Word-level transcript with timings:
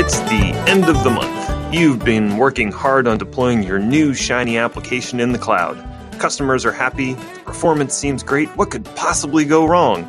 It's 0.00 0.20
the 0.20 0.54
end 0.68 0.88
of 0.88 1.02
the 1.02 1.10
month. 1.10 1.74
You've 1.74 2.04
been 2.04 2.36
working 2.36 2.72
hard 2.72 3.06
on 3.06 3.18
deploying 3.18 3.62
your 3.62 3.78
new 3.78 4.14
Shiny 4.14 4.56
application 4.56 5.20
in 5.20 5.32
the 5.32 5.38
cloud. 5.38 5.76
Customers 6.18 6.64
are 6.64 6.72
happy, 6.72 7.14
performance 7.44 7.94
seems 7.94 8.22
great. 8.22 8.48
What 8.56 8.70
could 8.70 8.84
possibly 8.96 9.44
go 9.44 9.66
wrong? 9.66 10.04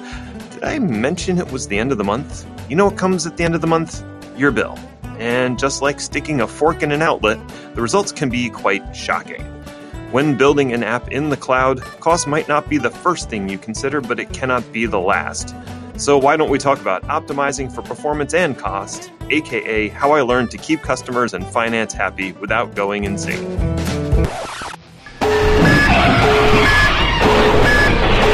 Did 0.52 0.64
I 0.64 0.80
mention 0.80 1.38
it 1.38 1.52
was 1.52 1.68
the 1.68 1.78
end 1.78 1.92
of 1.92 1.98
the 1.98 2.04
month? 2.04 2.46
You 2.70 2.76
know 2.76 2.86
what 2.86 2.98
comes 2.98 3.26
at 3.26 3.38
the 3.38 3.44
end 3.44 3.56
of 3.56 3.62
the 3.62 3.68
month? 3.68 4.04
Your 4.38 4.52
bill. 4.52 4.78
And 5.18 5.60
just 5.60 5.82
like 5.82 6.00
sticking 6.00 6.40
a 6.40 6.48
fork 6.48 6.82
in 6.82 6.92
an 6.92 7.02
outlet, 7.02 7.40
the 7.76 7.82
results 7.82 8.12
can 8.12 8.30
be 8.30 8.50
quite 8.50 8.96
shocking. 8.96 9.59
When 10.12 10.36
building 10.36 10.74
an 10.74 10.82
app 10.84 11.12
in 11.12 11.30
the 11.30 11.38
cloud, 11.38 11.82
cost 12.00 12.26
might 12.26 12.48
not 12.48 12.68
be 12.68 12.80
the 12.80 12.90
first 12.90 13.30
thing 13.30 13.48
you 13.48 13.60
consider, 13.60 14.02
but 14.02 14.20
it 14.20 14.34
cannot 14.34 14.72
be 14.72 14.88
the 14.88 15.00
last. 15.00 15.54
So, 15.98 16.18
why 16.18 16.36
don't 16.36 16.50
we 16.50 16.58
talk 16.58 16.82
about 16.82 17.04
optimizing 17.04 17.72
for 17.72 17.84
performance 17.84 18.34
and 18.34 18.58
cost, 18.58 19.12
aka 19.30 19.90
how 19.90 20.14
I 20.14 20.22
learned 20.22 20.50
to 20.50 20.58
keep 20.58 20.82
customers 20.82 21.36
and 21.36 21.46
finance 21.46 21.94
happy 21.94 22.32
without 22.32 22.74
going 22.74 23.04
insane? 23.04 23.56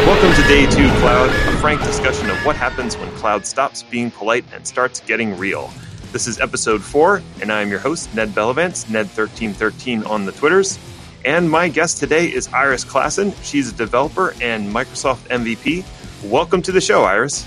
Welcome 0.06 0.34
to 0.34 0.48
Day 0.48 0.68
2 0.68 0.72
Cloud, 1.00 1.30
a 1.30 1.58
frank 1.58 1.82
discussion 1.82 2.30
of 2.30 2.38
what 2.46 2.56
happens 2.56 2.96
when 2.96 3.12
cloud 3.18 3.46
stops 3.46 3.84
being 3.84 4.12
polite 4.12 4.46
and 4.54 4.66
starts 4.66 5.02
getting 5.02 5.38
real. 5.38 5.70
This 6.14 6.26
is 6.26 6.40
episode 6.40 6.82
4, 6.82 7.22
and 7.42 7.52
I 7.52 7.62
am 7.62 7.70
your 7.70 7.80
host, 7.80 8.16
Ned 8.16 8.30
Bellavance, 8.30 8.86
Ned1313 8.86 10.08
on 10.08 10.24
the 10.24 10.32
Twitters. 10.32 10.80
And 11.26 11.50
my 11.50 11.70
guest 11.70 11.98
today 11.98 12.28
is 12.28 12.48
Iris 12.54 12.86
Classon. 12.86 13.34
She's 13.44 13.72
a 13.72 13.74
developer 13.74 14.36
and 14.42 14.72
Microsoft 14.72 15.28
MVP. 15.30 15.84
Welcome 16.30 16.62
to 16.62 16.72
the 16.72 16.80
show, 16.80 17.04
Iris. 17.04 17.44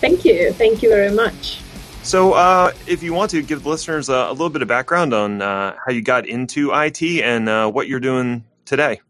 Thank 0.00 0.24
you. 0.24 0.52
Thank 0.54 0.82
you 0.82 0.88
very 0.88 1.14
much. 1.14 1.62
So, 2.02 2.32
uh, 2.32 2.72
if 2.88 3.04
you 3.04 3.14
want 3.14 3.30
to 3.30 3.42
give 3.42 3.62
the 3.62 3.68
listeners 3.68 4.08
a, 4.08 4.14
a 4.14 4.32
little 4.32 4.50
bit 4.50 4.62
of 4.62 4.68
background 4.68 5.14
on 5.14 5.42
uh, 5.42 5.76
how 5.86 5.92
you 5.92 6.02
got 6.02 6.26
into 6.26 6.72
IT 6.74 7.02
and 7.22 7.48
uh, 7.48 7.70
what 7.70 7.86
you're 7.86 8.00
doing 8.00 8.42
today. 8.64 9.00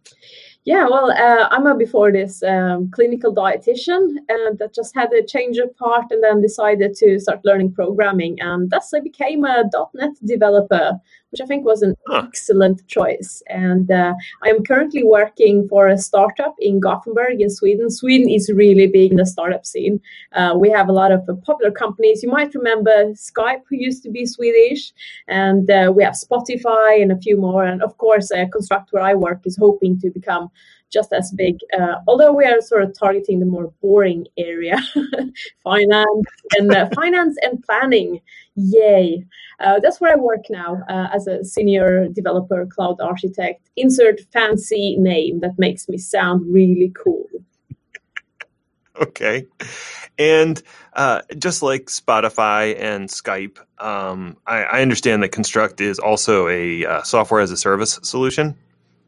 Yeah, 0.64 0.86
well, 0.90 1.10
uh, 1.10 1.48
I'm 1.50 1.66
a 1.66 1.74
before 1.74 2.12
this 2.12 2.42
um, 2.42 2.90
clinical 2.90 3.34
dietitian 3.34 4.16
and 4.28 4.58
that 4.58 4.74
just 4.74 4.94
had 4.94 5.10
a 5.14 5.24
change 5.24 5.56
of 5.56 5.70
heart 5.80 6.06
and 6.10 6.22
then 6.22 6.42
decided 6.42 6.94
to 6.96 7.18
start 7.18 7.40
learning 7.44 7.72
programming. 7.72 8.38
And 8.42 8.68
thus 8.68 8.92
I 8.94 9.00
became 9.00 9.44
a 9.46 9.64
.NET 9.94 10.12
developer, 10.22 11.00
which 11.31 11.41
I 11.41 11.47
think 11.47 11.64
was 11.64 11.83
an 11.83 11.95
huh. 12.06 12.23
excellent 12.27 12.86
choice. 12.86 13.42
And 13.48 13.91
uh, 13.91 14.14
I 14.42 14.48
am 14.48 14.64
currently 14.64 15.03
working 15.03 15.69
for 15.69 15.89
a 15.89 15.98
startup 15.98 16.55
in 16.61 16.81
Gothenburg 16.81 17.41
in 17.41 17.50
Sweden. 17.50 17.91
Sweden 17.91 18.28
is 18.28 18.50
really 18.50 18.86
big 18.86 19.12
in 19.12 19.17
the 19.17 19.27
startup 19.27 19.64
scene. 19.64 20.01
Uh, 20.33 20.55
we 20.56 20.70
have 20.70 20.89
a 20.89 20.92
lot 20.92 21.12
of 21.12 21.28
popular 21.45 21.70
companies. 21.70 22.23
You 22.23 22.31
might 22.31 22.55
remember 22.55 23.12
Skype, 23.12 23.62
who 23.69 23.77
used 23.77 24.03
to 24.05 24.11
be 24.11 24.27
Swedish, 24.27 24.92
and 25.28 25.70
uh, 25.70 25.92
we 25.95 26.03
have 26.03 26.14
Spotify 26.14 27.01
and 27.01 27.12
a 27.12 27.19
few 27.19 27.36
more. 27.36 27.64
And 27.64 27.83
of 27.83 27.97
course, 27.98 28.31
uh, 28.31 28.47
Konstrukt, 28.47 28.86
where 28.91 29.03
I 29.03 29.14
work, 29.14 29.41
is 29.45 29.56
hoping 29.56 30.01
to 30.01 30.11
become 30.11 30.51
just 30.92 31.12
as 31.12 31.33
big. 31.33 31.58
Uh, 31.78 31.96
although 32.06 32.33
we 32.33 32.44
are 32.44 32.60
sort 32.60 32.83
of 32.83 32.96
targeting 32.98 33.41
the 33.41 33.46
more 33.46 33.72
boring 33.80 34.27
area, 34.36 34.78
finance 35.64 36.27
and 36.58 36.72
uh, 36.72 36.88
finance 36.94 37.36
and 37.42 37.62
planning. 37.62 38.20
Yay! 38.56 39.24
Uh, 39.61 39.78
that's 39.80 40.00
where 40.00 40.12
I 40.12 40.16
work 40.16 40.44
now 40.50 40.83
uh, 40.88 41.08
as 41.14 41.27
a 41.27 41.44
senior 41.44 42.08
developer, 42.08 42.66
cloud 42.66 43.00
architect. 43.00 43.68
Insert 43.77 44.20
fancy 44.33 44.96
name 44.96 45.41
that 45.41 45.58
makes 45.58 45.88
me 45.88 45.98
sound 45.98 46.42
really 46.52 46.92
cool. 46.96 47.27
Okay. 49.00 49.46
And 50.18 50.62
uh, 50.92 51.22
just 51.38 51.62
like 51.62 51.86
Spotify 51.86 52.78
and 52.78 53.08
Skype, 53.08 53.58
um, 53.78 54.36
I, 54.46 54.64
I, 54.64 54.83
understand 54.83 55.22
that 55.22 55.30
Konstrukt 55.30 55.80
is 55.80 55.98
also 55.98 56.48
a 56.48 56.84
uh, 56.84 57.02
software 57.02 57.40
as 57.40 57.51
a 57.51 57.57
service 57.57 57.98
solution. 58.02 58.55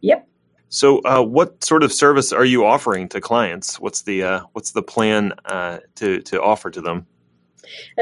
Yep. 0.00 0.26
So, 0.74 1.00
uh, 1.00 1.22
what 1.22 1.62
sort 1.62 1.82
of 1.82 1.92
service 1.92 2.32
are 2.32 2.46
you 2.46 2.64
offering 2.64 3.06
to 3.10 3.20
clients? 3.20 3.78
What's 3.78 4.00
the 4.02 4.22
uh, 4.22 4.40
what's 4.52 4.72
the 4.72 4.82
plan 4.82 5.34
uh, 5.44 5.80
to 5.96 6.22
to 6.22 6.42
offer 6.42 6.70
to 6.70 6.80
them? 6.80 7.06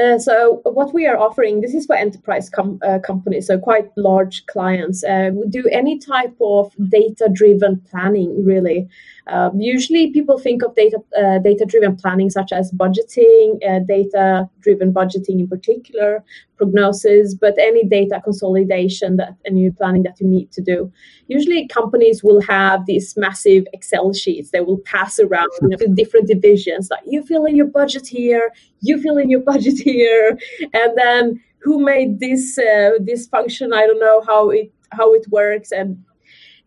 Uh, 0.01 0.17
so 0.17 0.61
what 0.63 0.93
we 0.93 1.05
are 1.07 1.17
offering, 1.17 1.61
this 1.61 1.73
is 1.73 1.85
for 1.85 1.95
enterprise 1.95 2.49
com- 2.49 2.79
uh, 2.83 2.99
companies, 2.99 3.47
so 3.47 3.57
quite 3.57 3.89
large 3.97 4.45
clients. 4.47 5.03
Uh, 5.03 5.31
we 5.33 5.47
do 5.47 5.67
any 5.71 5.97
type 5.97 6.35
of 6.41 6.73
data-driven 6.89 7.81
planning, 7.89 8.45
really. 8.45 8.87
Um, 9.27 9.59
usually, 9.59 10.11
people 10.11 10.39
think 10.39 10.63
of 10.63 10.75
data 10.75 10.97
uh, 11.17 11.39
data-driven 11.39 11.95
planning 11.95 12.29
such 12.29 12.51
as 12.51 12.71
budgeting, 12.71 13.59
uh, 13.67 13.79
data-driven 13.79 14.91
budgeting 14.91 15.39
in 15.39 15.47
particular, 15.47 16.23
prognosis, 16.57 17.35
but 17.35 17.55
any 17.57 17.83
data 17.83 18.19
consolidation 18.23 19.17
that 19.17 19.35
any 19.45 19.69
planning 19.69 20.03
that 20.03 20.19
you 20.19 20.27
need 20.27 20.51
to 20.51 20.61
do. 20.61 20.91
Usually, 21.27 21.67
companies 21.67 22.23
will 22.23 22.41
have 22.41 22.85
these 22.85 23.15
massive 23.15 23.65
Excel 23.73 24.13
sheets. 24.13 24.49
They 24.49 24.61
will 24.61 24.79
pass 24.79 25.19
around 25.19 25.49
you 25.61 25.69
know, 25.69 25.77
to 25.77 25.87
different 25.87 26.27
divisions. 26.27 26.89
Like 26.89 27.03
you 27.05 27.23
fill 27.23 27.45
in 27.45 27.55
your 27.55 27.67
budget 27.67 28.07
here, 28.07 28.51
you 28.81 29.01
fill 29.01 29.17
in 29.17 29.29
your 29.29 29.39
budget 29.39 29.50
here, 29.79 30.37
and 30.73 30.97
then 30.97 31.41
who 31.59 31.83
made 31.83 32.19
this 32.19 32.57
uh, 32.57 32.91
this 32.99 33.27
function? 33.27 33.73
I 33.73 33.85
don't 33.85 33.99
know 33.99 34.21
how 34.25 34.49
it 34.49 34.71
how 34.91 35.13
it 35.13 35.25
works 35.29 35.71
and 35.71 36.03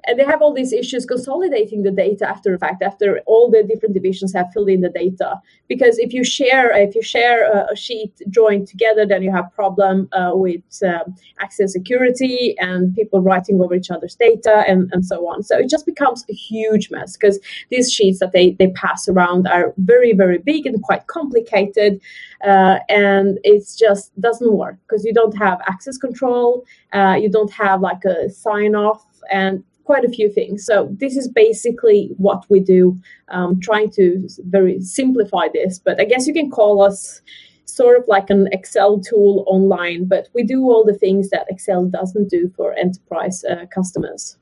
and 0.06 0.18
they 0.18 0.24
have 0.24 0.42
all 0.42 0.52
these 0.52 0.72
issues 0.72 1.06
consolidating 1.06 1.82
the 1.82 1.90
data 1.90 2.28
after 2.28 2.52
the 2.52 2.58
fact 2.58 2.82
after 2.82 3.20
all 3.26 3.50
the 3.50 3.62
different 3.62 3.94
divisions 3.94 4.32
have 4.32 4.46
filled 4.52 4.68
in 4.68 4.80
the 4.80 4.90
data. 4.90 5.40
Because 5.68 5.98
if 5.98 6.12
you 6.12 6.24
share 6.24 6.70
if 6.76 6.94
you 6.94 7.02
share 7.02 7.50
a, 7.50 7.76
sheet 7.76 8.12
joined 8.30 8.68
together 8.68 9.06
then 9.06 9.22
you 9.22 9.32
have 9.32 9.52
problem 9.54 10.08
uh, 10.12 10.32
with 10.34 10.62
um, 10.84 11.14
access 11.40 11.72
security 11.72 12.54
and 12.58 12.94
people 12.94 13.20
writing 13.20 13.60
over 13.60 13.74
each 13.74 13.90
other's 13.90 14.14
data 14.14 14.64
and, 14.68 14.90
and 14.92 15.04
so 15.04 15.26
on. 15.28 15.42
So 15.42 15.58
it 15.58 15.68
just 15.68 15.86
becomes 15.86 16.24
a 16.28 16.32
huge 16.32 16.90
mess 16.90 17.16
because 17.16 17.38
these 17.70 17.92
sheets 17.92 18.18
that 18.20 18.32
they, 18.32 18.52
they 18.52 18.68
pass 18.68 19.08
around 19.08 19.46
are 19.48 19.72
very 19.78 20.12
very 20.12 20.38
big 20.38 20.66
and 20.66 20.82
quite 20.82 21.06
complicated 21.06 22.00
uh, 22.44 22.78
and 22.88 23.38
it 23.42 23.64
just 23.78 24.18
doesn't 24.20 24.52
work 24.52 24.76
because 24.86 25.04
you 25.04 25.12
don't 25.12 25.36
have 25.36 25.60
access 25.66 25.96
control 25.96 26.64
uh, 26.92 27.16
you 27.20 27.28
don't 27.30 27.52
have 27.52 27.80
like 27.80 28.04
a 28.04 28.30
sign 28.30 28.74
off 28.74 29.04
and 29.30 29.64
quite 29.84 30.04
a 30.04 30.08
few 30.08 30.30
things. 30.30 30.64
So 30.64 30.88
this 30.98 31.16
is 31.16 31.28
basically 31.28 32.10
what 32.16 32.44
we 32.48 32.60
do, 32.60 32.98
um, 33.28 33.60
trying 33.60 33.90
to 33.92 34.28
very 34.40 34.80
simplify 34.80 35.48
this. 35.52 35.78
But 35.78 36.00
I 36.00 36.04
guess 36.04 36.26
you 36.26 36.32
can 36.32 36.50
call 36.50 36.82
us 36.82 37.20
sort 37.66 37.98
of 37.98 38.04
like 38.08 38.30
an 38.30 38.48
Excel 38.52 39.00
tool 39.00 39.44
online, 39.46 40.06
but 40.06 40.28
we 40.34 40.42
do 40.42 40.62
all 40.64 40.84
the 40.84 40.94
things 40.94 41.30
that 41.30 41.46
Excel 41.48 41.86
doesn't 41.86 42.30
do 42.30 42.52
for 42.56 42.72
enterprise 42.74 43.44
uh, 43.44 43.66
customers. 43.72 44.36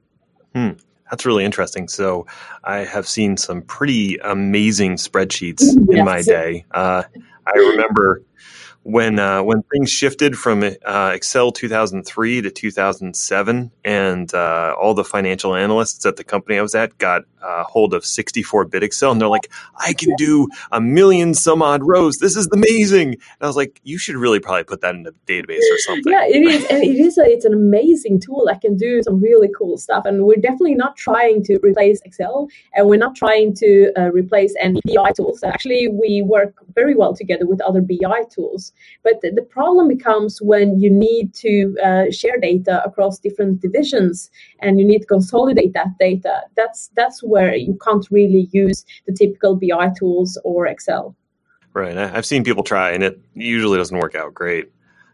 Hmm. 0.54 0.70
That's 1.10 1.26
really 1.26 1.44
interesting. 1.44 1.88
So, 1.88 2.26
I 2.64 2.78
have 2.78 3.06
seen 3.06 3.36
some 3.36 3.60
pretty 3.60 4.16
amazing 4.24 4.94
spreadsheets 4.94 5.60
yes. 5.60 5.98
in 5.98 6.04
my 6.06 6.22
day. 6.22 6.64
Uh, 6.70 7.02
I 7.46 7.58
remember 7.58 8.22
when 8.84 9.18
uh, 9.18 9.42
when 9.42 9.62
things 9.72 9.90
shifted 9.90 10.36
from 10.36 10.62
uh, 10.62 11.12
Excel 11.14 11.52
2003 11.52 12.42
to 12.42 12.50
2007, 12.50 13.70
and 13.84 14.34
uh, 14.34 14.74
all 14.80 14.94
the 14.94 15.04
financial 15.04 15.54
analysts 15.54 16.04
at 16.04 16.16
the 16.16 16.24
company 16.24 16.58
I 16.58 16.62
was 16.62 16.74
at 16.74 16.98
got 16.98 17.22
uh, 17.42 17.64
hold 17.64 17.94
of 17.94 18.02
64-bit 18.02 18.82
Excel, 18.82 19.12
and 19.12 19.20
they're 19.20 19.28
like, 19.28 19.50
"I 19.78 19.92
can 19.92 20.14
do 20.16 20.48
a 20.72 20.80
million 20.80 21.34
some 21.34 21.62
odd 21.62 21.82
rows. 21.84 22.18
This 22.18 22.36
is 22.36 22.48
amazing." 22.52 23.12
And 23.12 23.40
I 23.40 23.46
was 23.46 23.56
like, 23.56 23.80
"You 23.84 23.98
should 23.98 24.16
really 24.16 24.40
probably 24.40 24.64
put 24.64 24.80
that 24.80 24.94
in 24.94 25.06
a 25.06 25.12
database 25.30 25.58
or 25.58 25.78
something." 25.78 26.12
Yeah, 26.12 26.24
it 26.24 26.42
is, 26.42 26.64
and 26.66 26.82
it 26.82 26.96
is. 26.96 27.18
A, 27.18 27.24
it's 27.24 27.44
an 27.44 27.54
amazing 27.54 28.20
tool 28.20 28.44
that 28.48 28.60
can 28.60 28.76
do 28.76 29.02
some 29.02 29.20
really 29.20 29.48
cool 29.56 29.78
stuff. 29.78 30.04
And 30.06 30.24
we're 30.24 30.36
definitely 30.36 30.74
not 30.74 30.96
trying 30.96 31.44
to 31.44 31.58
replace 31.62 32.00
Excel, 32.04 32.48
and 32.74 32.88
we're 32.88 32.96
not 32.96 33.14
trying 33.14 33.54
to 33.56 33.92
uh, 33.96 34.10
replace 34.10 34.54
any 34.60 34.80
BI 34.84 35.12
tools. 35.12 35.44
Actually, 35.44 35.88
we 35.88 36.22
work 36.22 36.54
very 36.74 36.94
well 36.94 37.14
together 37.14 37.46
with 37.46 37.60
other 37.60 37.80
BI 37.80 38.24
tools. 38.30 38.71
But 39.02 39.20
the, 39.20 39.30
the 39.30 39.42
problem 39.42 39.88
becomes 39.88 40.40
when 40.40 40.80
you 40.80 40.90
need 40.90 41.34
to 41.34 41.76
uh, 41.84 42.10
share 42.10 42.38
data 42.38 42.82
across 42.84 43.18
different 43.18 43.60
divisions, 43.60 44.30
and 44.60 44.78
you 44.78 44.86
need 44.86 45.00
to 45.00 45.06
consolidate 45.06 45.72
that 45.74 45.98
data. 45.98 46.42
That's 46.56 46.90
that's 46.94 47.22
where 47.22 47.54
you 47.54 47.78
can't 47.84 48.06
really 48.10 48.48
use 48.52 48.84
the 49.06 49.12
typical 49.12 49.56
BI 49.56 49.92
tools 49.98 50.38
or 50.44 50.66
Excel. 50.66 51.16
Right. 51.74 51.96
I've 51.96 52.26
seen 52.26 52.44
people 52.44 52.62
try, 52.62 52.90
and 52.90 53.02
it 53.02 53.20
usually 53.34 53.78
doesn't 53.78 53.96
work 53.96 54.14
out 54.14 54.34
great. 54.34 54.70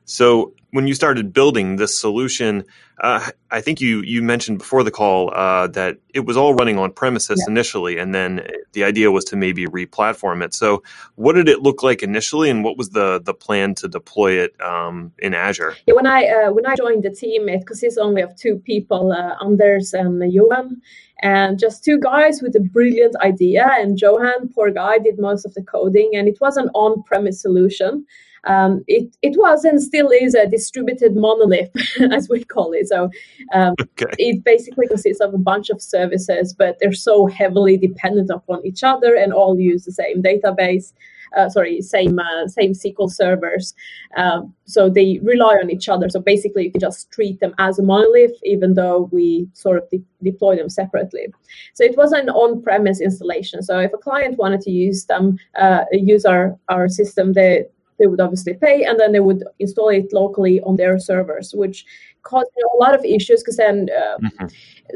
So, 0.08 0.54
when 0.70 0.86
you 0.86 0.94
started 0.94 1.32
building 1.32 1.76
this 1.76 1.94
solution, 1.94 2.64
uh, 3.00 3.30
I 3.50 3.60
think 3.60 3.80
you 3.80 4.00
you 4.02 4.22
mentioned 4.22 4.58
before 4.58 4.82
the 4.82 4.90
call 4.90 5.30
uh, 5.34 5.66
that 5.68 5.98
it 6.14 6.20
was 6.24 6.36
all 6.36 6.54
running 6.54 6.78
on 6.78 6.92
premises 6.92 7.42
yeah. 7.44 7.52
initially, 7.52 7.98
and 7.98 8.14
then 8.14 8.46
the 8.72 8.84
idea 8.84 9.10
was 9.10 9.24
to 9.26 9.36
maybe 9.36 9.66
re-platform 9.66 10.40
it. 10.40 10.54
So, 10.54 10.82
what 11.16 11.34
did 11.34 11.46
it 11.46 11.60
look 11.60 11.82
like 11.82 12.02
initially, 12.02 12.48
and 12.48 12.64
what 12.64 12.78
was 12.78 12.88
the 12.90 13.20
the 13.22 13.34
plan 13.34 13.74
to 13.76 13.88
deploy 13.88 14.32
it 14.44 14.58
um, 14.62 15.12
in 15.18 15.34
Azure? 15.34 15.76
Yeah, 15.86 15.94
when 15.94 16.06
I 16.06 16.26
uh, 16.26 16.52
when 16.52 16.64
I 16.64 16.74
joined 16.74 17.02
the 17.02 17.10
team, 17.10 17.48
it 17.50 17.66
consists 17.66 17.98
only 17.98 18.22
of 18.22 18.34
two 18.34 18.56
people, 18.56 19.12
uh, 19.12 19.36
Anders 19.44 19.92
and 19.92 20.32
Johan, 20.32 20.80
and 21.22 21.58
just 21.58 21.84
two 21.84 21.98
guys 21.98 22.40
with 22.40 22.56
a 22.56 22.60
brilliant 22.60 23.14
idea. 23.16 23.70
And 23.72 24.00
Johan, 24.00 24.48
poor 24.54 24.70
guy, 24.70 24.98
did 24.98 25.18
most 25.18 25.44
of 25.44 25.52
the 25.52 25.62
coding, 25.62 26.12
and 26.14 26.28
it 26.28 26.38
was 26.40 26.56
an 26.56 26.70
on-premise 26.74 27.42
solution. 27.42 28.06
Um, 28.48 28.82
it 28.88 29.16
it 29.22 29.38
was 29.38 29.64
and 29.64 29.80
still 29.80 30.10
is 30.10 30.34
a 30.34 30.46
distributed 30.46 31.14
monolith, 31.14 31.70
as 32.12 32.28
we 32.28 32.44
call 32.44 32.72
it. 32.72 32.88
So 32.88 33.10
um, 33.52 33.74
okay. 33.80 34.12
it 34.18 34.42
basically 34.42 34.88
consists 34.88 35.20
of 35.20 35.34
a 35.34 35.38
bunch 35.38 35.70
of 35.70 35.80
services, 35.80 36.54
but 36.54 36.78
they're 36.80 36.92
so 36.92 37.26
heavily 37.26 37.76
dependent 37.76 38.30
upon 38.30 38.66
each 38.66 38.82
other 38.82 39.14
and 39.14 39.32
all 39.32 39.58
use 39.58 39.84
the 39.84 39.92
same 39.92 40.22
database 40.22 40.92
uh, 41.36 41.48
sorry, 41.48 41.80
same 41.80 42.18
uh, 42.18 42.48
same 42.48 42.72
SQL 42.72 43.10
servers. 43.10 43.74
Um, 44.16 44.54
so 44.64 44.88
they 44.88 45.18
rely 45.22 45.58
on 45.62 45.70
each 45.70 45.88
other. 45.88 46.08
So 46.08 46.20
basically, 46.20 46.64
you 46.64 46.70
can 46.70 46.80
just 46.80 47.10
treat 47.10 47.40
them 47.40 47.54
as 47.58 47.78
a 47.78 47.82
monolith, 47.82 48.32
even 48.44 48.74
though 48.74 49.08
we 49.12 49.48
sort 49.52 49.78
of 49.78 49.90
de- 49.90 50.02
deploy 50.22 50.56
them 50.56 50.68
separately. 50.68 51.26
So 51.74 51.84
it 51.84 51.96
was 51.96 52.12
an 52.12 52.28
on-premise 52.28 53.00
installation. 53.00 53.62
So 53.62 53.78
if 53.78 53.92
a 53.92 53.98
client 53.98 54.38
wanted 54.38 54.60
to 54.62 54.70
use 54.70 55.06
them, 55.06 55.38
uh, 55.58 55.84
use 55.92 56.24
our 56.24 56.56
our 56.68 56.88
system, 56.88 57.32
they 57.32 57.66
they 57.98 58.06
would 58.06 58.20
obviously 58.20 58.54
pay 58.54 58.84
and 58.84 58.98
then 58.98 59.12
they 59.12 59.20
would 59.20 59.44
install 59.58 59.88
it 59.88 60.12
locally 60.12 60.60
on 60.62 60.76
their 60.76 60.98
servers 60.98 61.52
which 61.54 61.84
caused 62.22 62.50
a 62.62 62.76
lot 62.78 62.94
of 62.94 63.04
issues 63.04 63.42
because 63.42 63.56
then 63.56 63.88
uh, 63.96 64.18
mm-hmm. 64.18 64.46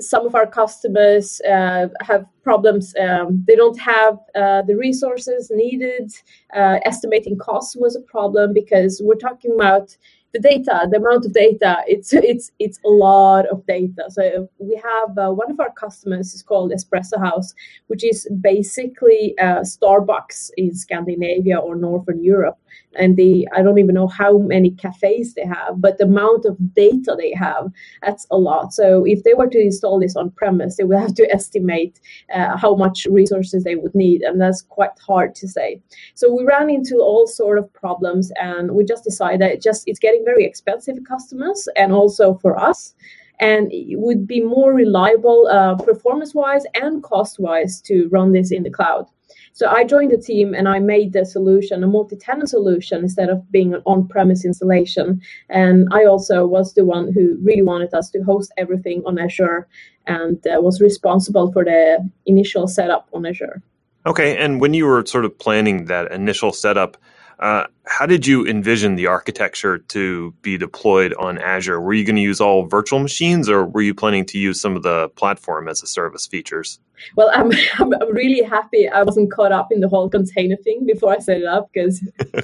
some 0.01 0.27
of 0.27 0.35
our 0.35 0.47
customers 0.47 1.41
uh, 1.49 1.89
have 2.01 2.25
problems 2.43 2.95
um, 3.01 3.45
they 3.47 3.57
don't 3.57 3.79
have 3.79 4.19
uh, 4.35 4.63
the 4.63 4.77
resources 4.77 5.51
needed 5.55 6.13
uh, 6.55 6.79
estimating 6.85 7.39
costs 7.39 7.77
was 7.77 7.97
a 7.97 8.01
problem 8.01 8.53
because 8.53 9.01
we're 9.05 9.15
talking 9.15 9.55
about 9.55 9.97
the 10.33 10.39
data, 10.39 10.89
the 10.91 10.97
amount 10.97 11.27
of 11.27 11.33
data, 11.33 11.83
it's 11.87 12.13
it's 12.13 12.51
it's 12.59 12.79
a 12.85 12.89
lot 12.89 13.47
of 13.47 13.65
data. 13.67 14.05
So 14.09 14.49
we 14.59 14.77
have 14.77 15.19
uh, 15.19 15.31
one 15.31 15.51
of 15.51 15.61
our 15.61 15.73
customers 15.73 16.33
is 16.35 16.43
called 16.43 16.73
Espresso 16.73 17.19
House, 17.19 17.55
which 17.89 18.03
is 18.05 18.27
basically 18.41 19.37
uh, 19.39 19.61
Starbucks 19.61 20.51
in 20.57 20.75
Scandinavia 20.75 21.59
or 21.59 21.77
Northern 21.77 22.25
Europe. 22.25 22.59
And 22.99 23.17
they, 23.17 23.47
I 23.55 23.63
don't 23.63 23.79
even 23.79 23.95
know 23.95 24.07
how 24.07 24.39
many 24.39 24.71
cafes 24.71 25.35
they 25.35 25.47
have, 25.47 25.81
but 25.81 25.99
the 25.99 26.05
amount 26.05 26.45
of 26.45 26.57
data 26.75 27.15
they 27.17 27.33
have, 27.35 27.71
that's 28.03 28.27
a 28.31 28.37
lot. 28.37 28.73
So 28.73 29.05
if 29.05 29.23
they 29.23 29.35
were 29.35 29.49
to 29.49 29.61
install 29.61 29.99
this 29.99 30.17
on 30.17 30.31
premise, 30.31 30.77
they 30.77 30.85
would 30.85 30.99
have 30.99 31.15
to 31.15 31.33
estimate 31.33 32.01
uh, 32.35 32.57
how 32.57 32.75
much 32.75 33.07
resources 33.11 33.65
they 33.65 33.77
would 33.77 33.95
need, 33.95 34.23
and 34.23 34.41
that's 34.41 34.63
quite 34.63 34.99
hard 35.07 35.35
to 35.37 35.49
say. 35.49 35.81
So 36.15 36.33
we 36.33 36.45
ran 36.45 36.71
into 36.71 36.97
all 36.97 37.27
sort 37.27 37.59
of 37.59 37.73
problems, 37.73 38.31
and 38.41 38.73
we 38.73 38.85
just 38.85 39.05
decided 39.05 39.43
it 39.43 39.63
just 39.63 39.85
it's 39.87 39.99
getting 39.99 40.25
very 40.25 40.45
expensive 40.45 40.97
for 40.97 41.03
customers 41.03 41.69
and 41.77 41.93
also 41.93 42.35
for 42.35 42.59
us 42.59 42.95
and 43.41 43.73
it 43.73 43.99
would 43.99 44.27
be 44.27 44.41
more 44.41 44.73
reliable 44.73 45.49
uh, 45.49 45.75
performance 45.75 46.35
wise 46.35 46.65
and 46.75 47.03
cost 47.03 47.41
wise 47.41 47.81
to 47.81 48.09
run 48.11 48.33
this 48.33 48.53
in 48.53 48.63
the 48.63 48.71
cloud. 48.71 49.07
So 49.55 49.69
I 49.69 49.85
joined 49.85 50.11
the 50.11 50.19
team 50.19 50.55
and 50.55 50.69
I 50.69 50.79
made 50.79 51.13
the 51.13 51.25
solution 51.25 51.85
a 51.85 51.87
multi 51.87 52.17
tenant 52.17 52.49
solution 52.49 53.03
instead 53.03 53.29
of 53.29 53.51
being 53.53 53.75
an 53.75 53.83
on 53.85 54.09
premise 54.09 54.45
installation. 54.45 55.21
And 55.49 55.89
I 55.93 56.05
also 56.05 56.47
was 56.47 56.75
the 56.75 56.85
one 56.85 57.13
who 57.13 57.39
really 57.43 57.63
wanted 57.63 57.93
us 57.93 58.11
to 58.11 58.23
host 58.23 58.53
everything 58.57 59.03
on 59.07 59.19
Azure 59.19 59.69
and 60.07 60.45
uh, 60.47 60.61
was 60.61 60.81
responsible 60.81 61.53
for 61.53 61.65
the 61.65 61.99
initial 62.27 62.67
setup 62.67 63.09
on 63.13 63.27
Azure. 63.27 63.63
Okay. 64.07 64.37
And 64.37 64.61
when 64.61 64.75
you 64.75 64.87
were 64.87 65.05
sort 65.07 65.25
of 65.25 65.39
planning 65.39 65.85
that 65.85 66.11
initial 66.11 66.53
setup, 66.53 66.97
uh, 67.39 67.67
how 67.87 68.07
did 68.07 68.27
you 68.27 68.47
envision 68.47 68.95
the 68.95 69.07
architecture 69.07 69.79
to 69.79 70.33
be 70.43 70.57
deployed 70.57 71.13
on 71.15 71.39
Azure? 71.39 71.81
Were 71.81 71.93
you 71.93 72.05
going 72.05 72.17
to 72.17 72.23
use 72.23 72.41
all 72.41 72.67
virtual 72.67 73.01
machines 73.01 73.49
or 73.49 73.65
were 73.65 73.83
you 73.83 73.95
planning 73.95 74.25
to 74.27 74.39
use 74.39 74.61
some 74.61 74.77
of 74.77 74.83
the 74.83 75.09
platform 75.11 75.69
as 75.69 75.83
a 75.83 75.87
service 75.87 76.27
features? 76.27 76.79
Well, 77.17 77.31
I'm, 77.33 77.51
I'm 77.79 78.13
really 78.13 78.43
happy 78.43 78.89
I 78.89 79.03
wasn't 79.03 79.33
caught 79.33 79.53
up 79.53 79.73
in 79.73 79.81
the 79.81 79.89
whole 79.89 80.09
container 80.09 80.57
thing 80.57 80.87
before 80.87 81.13
I 81.13 81.19
set 81.19 81.39
it 81.39 81.47
up 81.47 81.71
because 81.73 82.03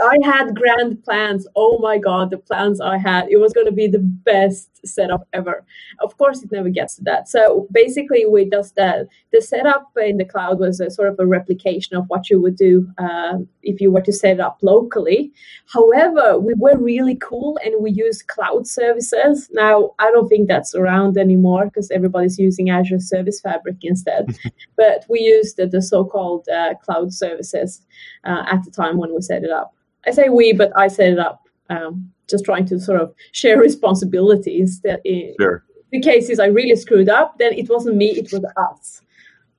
I 0.00 0.18
had 0.22 0.54
grand 0.54 1.02
plans. 1.04 1.46
Oh 1.56 1.78
my 1.78 1.98
God, 1.98 2.30
the 2.30 2.38
plans 2.38 2.80
I 2.80 2.98
had. 2.98 3.28
It 3.30 3.38
was 3.38 3.52
going 3.52 3.66
to 3.66 3.72
be 3.72 3.88
the 3.88 3.98
best 3.98 4.68
setup 4.86 5.26
ever. 5.32 5.64
Of 6.00 6.16
course, 6.16 6.42
it 6.42 6.52
never 6.52 6.68
gets 6.68 6.96
to 6.96 7.04
that. 7.04 7.28
So 7.28 7.66
basically, 7.72 8.26
we 8.26 8.48
just 8.48 8.76
that 8.76 9.08
the 9.32 9.42
setup 9.42 9.90
in 9.96 10.16
the 10.16 10.24
cloud 10.24 10.58
was 10.58 10.80
a 10.80 10.90
sort 10.90 11.08
of 11.08 11.16
a 11.18 11.26
replication 11.26 11.96
of 11.96 12.04
what 12.08 12.30
you 12.30 12.40
would 12.40 12.56
do 12.56 12.88
uh, 12.98 13.38
if 13.62 13.80
you 13.80 13.90
were 13.90 14.00
to 14.02 14.12
set 14.12 14.34
it 14.34 14.40
up 14.40 14.59
locally. 14.62 15.32
However, 15.66 16.38
we 16.38 16.54
were 16.56 16.76
really 16.76 17.16
cool 17.16 17.58
and 17.64 17.82
we 17.82 17.90
used 17.90 18.28
cloud 18.28 18.66
services. 18.66 19.48
Now, 19.52 19.92
I 19.98 20.10
don't 20.10 20.28
think 20.28 20.48
that's 20.48 20.74
around 20.74 21.16
anymore 21.16 21.66
because 21.66 21.90
everybody's 21.90 22.38
using 22.38 22.70
Azure 22.70 23.00
Service 23.00 23.40
Fabric 23.40 23.76
instead. 23.82 24.36
but 24.76 25.04
we 25.08 25.20
used 25.20 25.56
the, 25.56 25.66
the 25.66 25.82
so-called 25.82 26.48
uh, 26.48 26.74
cloud 26.82 27.12
services 27.12 27.82
uh, 28.24 28.44
at 28.50 28.64
the 28.64 28.70
time 28.70 28.96
when 28.96 29.14
we 29.14 29.20
set 29.22 29.44
it 29.44 29.50
up. 29.50 29.74
I 30.06 30.12
say 30.12 30.28
we, 30.28 30.52
but 30.52 30.72
I 30.76 30.88
set 30.88 31.12
it 31.12 31.18
up. 31.18 31.46
Um, 31.68 32.10
just 32.28 32.44
trying 32.44 32.66
to 32.66 32.80
sort 32.80 33.00
of 33.00 33.14
share 33.32 33.58
responsibilities. 33.68 34.80
That 34.80 35.00
in 35.04 35.34
sure. 35.38 35.64
the 35.92 36.00
cases 36.00 36.38
I 36.38 36.46
really 36.46 36.76
screwed 36.76 37.08
up, 37.08 37.38
then 37.38 37.52
it 37.52 37.68
wasn't 37.68 37.96
me; 37.96 38.10
it 38.10 38.32
was 38.32 38.44
us. 38.56 39.02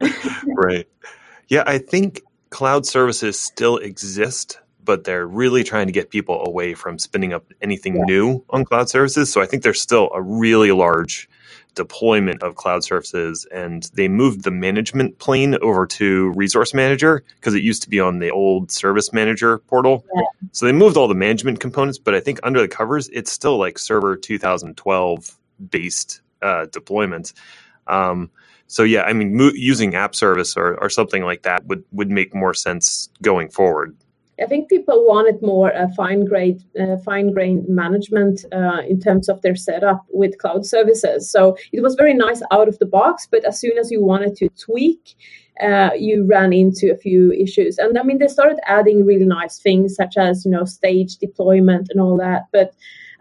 right. 0.56 0.88
Yeah, 1.50 1.64
I 1.68 1.78
think 1.78 2.22
cloud 2.50 2.86
services 2.86 3.40
still 3.40 3.78
exist, 3.78 4.60
but 4.84 5.04
they're 5.04 5.28
really 5.28 5.64
trying 5.64 5.88
to 5.88 5.94
get 5.94 6.10
people 6.10 6.44
away 6.46 6.74
from 6.74 6.98
spinning 6.98 7.34
up 7.34 7.46
anything 7.62 7.96
yeah. 7.96 8.04
new 8.06 8.44
on 8.50 8.66
cloud 8.66 8.90
services. 8.90 9.32
So 9.32 9.42
I 9.42 9.46
think 9.46 9.64
there's 9.64 9.82
still 9.82 10.10
a 10.14 10.22
really 10.22 10.72
large 10.72 11.30
deployment 11.76 12.44
of 12.44 12.56
cloud 12.56 12.84
services 12.84 13.46
and 13.52 13.90
they 13.94 14.08
moved 14.08 14.44
the 14.44 14.52
management 14.52 15.18
plane 15.20 15.58
over 15.62 15.86
to 15.86 16.32
resource 16.32 16.74
manager 16.74 17.24
because 17.36 17.54
it 17.54 17.64
used 17.64 17.82
to 17.82 17.90
be 17.90 18.00
on 18.00 18.20
the 18.20 18.30
old 18.30 18.70
service 18.70 19.14
manager 19.14 19.60
portal 19.60 20.06
yeah. 20.14 20.22
so 20.52 20.66
they 20.66 20.74
moved 20.74 20.98
all 20.98 21.08
the 21.08 21.16
management 21.16 21.62
components 21.62 21.98
but 21.98 22.14
i 22.14 22.20
think 22.20 22.40
under 22.44 22.60
the 22.60 22.68
covers 22.68 23.08
it's 23.10 23.32
still 23.32 23.58
like 23.58 23.80
server 23.80 24.18
2012 24.18 25.38
based 25.70 26.22
uh, 26.42 26.66
deployments 26.72 27.32
um, 27.88 28.30
so 28.68 28.84
yeah 28.84 29.04
i 29.04 29.14
mean 29.14 29.38
mo- 29.38 29.52
using 29.54 29.96
app 29.96 30.14
service 30.14 30.58
or, 30.58 30.76
or 30.82 30.90
something 30.90 31.24
like 31.24 31.44
that 31.44 31.66
would 31.68 31.86
would 31.94 32.12
make 32.12 32.36
more 32.36 32.54
sense 32.54 33.10
going 33.22 33.48
forward 33.48 33.96
I 34.40 34.46
think 34.46 34.70
people 34.70 35.06
wanted 35.06 35.42
more 35.42 35.76
uh, 35.76 35.88
fine 35.96 36.26
grade, 36.26 36.64
uh, 36.80 36.98
fine 36.98 37.32
grained 37.32 37.68
management 37.68 38.46
uh, 38.52 38.82
in 38.88 39.00
terms 39.00 39.30
of 39.30 39.42
their 39.42 39.56
setup 39.56 40.06
with 40.10 40.38
cloud 40.38 40.66
services. 40.66 41.30
So 41.30 41.58
it 41.72 41.82
was 41.82 41.96
very 41.96 42.14
nice 42.14 42.42
out 42.52 42.68
of 42.68 42.80
the 42.80 42.86
box, 42.86 43.28
but 43.30 43.46
as 43.46 43.60
soon 43.60 43.78
as 43.78 43.92
you 43.92 44.02
wanted 44.04 44.36
to 44.38 44.50
tweak, 44.50 45.16
uh, 45.62 45.92
you 45.98 46.26
ran 46.26 46.54
into 46.54 46.92
a 46.92 46.98
few 46.98 47.32
issues. 47.34 47.78
And 47.78 47.98
I 47.98 48.04
mean, 48.04 48.18
they 48.18 48.28
started 48.28 48.60
adding 48.66 49.06
really 49.06 49.26
nice 49.26 49.60
things 49.60 49.96
such 49.96 50.18
as 50.18 50.46
you 50.46 50.52
know 50.52 50.66
stage 50.66 51.18
deployment 51.18 51.90
and 51.90 52.00
all 52.00 52.18
that, 52.18 52.44
but 52.52 52.74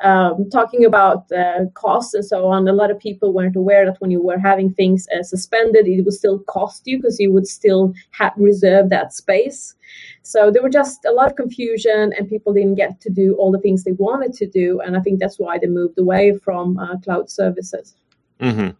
um, 0.02 0.48
talking 0.50 0.84
about 0.84 1.30
uh, 1.32 1.66
costs 1.74 2.14
and 2.14 2.24
so 2.24 2.46
on, 2.46 2.66
a 2.68 2.72
lot 2.72 2.90
of 2.90 2.98
people 2.98 3.32
weren't 3.32 3.56
aware 3.56 3.84
that 3.84 4.00
when 4.00 4.10
you 4.10 4.22
were 4.22 4.38
having 4.38 4.72
things 4.72 5.06
uh, 5.16 5.22
suspended, 5.22 5.86
it 5.86 6.02
would 6.02 6.14
still 6.14 6.38
cost 6.40 6.82
you 6.86 6.98
because 6.98 7.20
you 7.20 7.32
would 7.32 7.46
still 7.46 7.92
have 8.12 8.32
reserve 8.36 8.88
that 8.88 9.12
space. 9.12 9.74
So 10.22 10.50
there 10.50 10.62
were 10.62 10.70
just 10.70 11.04
a 11.04 11.12
lot 11.12 11.30
of 11.30 11.36
confusion, 11.36 12.12
and 12.16 12.28
people 12.28 12.52
didn't 12.52 12.76
get 12.76 13.00
to 13.02 13.10
do 13.10 13.34
all 13.34 13.52
the 13.52 13.58
things 13.58 13.84
they 13.84 13.92
wanted 13.92 14.32
to 14.34 14.46
do. 14.46 14.80
And 14.80 14.96
I 14.96 15.00
think 15.00 15.18
that's 15.18 15.38
why 15.38 15.58
they 15.58 15.66
moved 15.66 15.98
away 15.98 16.36
from 16.38 16.78
uh, 16.78 16.96
cloud 16.98 17.30
services. 17.30 17.94
Mm-hmm. 18.38 18.70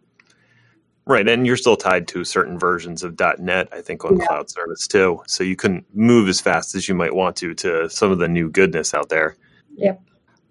Right, 1.05 1.27
and 1.27 1.45
you're 1.47 1.57
still 1.57 1.75
tied 1.75 2.07
to 2.09 2.23
certain 2.23 2.59
versions 2.59 3.03
of 3.03 3.19
.NET, 3.39 3.67
I 3.71 3.81
think, 3.81 4.05
on 4.05 4.17
yeah. 4.17 4.25
cloud 4.27 4.49
service 4.49 4.87
too. 4.87 5.21
So 5.27 5.43
you 5.43 5.55
couldn't 5.55 5.85
move 5.93 6.29
as 6.29 6.39
fast 6.39 6.75
as 6.75 6.87
you 6.87 6.95
might 6.95 7.13
want 7.13 7.35
to 7.37 7.53
to 7.55 7.89
some 7.89 8.11
of 8.11 8.19
the 8.19 8.27
new 8.27 8.49
goodness 8.49 8.93
out 8.93 9.09
there. 9.09 9.35
Yep. 9.77 10.01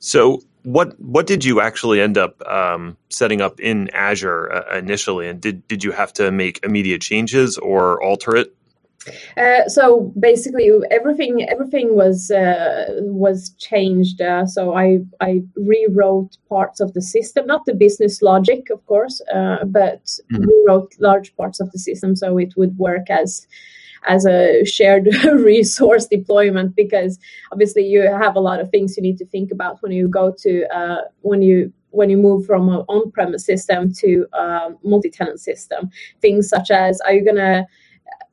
So 0.00 0.42
what 0.62 0.98
what 1.00 1.26
did 1.26 1.44
you 1.44 1.60
actually 1.60 2.00
end 2.00 2.18
up 2.18 2.40
um, 2.46 2.96
setting 3.08 3.40
up 3.40 3.60
in 3.60 3.88
Azure 3.90 4.52
uh, 4.52 4.78
initially, 4.78 5.28
and 5.28 5.40
did 5.40 5.66
did 5.68 5.84
you 5.84 5.92
have 5.92 6.12
to 6.14 6.30
make 6.30 6.60
immediate 6.64 7.00
changes 7.00 7.58
or 7.58 8.02
alter 8.02 8.36
it? 8.36 8.54
Uh, 9.36 9.66
so 9.66 10.12
basically, 10.20 10.70
everything 10.90 11.48
everything 11.48 11.94
was 11.94 12.30
uh, 12.30 12.86
was 13.00 13.50
changed. 13.58 14.20
Uh, 14.20 14.44
so 14.44 14.74
I 14.74 14.98
I 15.20 15.42
rewrote 15.56 16.36
parts 16.48 16.80
of 16.80 16.92
the 16.92 17.00
system, 17.00 17.46
not 17.46 17.64
the 17.64 17.74
business 17.74 18.20
logic, 18.20 18.68
of 18.70 18.84
course, 18.86 19.22
uh, 19.34 19.64
but 19.64 20.04
mm-hmm. 20.04 20.44
rewrote 20.44 20.94
large 20.98 21.34
parts 21.36 21.60
of 21.60 21.70
the 21.72 21.78
system 21.78 22.14
so 22.14 22.36
it 22.36 22.54
would 22.56 22.76
work 22.76 23.08
as 23.08 23.46
as 24.06 24.26
a 24.26 24.64
shared 24.64 25.08
resource 25.24 26.06
deployment 26.06 26.74
because 26.74 27.18
obviously 27.52 27.86
you 27.86 28.02
have 28.02 28.36
a 28.36 28.40
lot 28.40 28.60
of 28.60 28.70
things 28.70 28.96
you 28.96 29.02
need 29.02 29.18
to 29.18 29.26
think 29.26 29.50
about 29.50 29.82
when 29.82 29.92
you 29.92 30.08
go 30.08 30.34
to 30.38 30.66
uh, 30.74 31.02
when 31.22 31.42
you 31.42 31.72
when 31.90 32.08
you 32.08 32.16
move 32.16 32.46
from 32.46 32.68
an 32.68 32.84
on-premise 32.88 33.44
system 33.44 33.92
to 33.92 34.24
a 34.32 34.70
multi-tenant 34.84 35.40
system. 35.40 35.90
Things 36.20 36.48
such 36.48 36.70
as 36.70 37.00
are 37.00 37.12
you 37.12 37.24
going 37.24 37.36
to 37.36 37.66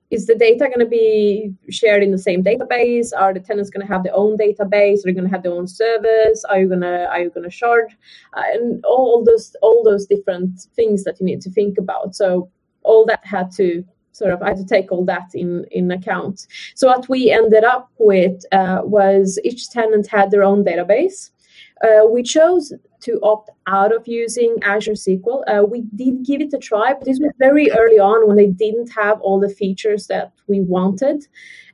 is 0.10 0.26
the 0.26 0.36
data 0.36 0.60
going 0.60 0.80
to 0.80 0.86
be 0.86 1.54
shared 1.70 2.02
in 2.02 2.12
the 2.12 2.18
same 2.18 2.42
database? 2.42 3.10
Are 3.18 3.34
the 3.34 3.42
tenants 3.42 3.70
going 3.70 3.86
to 3.86 3.92
have 3.92 4.04
their 4.04 4.16
own 4.16 4.38
database? 4.38 5.00
Are 5.00 5.08
they 5.08 5.12
going 5.12 5.26
to 5.26 5.30
have 5.30 5.44
their 5.44 5.52
own 5.52 5.68
service? 5.68 6.46
Are 6.46 6.60
you 6.60 6.68
going 6.68 6.82
to 6.82 7.08
are 7.08 7.20
you 7.20 7.30
going 7.30 7.44
to 7.44 7.52
shard? 7.52 7.94
Uh, 8.34 8.44
and 8.54 8.86
all 8.86 9.24
those 9.26 9.56
all 9.62 9.84
those 9.84 10.06
different 10.06 10.62
things 10.76 11.04
that 11.04 11.20
you 11.20 11.26
need 11.26 11.42
to 11.42 11.50
think 11.50 11.78
about. 11.78 12.16
So 12.16 12.50
all 12.84 13.06
that 13.08 13.26
had 13.26 13.52
to 13.54 13.84
sort 14.18 14.34
of 14.34 14.42
I 14.42 14.50
had 14.50 14.58
to 14.58 14.66
take 14.66 14.92
all 14.92 15.06
that 15.06 15.30
in 15.34 15.66
in 15.72 15.92
account 15.92 16.48
so 16.76 16.88
what 16.88 17.08
we 17.10 17.32
ended 17.32 17.64
up 17.64 17.90
with 18.00 18.44
uh, 18.52 18.82
was 18.84 19.40
each 19.44 19.70
tenant 19.70 20.08
had 20.08 20.32
their 20.32 20.44
own 20.44 20.64
database 20.64 21.32
uh, 21.84 22.06
we 22.10 22.24
chose 22.24 22.74
to 23.00 23.20
opt 23.22 23.50
out 23.68 23.96
of 23.96 24.08
using 24.08 24.58
Azure 24.64 24.94
SQL. 24.94 25.44
Uh, 25.48 25.64
we 25.64 25.82
did 25.96 26.26
give 26.26 26.42
it 26.42 26.54
a 26.54 26.58
try, 26.58 26.94
but 26.94 27.06
this 27.06 27.20
was 27.20 27.32
very 27.38 27.70
early 27.72 28.00
on 28.00 28.28
when 28.28 28.38
they 28.38 28.48
didn't 28.48 28.90
have 28.90 29.22
all 29.22 29.40
the 29.40 29.50
features 29.50 30.08
that 30.08 30.32
we 30.48 30.62
wanted. 30.62 31.28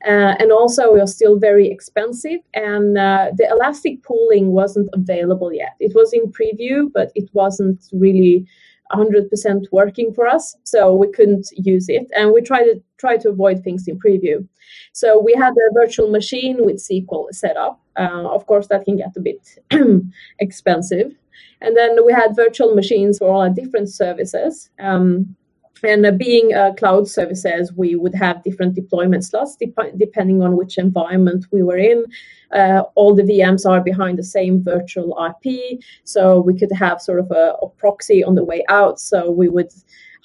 Uh, 0.05 0.35
and 0.39 0.51
also, 0.51 0.95
it 0.95 1.01
was 1.01 1.15
still 1.15 1.39
very 1.39 1.69
expensive, 1.69 2.41
and 2.53 2.97
uh, 2.97 3.31
the 3.37 3.47
elastic 3.49 4.03
pooling 4.03 4.47
wasn't 4.47 4.89
available 4.91 5.53
yet. 5.53 5.75
It 5.79 5.95
was 5.95 6.11
in 6.11 6.31
preview, 6.31 6.91
but 6.93 7.11
it 7.15 7.29
wasn't 7.33 7.87
really 7.93 8.45
100% 8.93 9.65
working 9.71 10.13
for 10.13 10.27
us, 10.27 10.55
so 10.63 10.93
we 10.93 11.11
couldn't 11.11 11.47
use 11.55 11.89
it. 11.89 12.07
And 12.15 12.31
we 12.33 12.41
tried 12.41 12.65
to 12.65 12.81
try 12.97 13.17
to 13.17 13.29
avoid 13.29 13.63
things 13.63 13.87
in 13.87 13.99
preview. 13.99 14.47
So 14.93 15.19
we 15.19 15.33
had 15.33 15.53
a 15.53 15.73
virtual 15.73 16.09
machine 16.09 16.57
with 16.65 16.77
SQL 16.77 17.33
set 17.33 17.57
up. 17.57 17.81
Uh, 17.97 18.27
of 18.29 18.45
course, 18.45 18.67
that 18.67 18.85
can 18.85 18.97
get 18.97 19.15
a 19.15 19.19
bit 19.19 19.59
expensive. 20.39 21.13
And 21.61 21.77
then 21.77 22.05
we 22.05 22.11
had 22.13 22.35
virtual 22.35 22.75
machines 22.75 23.17
for 23.17 23.29
all 23.29 23.41
our 23.41 23.49
different 23.49 23.89
services. 23.89 24.69
Um, 24.79 25.35
and 25.83 26.05
uh, 26.05 26.11
being 26.11 26.51
cloud 26.77 27.07
services, 27.07 27.73
we 27.73 27.95
would 27.95 28.15
have 28.15 28.43
different 28.43 28.75
deployment 28.75 29.25
slots 29.25 29.55
dep- 29.55 29.97
depending 29.97 30.41
on 30.41 30.55
which 30.57 30.77
environment 30.77 31.45
we 31.51 31.63
were 31.63 31.77
in. 31.77 32.05
Uh, 32.51 32.83
all 32.95 33.15
the 33.15 33.23
VMs 33.23 33.65
are 33.65 33.81
behind 33.81 34.17
the 34.17 34.23
same 34.23 34.63
virtual 34.63 35.17
IP, 35.29 35.79
so 36.03 36.39
we 36.39 36.57
could 36.57 36.71
have 36.71 37.01
sort 37.01 37.19
of 37.19 37.31
a, 37.31 37.55
a 37.61 37.69
proxy 37.69 38.23
on 38.23 38.35
the 38.35 38.43
way 38.43 38.63
out. 38.69 38.99
So 38.99 39.31
we 39.31 39.49
would 39.49 39.71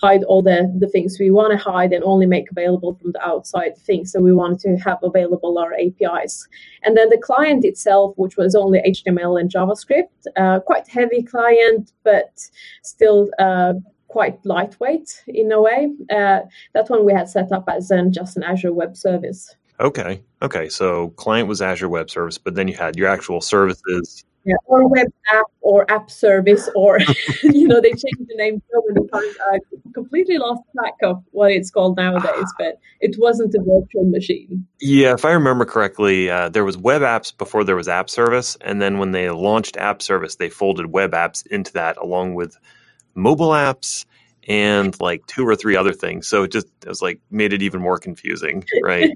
hide 0.01 0.23
all 0.25 0.43
the, 0.43 0.73
the 0.79 0.89
things 0.89 1.19
we 1.19 1.31
want 1.31 1.53
to 1.53 1.59
hide 1.59 1.93
and 1.93 2.05
only 2.05 2.27
make 2.27 2.51
available 2.51 2.95
from 2.95 3.13
the 3.13 3.27
outside 3.27 3.77
things. 3.77 4.13
that 4.13 4.23
we 4.23 4.33
wanted 4.33 4.61
to 4.61 4.77
have 4.77 4.99
available 5.03 5.59
our 5.59 5.75
APIs. 5.75 6.47
And 6.85 6.97
then 6.97 7.09
the 7.09 7.19
client 7.19 7.65
itself, 7.65 8.15
which 8.17 8.37
was 8.37 8.55
only 8.55 8.81
HTML 8.81 9.41
and 9.41 9.51
JavaScript, 9.51 10.27
uh, 10.37 10.61
quite 10.61 10.89
heavy 10.89 11.23
client, 11.23 11.93
but 12.05 12.41
still 12.83 13.29
uh, 13.39 13.75
quite 14.09 14.45
lightweight 14.45 15.23
in 15.29 15.53
a 15.53 15.61
way. 15.61 15.93
Uh, 16.11 16.41
that 16.75 16.89
one 16.89 17.05
we 17.05 17.13
had 17.13 17.29
set 17.29 17.53
up 17.53 17.65
as 17.69 17.91
an, 17.91 18.13
just 18.13 18.37
an 18.37 18.43
Azure 18.43 18.73
Web 18.73 18.97
Service. 18.97 19.55
Okay. 19.81 20.23
Okay. 20.43 20.69
So 20.69 21.11
client 21.11 21.49
was 21.49 21.63
Azure 21.63 21.89
Web 21.89 22.11
Service, 22.11 22.39
but 22.39 22.55
then 22.55 22.69
you 22.69 22.75
had 22.75 22.97
your 22.97 23.09
actual 23.09 23.41
services. 23.41 24.25
Yeah, 24.45 24.55
or 24.65 24.89
web 24.89 25.09
app 25.35 25.45
or 25.61 25.91
app 25.91 26.11
service, 26.11 26.71
or 26.75 26.99
you 27.43 27.69
know, 27.69 27.83
they 27.83 27.91
changed 27.91 28.29
the 28.29 28.35
name 28.37 28.63
so 28.73 28.83
many 28.89 29.07
times. 29.09 29.37
I 29.53 29.59
completely 29.93 30.39
lost 30.39 30.63
track 30.75 30.95
of 31.03 31.23
what 31.33 31.51
it's 31.51 31.71
called 31.71 31.99
nowadays, 31.99 32.51
but 32.59 32.79
it 33.01 33.17
wasn't 33.19 33.55
a 33.55 33.59
virtual 33.59 34.05
machine. 34.05 34.67
Yeah, 34.81 35.13
if 35.13 35.27
I 35.27 35.33
remember 35.33 35.67
correctly, 35.67 36.31
uh, 36.31 36.49
there 36.49 36.65
was 36.65 36.79
web 36.79 37.03
apps 37.03 37.37
before 37.37 37.63
there 37.63 37.77
was 37.77 37.89
app 37.89 38.09
service, 38.09 38.57
and 38.63 38.81
then 38.81 38.99
when 38.99 39.11
they 39.11 39.29
launched 39.29 39.77
app 39.77 40.01
service, 40.01 40.37
they 40.37 40.49
folded 40.49 40.87
web 40.87 41.13
apps 41.13 41.47
into 41.49 41.73
that 41.75 41.99
along 41.99 42.35
with 42.35 42.57
mobile 43.15 43.51
apps 43.51 44.07
and 44.47 44.99
like 45.01 45.27
two 45.27 45.47
or 45.47 45.55
three 45.55 45.77
other 45.77 45.93
things. 45.93 46.27
So 46.27 46.45
it 46.45 46.53
just 46.53 46.67
it 46.83 46.89
was 46.89 47.03
like 47.03 47.21
made 47.31 47.53
it 47.53 47.63
even 47.63 47.81
more 47.81 47.99
confusing, 47.99 48.65
right? 48.83 49.11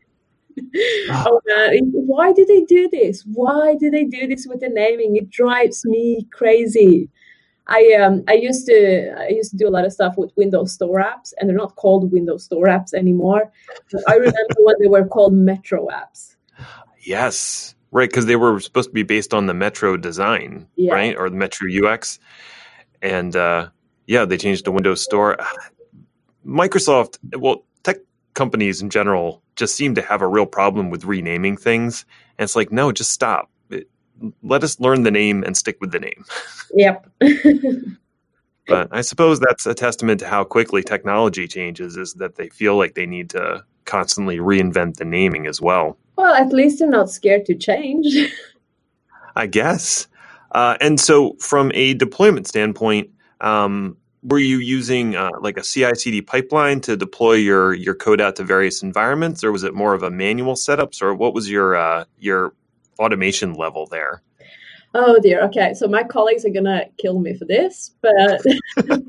oh 1.11 1.41
man, 1.47 1.91
why 1.93 2.33
do 2.33 2.45
they 2.45 2.63
do 2.63 2.89
this? 2.91 3.25
Why 3.27 3.75
do 3.75 3.91
they 3.91 4.05
do 4.05 4.27
this 4.27 4.47
with 4.47 4.61
the 4.61 4.69
naming? 4.69 5.17
It 5.17 5.31
drives 5.31 5.85
me 5.85 6.29
crazy. 6.31 7.09
I 7.67 7.97
um 8.01 8.25
I 8.29 8.35
used 8.35 8.67
to 8.67 9.15
I 9.19 9.29
used 9.29 9.51
to 9.53 9.57
do 9.57 9.69
a 9.69 9.71
lot 9.71 9.85
of 9.85 9.93
stuff 9.93 10.15
with 10.17 10.33
Windows 10.37 10.73
Store 10.73 11.01
apps, 11.01 11.33
and 11.39 11.49
they're 11.49 11.57
not 11.57 11.77
called 11.77 12.13
Windows 12.13 12.45
Store 12.45 12.67
apps 12.67 12.93
anymore. 12.93 13.51
But 13.91 14.03
I 14.09 14.15
remember 14.15 14.57
when 14.59 14.77
they 14.81 14.89
were 14.89 15.07
called 15.07 15.33
Metro 15.33 15.89
apps. 15.89 16.37
Yes, 17.05 17.75
right, 17.91 18.09
because 18.09 18.27
they 18.27 18.37
were 18.37 18.61
supposed 18.61 18.91
to 18.91 18.95
be 18.95 19.03
based 19.03 19.33
on 19.33 19.47
the 19.47 19.55
Metro 19.55 19.97
design, 19.97 20.69
yeah. 20.77 20.93
right, 20.93 21.17
or 21.17 21.31
the 21.31 21.37
Metro 21.37 21.69
UX, 21.69 22.19
and 23.01 23.35
uh, 23.35 23.69
yeah, 24.07 24.25
they 24.25 24.37
changed 24.37 24.65
to 24.65 24.73
Windows 24.73 25.03
Store. 25.03 25.37
Microsoft, 26.47 27.19
well, 27.39 27.65
tech 27.83 27.99
companies 28.35 28.83
in 28.83 28.91
general 28.91 29.43
just 29.57 29.77
seem 29.77 29.95
to 29.95 30.03
have 30.03 30.23
a 30.23 30.29
real 30.29 30.47
problem 30.47 30.91
with 30.91 31.05
renaming 31.05 31.57
things. 31.57 32.05
And 32.39 32.45
it's 32.45 32.57
like, 32.57 32.73
no, 32.73 32.93
just 32.93 33.13
stop. 33.13 33.51
It, 33.71 33.89
let 34.43 34.65
us 34.65 34.81
learn 34.81 35.03
the 35.03 35.11
name 35.11 35.45
and 35.45 35.57
stick 35.57 35.79
with 35.81 35.93
the 35.93 36.01
name. 36.01 36.25
Yep. 36.75 37.07
but 38.67 38.89
I 38.91 39.03
suppose 39.03 39.39
that's 39.39 39.67
a 39.67 39.75
testament 39.75 40.21
to 40.21 40.27
how 40.27 40.43
quickly 40.43 40.83
technology 40.83 41.47
changes 41.47 41.99
is 41.99 42.15
that 42.15 42.37
they 42.37 42.49
feel 42.49 42.79
like 42.79 42.95
they 42.95 43.05
need 43.05 43.29
to 43.31 43.63
constantly 43.85 44.39
reinvent 44.39 44.97
the 44.97 45.05
naming 45.05 45.47
as 45.47 45.61
well. 45.61 45.99
Well, 46.17 46.33
at 46.35 46.51
least 46.51 46.79
they're 46.79 46.89
not 46.89 47.11
scared 47.11 47.45
to 47.45 47.55
change. 47.55 48.07
I 49.37 49.47
guess. 49.47 50.07
Uh, 50.53 50.77
and 50.81 51.01
so, 51.01 51.35
from 51.35 51.73
a 51.75 51.93
deployment 51.93 52.47
standpoint, 52.47 53.11
um, 53.43 53.97
were 54.23 54.39
you 54.39 54.59
using 54.59 55.17
uh, 55.17 55.31
like 55.41 55.57
a 55.57 55.63
CI/CD 55.63 56.23
pipeline 56.23 56.81
to 56.83 56.97
deploy 56.97 57.35
your 57.35 57.75
your 57.75 57.95
code 57.95 58.21
out 58.21 58.37
to 58.37 58.45
various 58.45 58.83
environments, 58.83 59.43
or 59.43 59.53
was 59.53 59.65
it 59.65 59.75
more 59.75 59.95
of 59.95 60.03
a 60.03 60.11
manual 60.11 60.55
setups, 60.55 61.03
or 61.03 61.15
what 61.15 61.35
was 61.35 61.51
your 61.51 61.77
uh, 61.77 62.05
your 62.19 62.55
automation 62.99 63.55
level 63.55 63.87
there? 63.87 64.23
Oh 64.95 65.19
dear. 65.21 65.43
Okay, 65.45 65.75
so 65.75 65.89
my 65.89 66.03
colleagues 66.05 66.45
are 66.45 66.51
gonna 66.51 66.85
kill 66.99 67.19
me 67.19 67.35
for 67.37 67.45
this, 67.45 67.93
but 68.01 68.43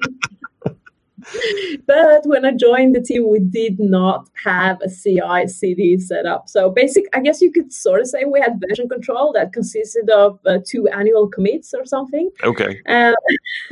but 1.87 2.21
when 2.25 2.45
I 2.45 2.51
joined 2.51 2.95
the 2.95 3.01
team, 3.01 3.29
we 3.29 3.39
did 3.39 3.79
not 3.79 4.29
have 4.43 4.79
a 4.81 4.89
CI 4.89 5.47
CD 5.47 5.99
set 5.99 6.25
up. 6.25 6.49
So 6.49 6.69
basic, 6.69 7.05
I 7.13 7.21
guess 7.21 7.41
you 7.41 7.51
could 7.51 7.71
sort 7.71 8.01
of 8.01 8.07
say 8.07 8.25
we 8.25 8.39
had 8.39 8.61
version 8.67 8.89
control 8.89 9.33
that 9.33 9.53
consisted 9.53 10.09
of 10.09 10.39
uh, 10.45 10.59
two 10.65 10.87
annual 10.87 11.27
commits 11.27 11.73
or 11.73 11.85
something. 11.85 12.29
Okay. 12.43 12.81
Uh, 12.87 13.13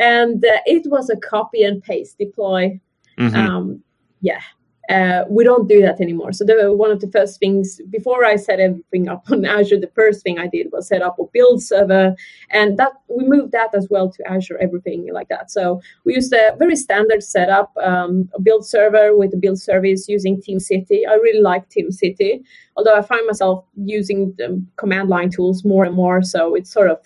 and 0.00 0.44
uh, 0.44 0.58
it 0.66 0.90
was 0.90 1.10
a 1.10 1.16
copy 1.16 1.62
and 1.62 1.82
paste 1.82 2.18
deploy. 2.18 2.80
Mm-hmm. 3.18 3.36
Um, 3.36 3.82
yeah, 4.20 4.40
uh, 4.88 5.24
we 5.28 5.44
don't 5.44 5.68
do 5.68 5.82
that 5.82 6.00
anymore. 6.00 6.32
So 6.32 6.44
the, 6.44 6.72
one 6.72 6.90
of 6.90 7.00
the 7.00 7.10
first 7.10 7.38
things 7.38 7.80
before 7.90 8.24
I 8.24 8.36
set 8.36 8.58
everything 8.58 9.08
up 9.08 9.24
on 9.30 9.44
Azure, 9.44 9.78
the 9.80 9.92
first 9.94 10.22
thing 10.22 10.38
I 10.38 10.46
did 10.46 10.68
was 10.72 10.88
set 10.88 11.02
up 11.02 11.18
a 11.18 11.24
build 11.32 11.62
server, 11.62 12.14
and 12.50 12.78
that 12.78 12.92
we 13.08 13.24
moved 13.26 13.52
that 13.52 13.74
as 13.74 13.86
well 13.90 14.10
to 14.10 14.30
Azure, 14.30 14.58
everything 14.58 15.12
like 15.12 15.28
that. 15.28 15.50
So 15.50 15.80
we 16.04 16.14
used 16.14 16.32
a 16.32 16.56
very 16.58 16.76
standard 16.76 17.22
setup, 17.22 17.76
um, 17.82 18.30
a 18.34 18.40
build 18.40 18.66
server 18.66 19.16
with 19.16 19.34
a 19.34 19.36
build 19.36 19.60
service 19.60 20.08
using 20.08 20.40
TeamCity. 20.40 21.00
I 21.08 21.14
really 21.14 21.42
like 21.42 21.68
TeamCity, 21.68 22.42
although 22.76 22.96
I 22.96 23.02
find 23.02 23.26
myself 23.26 23.64
using 23.76 24.34
the 24.38 24.62
command 24.76 25.08
line 25.08 25.30
tools 25.30 25.64
more 25.64 25.84
and 25.84 25.94
more. 25.94 26.22
So 26.22 26.54
it's 26.54 26.72
sort 26.72 26.90
of 26.90 26.98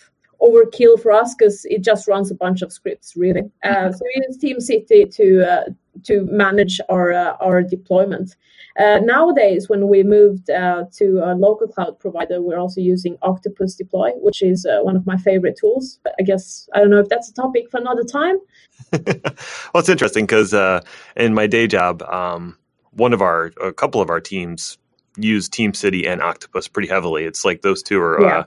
overkill 0.42 1.00
for 1.00 1.12
us 1.12 1.34
because 1.34 1.64
it 1.66 1.82
just 1.82 2.08
runs 2.08 2.30
a 2.30 2.34
bunch 2.34 2.62
of 2.62 2.72
scripts 2.72 3.14
really. 3.16 3.42
Uh, 3.62 3.92
so 3.92 4.00
we 4.04 4.26
use 4.26 4.38
TeamCity 4.38 5.14
to 5.14 5.50
uh, 5.50 5.64
to 6.04 6.24
manage 6.24 6.80
our 6.88 7.12
uh, 7.12 7.36
our 7.40 7.62
deployment. 7.62 8.36
Uh, 8.78 8.98
nowadays, 9.02 9.68
when 9.68 9.88
we 9.88 10.02
moved 10.02 10.48
uh, 10.50 10.84
to 10.90 11.20
a 11.22 11.34
local 11.34 11.68
cloud 11.68 11.98
provider, 12.00 12.40
we're 12.40 12.58
also 12.58 12.80
using 12.80 13.18
Octopus 13.22 13.74
Deploy, 13.74 14.12
which 14.16 14.42
is 14.42 14.66
uh, 14.66 14.82
one 14.82 14.96
of 14.96 15.06
my 15.06 15.16
favorite 15.16 15.58
tools. 15.60 16.00
But 16.02 16.14
I 16.18 16.22
guess 16.22 16.68
I 16.74 16.80
don't 16.80 16.90
know 16.90 17.00
if 17.00 17.08
that's 17.08 17.28
a 17.28 17.34
topic 17.34 17.70
for 17.70 17.78
another 17.78 18.02
time. 18.02 18.38
well, 18.92 19.80
it's 19.80 19.88
interesting 19.88 20.24
because 20.24 20.54
in 21.16 21.34
my 21.34 21.46
day 21.46 21.66
job, 21.66 22.02
um, 22.02 22.56
one 22.92 23.12
of 23.12 23.22
our 23.22 23.52
a 23.62 23.72
couple 23.72 24.00
of 24.00 24.10
our 24.10 24.20
teams 24.20 24.78
use 25.18 25.46
TeamCity 25.50 26.08
and 26.08 26.22
Octopus 26.22 26.68
pretty 26.68 26.88
heavily. 26.88 27.24
It's 27.24 27.44
like 27.44 27.60
those 27.60 27.82
two 27.82 28.00
are 28.00 28.22
yeah 28.22 28.44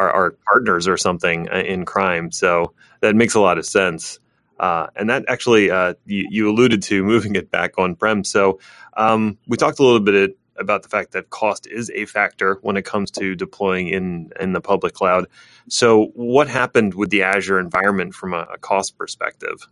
are, 0.00 0.12
are 0.12 0.30
partners 0.46 0.88
or 0.88 0.96
something 0.96 1.48
uh, 1.50 1.56
in 1.56 1.84
crime. 1.84 2.32
So 2.32 2.72
that 3.00 3.14
makes 3.14 3.34
a 3.34 3.40
lot 3.40 3.58
of 3.58 3.66
sense. 3.66 4.18
Uh, 4.58 4.88
and 4.96 5.08
that 5.08 5.24
actually, 5.28 5.70
uh, 5.70 5.94
you, 6.04 6.26
you, 6.30 6.50
alluded 6.50 6.82
to 6.82 7.02
moving 7.02 7.34
it 7.34 7.50
back 7.50 7.78
on 7.78 7.94
prem. 7.94 8.24
So 8.24 8.60
um, 8.96 9.38
we 9.46 9.56
talked 9.56 9.78
a 9.78 9.82
little 9.82 10.00
bit 10.00 10.36
about 10.58 10.82
the 10.82 10.90
fact 10.90 11.12
that 11.12 11.30
cost 11.30 11.66
is 11.66 11.90
a 11.94 12.04
factor 12.04 12.58
when 12.60 12.76
it 12.76 12.84
comes 12.84 13.10
to 13.12 13.34
deploying 13.34 13.88
in 13.88 14.30
in 14.38 14.52
the 14.52 14.60
public 14.60 14.92
cloud. 14.92 15.26
So 15.68 16.06
what 16.14 16.48
happened 16.48 16.92
with 16.94 17.08
the 17.08 17.22
Azure 17.22 17.58
environment 17.58 18.14
from 18.14 18.34
a, 18.34 18.46
a 18.52 18.58
cost 18.58 18.98
perspective? 18.98 19.66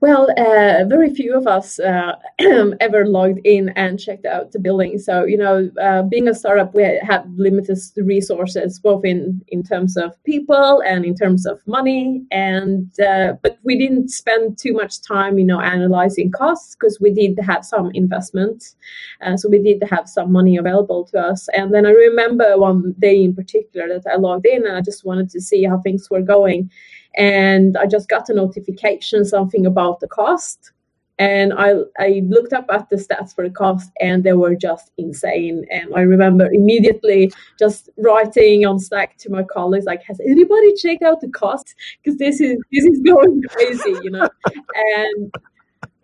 Well, 0.00 0.30
uh, 0.38 0.84
very 0.88 1.14
few 1.14 1.36
of 1.36 1.46
us 1.46 1.78
uh, 1.78 2.16
ever 2.80 3.04
logged 3.04 3.40
in 3.44 3.68
and 3.76 4.00
checked 4.00 4.24
out 4.24 4.50
the 4.50 4.58
building. 4.58 4.98
So, 4.98 5.24
you 5.24 5.36
know, 5.36 5.70
uh, 5.78 6.04
being 6.04 6.26
a 6.26 6.34
startup, 6.34 6.74
we 6.74 6.84
have 7.02 7.26
limited 7.36 7.78
resources, 7.98 8.78
both 8.78 9.04
in, 9.04 9.42
in 9.48 9.62
terms 9.62 9.98
of 9.98 10.12
people 10.24 10.82
and 10.86 11.04
in 11.04 11.14
terms 11.14 11.44
of 11.44 11.60
money. 11.66 12.24
And 12.30 12.98
uh, 12.98 13.34
but 13.42 13.58
we 13.62 13.76
didn't 13.76 14.08
spend 14.08 14.56
too 14.56 14.72
much 14.72 15.02
time, 15.02 15.38
you 15.38 15.44
know, 15.44 15.60
analyzing 15.60 16.30
costs 16.30 16.74
because 16.74 16.98
we 16.98 17.12
did 17.12 17.38
have 17.44 17.62
some 17.66 17.90
investment, 17.92 18.76
uh, 19.20 19.36
so 19.36 19.50
we 19.50 19.62
did 19.62 19.82
have 19.90 20.08
some 20.08 20.32
money 20.32 20.56
available 20.56 21.04
to 21.08 21.18
us. 21.18 21.46
And 21.52 21.74
then 21.74 21.84
I 21.84 21.90
remember 21.90 22.58
one 22.58 22.94
day 22.98 23.22
in 23.22 23.34
particular 23.34 23.86
that 23.88 24.10
I 24.10 24.16
logged 24.16 24.46
in 24.46 24.66
and 24.66 24.78
I 24.78 24.80
just 24.80 25.04
wanted 25.04 25.28
to 25.28 25.42
see 25.42 25.64
how 25.64 25.78
things 25.80 26.08
were 26.10 26.22
going 26.22 26.70
and 27.16 27.76
I 27.76 27.86
just 27.86 28.08
got 28.08 28.28
a 28.28 28.34
notification 28.34 29.24
something 29.24 29.66
about 29.66 30.00
the 30.00 30.08
cost. 30.08 30.72
And 31.18 31.52
I, 31.52 31.74
I 31.98 32.22
looked 32.26 32.54
up 32.54 32.64
at 32.70 32.88
the 32.88 32.96
stats 32.96 33.34
for 33.34 33.46
the 33.46 33.52
cost 33.52 33.90
and 34.00 34.24
they 34.24 34.32
were 34.32 34.54
just 34.54 34.90
insane. 34.96 35.66
And 35.70 35.94
I 35.94 36.00
remember 36.00 36.50
immediately 36.50 37.30
just 37.58 37.90
writing 37.98 38.64
on 38.64 38.78
Slack 38.78 39.18
to 39.18 39.30
my 39.30 39.42
colleagues, 39.42 39.84
like, 39.84 40.02
has 40.04 40.18
anybody 40.20 40.74
checked 40.76 41.02
out 41.02 41.20
the 41.20 41.28
cost? 41.28 41.74
Because 42.02 42.18
this 42.18 42.40
is 42.40 42.56
this 42.72 42.84
is 42.86 43.00
going 43.06 43.42
crazy, 43.50 43.96
you 44.02 44.10
know. 44.12 44.30
and 44.74 45.30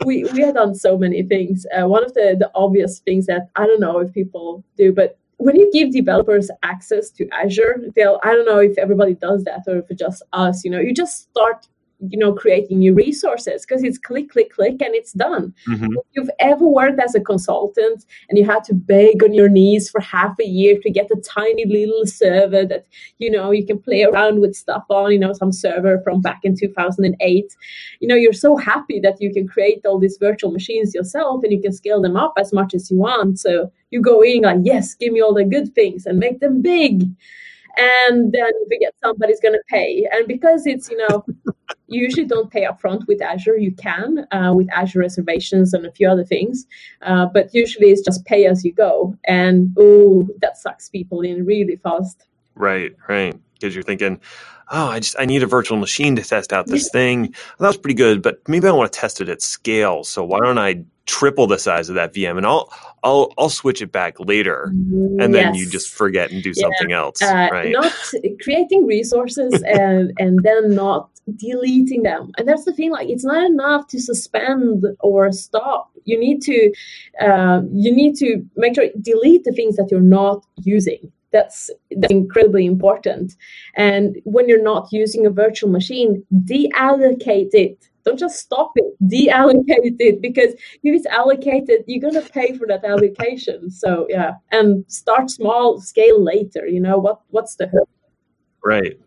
we 0.05 0.25
we 0.25 0.43
had 0.43 0.55
done 0.55 0.75
so 0.75 0.99
many 0.99 1.23
things. 1.23 1.67
Uh, 1.77 1.89
one 1.89 2.05
of 2.05 2.13
the 2.13 2.37
the 2.39 2.51
obvious 2.55 2.99
things 3.01 3.27
that 3.27 3.49
I 3.57 3.67
don't 3.67 3.81
know 3.81 4.01
if 4.01 4.13
people 4.13 4.65
do, 4.77 4.93
but 4.93 5.19
when 5.39 5.57
you 5.57 5.71
give 5.73 5.93
developers 5.93 6.51
access 6.63 7.11
to 7.11 7.29
Azure, 7.31 7.85
they'll 7.95 8.21
I 8.23 8.33
don't 8.33 8.47
know 8.47 8.59
if 8.59 8.77
everybody 8.79 9.15
does 9.15 9.45
that 9.45 9.61
or 9.67 9.79
if 9.79 9.91
it's 9.91 10.01
just 10.01 10.23
us, 10.33 10.65
you 10.65 10.71
know, 10.71 10.81
you 10.81 10.95
just 10.95 11.31
start 11.31 11.67
you 12.09 12.19
know 12.19 12.33
creating 12.33 12.79
new 12.79 12.95
resources 12.95 13.65
because 13.65 13.83
it's 13.83 13.99
click 13.99 14.31
click 14.31 14.51
click 14.53 14.81
and 14.81 14.95
it's 14.95 15.13
done. 15.13 15.55
Mm-hmm. 15.69 15.93
if 15.93 16.07
you've 16.13 16.31
ever 16.39 16.67
worked 16.67 17.01
as 17.01 17.15
a 17.15 17.21
consultant 17.21 18.05
and 18.29 18.39
you 18.39 18.45
had 18.45 18.65
to 18.65 18.75
beg 18.75 19.23
on 19.23 19.33
your 19.33 19.49
knees 19.49 19.89
for 19.89 20.01
half 20.01 20.39
a 20.41 20.45
year 20.45 20.79
to 20.83 20.91
get 20.91 21.11
a 21.11 21.21
tiny 21.21 21.65
little 21.67 22.07
server 22.07 22.65
that 22.67 22.87
you 23.19 23.31
know 23.31 23.51
you 23.51 23.67
can 23.67 23.79
play 23.79 24.03
around 24.05 24.41
with 24.41 24.55
stuff 24.55 24.85
on 24.91 25.13
you 25.13 25.19
know 25.19 25.33
some 25.33 25.53
server 25.53 26.01
from 26.03 26.21
back 26.21 26.41
in 26.43 26.57
2008 26.57 27.57
you 28.01 28.09
know 28.09 28.15
you're 28.15 28.33
so 28.33 28.57
happy 28.57 29.01
that 29.01 29.21
you 29.21 29.33
can 29.33 29.47
create 29.47 29.85
all 29.85 29.99
these 29.99 30.19
virtual 30.19 30.51
machines 30.51 30.95
yourself 30.95 31.43
and 31.43 31.53
you 31.53 31.61
can 31.61 31.73
scale 31.73 32.01
them 32.01 32.17
up 32.17 32.35
as 32.39 32.53
much 32.53 32.75
as 32.75 32.91
you 32.91 32.99
want. 32.99 33.39
So 33.39 33.71
you 33.91 34.01
go 34.03 34.23
in 34.23 34.43
like 34.43 34.59
yes 34.63 34.95
give 34.95 35.13
me 35.13 35.21
all 35.23 35.35
the 35.35 35.45
good 35.45 35.75
things 35.75 36.07
and 36.07 36.19
make 36.19 36.41
them 36.41 36.63
big 36.63 37.05
and 37.77 38.33
then 38.33 38.53
we 38.69 38.79
get 38.79 38.95
somebody's 39.03 39.41
going 39.41 39.55
to 39.55 39.63
pay. 39.69 40.09
And 40.13 40.27
because 40.27 40.67
it's 40.67 40.91
you 40.91 40.97
know 41.09 41.25
you 41.89 42.03
usually 42.03 42.27
don't 42.27 42.51
pay 42.51 42.65
upfront 42.65 43.07
with 43.07 43.23
azure 43.23 43.57
you 43.57 43.73
can 43.73 44.27
uh, 44.33 44.53
with 44.55 44.69
azure 44.73 45.01
reservations 45.01 45.73
and 45.75 45.87
a 45.87 45.93
few 45.93 46.09
other 46.09 46.25
things 46.25 46.67
uh, 47.03 47.27
but 47.27 47.55
usually 47.55 47.91
it's 47.91 48.03
just 48.03 48.25
pay 48.25 48.47
as 48.47 48.65
you 48.65 48.73
go. 48.73 49.17
And 49.27 49.75
oh 49.79 50.29
that 50.41 50.57
sucks 50.57 50.89
people 50.89 51.21
in 51.23 51.45
really 51.45 51.77
fast. 51.77 52.27
Right 52.55 52.95
right. 53.09 53.35
Because 53.55 53.75
you're 53.75 53.85
thinking 53.85 54.21
oh 54.73 54.89
i 54.89 54.99
just 54.99 55.15
i 55.19 55.25
need 55.25 55.43
a 55.43 55.47
virtual 55.47 55.79
machine 55.79 56.17
to 56.17 56.23
test 56.23 56.53
out 56.53 56.67
this 56.67 56.91
thing. 56.93 57.23
Well, 57.23 57.33
that 57.61 57.69
was 57.69 57.77
pretty 57.77 57.95
good 57.95 58.23
but 58.23 58.41
maybe 58.49 58.67
i 58.67 58.73
want 58.73 58.93
to 58.93 58.99
test 58.99 59.21
it 59.21 59.29
at 59.29 59.43
scale 59.43 60.05
so 60.05 60.25
why 60.25 60.41
don't 60.41 60.59
i 60.59 60.85
triple 61.07 61.47
the 61.47 61.59
size 61.59 61.89
of 61.89 61.95
that 61.95 62.13
VM, 62.13 62.37
and 62.37 62.47
I'll 62.47 62.71
I'll 63.03 63.33
I'll 63.39 63.49
switch 63.49 63.81
it 63.81 63.93
back 63.93 64.19
later, 64.21 64.65
and 64.65 65.35
then 65.35 65.55
yes. 65.55 65.57
you 65.57 65.71
just 65.71 65.91
forget 65.91 66.31
and 66.31 66.43
do 66.43 66.53
yeah. 66.55 66.63
something 66.63 66.93
else. 66.93 67.23
Uh, 67.23 67.49
right? 67.51 67.73
Not 67.73 67.93
creating 68.43 68.87
resources 68.87 69.63
and 69.67 70.13
and 70.19 70.43
then 70.43 70.75
not 70.75 71.11
deleting 71.35 72.03
them. 72.03 72.31
And 72.39 72.47
that's 72.47 72.65
the 72.65 72.73
thing. 72.73 72.91
Like 72.91 73.09
it's 73.09 73.25
not 73.25 73.45
enough 73.45 73.89
to 73.89 74.01
suspend 74.01 74.85
or 75.01 75.33
stop. 75.33 75.91
You 76.05 76.19
need 76.19 76.43
to 76.43 76.73
uh, 77.21 77.63
you 77.73 77.95
need 77.95 78.17
to 78.17 78.45
make 78.57 78.75
sure 78.75 78.87
delete 79.01 79.45
the 79.45 79.53
things 79.53 79.77
that 79.77 79.89
you're 79.91 80.01
not 80.01 80.45
using. 80.63 81.13
That's, 81.33 81.71
that's 81.91 82.13
incredibly 82.13 82.65
important. 82.65 83.35
And 83.75 84.17
when 84.25 84.49
you're 84.49 84.63
not 84.63 84.89
using 84.91 85.27
a 85.27 85.31
virtual 85.31 85.69
machine, 85.69 86.25
deallocate 86.33 87.53
it 87.53 87.89
don't 88.07 88.19
just 88.19 88.39
stop 88.39 88.73
it, 88.77 88.95
deallocate 89.03 89.97
it 89.99 90.23
because 90.23 90.53
if 90.55 90.95
it's 90.95 91.07
allocated, 91.07 91.85
you're 91.87 92.01
gonna 92.01 92.25
pay 92.25 92.57
for 92.57 92.67
that 92.69 92.85
allocation. 92.85 93.71
So 93.71 94.07
yeah, 94.09 94.35
and 94.53 94.85
start 94.87 95.29
small, 95.29 95.81
scale 95.81 96.23
later. 96.23 96.67
You 96.67 96.81
know 96.81 96.99
what? 96.99 97.21
What's 97.31 97.57
the 97.57 97.67
hook? 97.67 97.89
Right. 98.65 98.99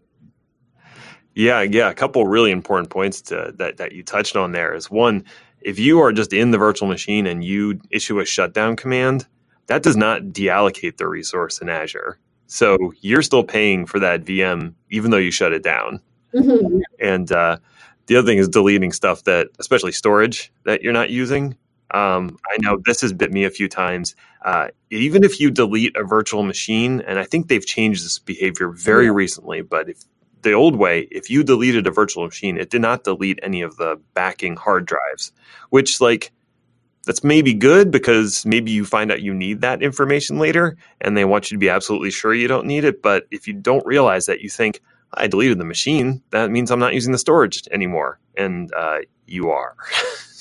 Yeah, 1.33 1.61
yeah. 1.61 1.89
A 1.89 1.93
couple 1.93 2.27
really 2.27 2.51
important 2.51 2.89
points 2.89 3.21
to, 3.23 3.53
that 3.57 3.77
that 3.77 3.93
you 3.93 4.03
touched 4.03 4.35
on 4.35 4.51
there 4.51 4.75
is 4.75 4.91
one, 4.91 5.23
if 5.61 5.79
you 5.79 6.01
are 6.01 6.11
just 6.11 6.33
in 6.33 6.51
the 6.51 6.57
virtual 6.57 6.87
machine 6.89 7.25
and 7.25 7.43
you 7.43 7.79
issue 7.89 8.19
a 8.19 8.25
shutdown 8.25 8.75
command, 8.75 9.25
that 9.67 9.81
does 9.81 9.95
not 9.95 10.23
deallocate 10.23 10.97
the 10.97 11.07
resource 11.07 11.59
in 11.59 11.69
Azure. 11.69 12.19
So 12.47 12.77
you're 12.99 13.21
still 13.21 13.43
paying 13.43 13.85
for 13.85 13.99
that 13.99 14.25
VM 14.25 14.73
even 14.89 15.11
though 15.11 15.17
you 15.17 15.31
shut 15.31 15.53
it 15.53 15.63
down. 15.63 16.01
Mm-hmm. 16.33 16.79
And 16.99 17.31
uh, 17.31 17.57
the 18.09 18.15
other 18.15 18.25
thing 18.25 18.39
is 18.39 18.49
deleting 18.49 18.91
stuff 18.91 19.23
that, 19.25 19.49
especially 19.59 19.91
storage 19.91 20.51
that 20.65 20.81
you're 20.81 20.91
not 20.91 21.11
using. 21.11 21.55
Um, 21.91 22.39
I 22.51 22.57
know 22.59 22.81
this 22.83 23.01
has 23.01 23.13
bit 23.13 23.31
me 23.31 23.45
a 23.45 23.51
few 23.51 23.69
times. 23.69 24.15
Uh, 24.43 24.69
even 24.89 25.23
if 25.23 25.39
you 25.39 25.51
delete 25.51 25.95
a 25.95 26.03
virtual 26.03 26.41
machine, 26.41 27.01
and 27.01 27.19
I 27.19 27.23
think 27.23 27.47
they've 27.47 27.65
changed 27.65 28.03
this 28.03 28.17
behavior 28.17 28.69
very 28.69 29.05
yeah. 29.05 29.11
recently, 29.11 29.61
but 29.61 29.89
if 29.89 29.99
the 30.41 30.53
old 30.53 30.75
way, 30.75 31.07
if 31.11 31.29
you 31.29 31.43
deleted 31.43 31.85
a 31.85 31.91
virtual 31.91 32.25
machine, 32.25 32.57
it 32.57 32.71
did 32.71 32.81
not 32.81 33.03
delete 33.03 33.39
any 33.43 33.61
of 33.61 33.77
the 33.77 34.01
backing 34.15 34.55
hard 34.55 34.87
drives, 34.87 35.31
which 35.69 36.01
like 36.01 36.31
that's 37.05 37.23
maybe 37.23 37.53
good 37.53 37.91
because 37.91 38.43
maybe 38.43 38.71
you 38.71 38.85
find 38.85 39.11
out 39.11 39.21
you 39.21 39.35
need 39.35 39.61
that 39.61 39.83
information 39.83 40.39
later 40.39 40.77
and 41.01 41.15
they 41.15 41.25
want 41.25 41.51
you 41.51 41.55
to 41.55 41.59
be 41.59 41.69
absolutely 41.69 42.09
sure 42.09 42.33
you 42.33 42.47
don't 42.47 42.65
need 42.65 42.85
it. 42.85 43.03
But 43.03 43.27
if 43.29 43.47
you 43.47 43.53
don't 43.53 43.85
realize 43.85 44.25
that, 44.25 44.41
you 44.41 44.49
think, 44.49 44.81
I 45.13 45.27
deleted 45.27 45.57
the 45.57 45.65
machine. 45.65 46.21
That 46.31 46.51
means 46.51 46.71
I'm 46.71 46.79
not 46.79 46.93
using 46.93 47.11
the 47.11 47.17
storage 47.17 47.67
anymore. 47.71 48.19
And 48.37 48.71
uh, 48.73 48.99
you 49.25 49.49
are. 49.49 49.75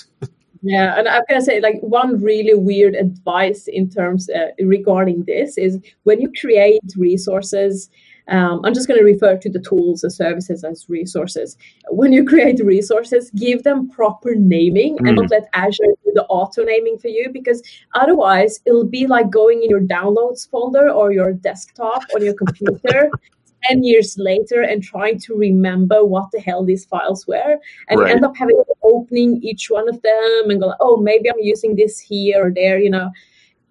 yeah, 0.62 0.98
and 0.98 1.08
I'm 1.08 1.22
gonna 1.28 1.42
say 1.42 1.60
like 1.60 1.80
one 1.80 2.22
really 2.22 2.54
weird 2.54 2.94
advice 2.94 3.66
in 3.68 3.88
terms 3.90 4.28
uh, 4.30 4.48
regarding 4.60 5.24
this 5.24 5.58
is 5.58 5.78
when 6.04 6.20
you 6.20 6.32
create 6.38 6.80
resources. 6.96 7.90
Um, 8.28 8.60
I'm 8.62 8.74
just 8.74 8.86
going 8.86 9.00
to 9.00 9.06
refer 9.06 9.38
to 9.38 9.48
the 9.48 9.58
tools 9.58 10.02
and 10.04 10.12
services 10.12 10.62
as 10.62 10.84
resources. 10.90 11.56
When 11.88 12.12
you 12.12 12.26
create 12.26 12.62
resources, 12.62 13.30
give 13.30 13.62
them 13.62 13.88
proper 13.88 14.34
naming 14.34 14.98
mm. 14.98 15.08
and 15.08 15.16
not 15.16 15.30
let 15.30 15.48
Azure 15.54 15.86
do 16.04 16.12
the 16.14 16.26
auto 16.26 16.62
naming 16.62 16.98
for 16.98 17.08
you 17.08 17.30
because 17.32 17.62
otherwise 17.94 18.60
it'll 18.66 18.84
be 18.84 19.06
like 19.06 19.30
going 19.30 19.62
in 19.62 19.70
your 19.70 19.80
downloads 19.80 20.46
folder 20.50 20.90
or 20.90 21.10
your 21.10 21.32
desktop 21.32 22.02
on 22.14 22.22
your 22.22 22.34
computer 22.34 23.10
10 23.64 23.84
years 23.84 24.16
later 24.18 24.62
and 24.62 24.82
trying 24.82 25.18
to 25.20 25.34
remember 25.34 26.04
what 26.04 26.30
the 26.32 26.40
hell 26.40 26.64
these 26.64 26.84
files 26.84 27.26
were. 27.26 27.58
And 27.88 28.00
right. 28.00 28.12
end 28.12 28.24
up 28.24 28.36
having 28.36 28.56
to 28.56 28.74
opening 28.82 29.42
each 29.42 29.70
one 29.70 29.88
of 29.88 30.00
them 30.02 30.50
and 30.50 30.60
go, 30.60 30.74
oh, 30.80 30.96
maybe 30.96 31.30
I'm 31.30 31.40
using 31.40 31.76
this 31.76 31.98
here 31.98 32.46
or 32.46 32.52
there, 32.54 32.78
you 32.78 32.90
know. 32.90 33.10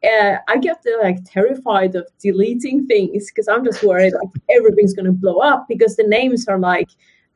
Uh, 0.04 0.38
I 0.47 0.58
get 0.58 0.84
uh, 0.86 1.02
like 1.02 1.17
terrified 1.26 1.95
of 1.95 2.08
deleting 2.19 2.86
things 2.86 3.32
because 3.32 3.47
I'm 3.47 3.65
just 3.65 3.84
worried 3.84 4.13
like 4.13 4.30
everything's 4.56 4.93
going 4.93 5.08
to 5.08 5.12
blow 5.12 5.39
up 5.39 5.67
because 5.67 5.95
the 5.95 6.04
names 6.04 6.47
are 6.47 6.60
like 6.60 6.89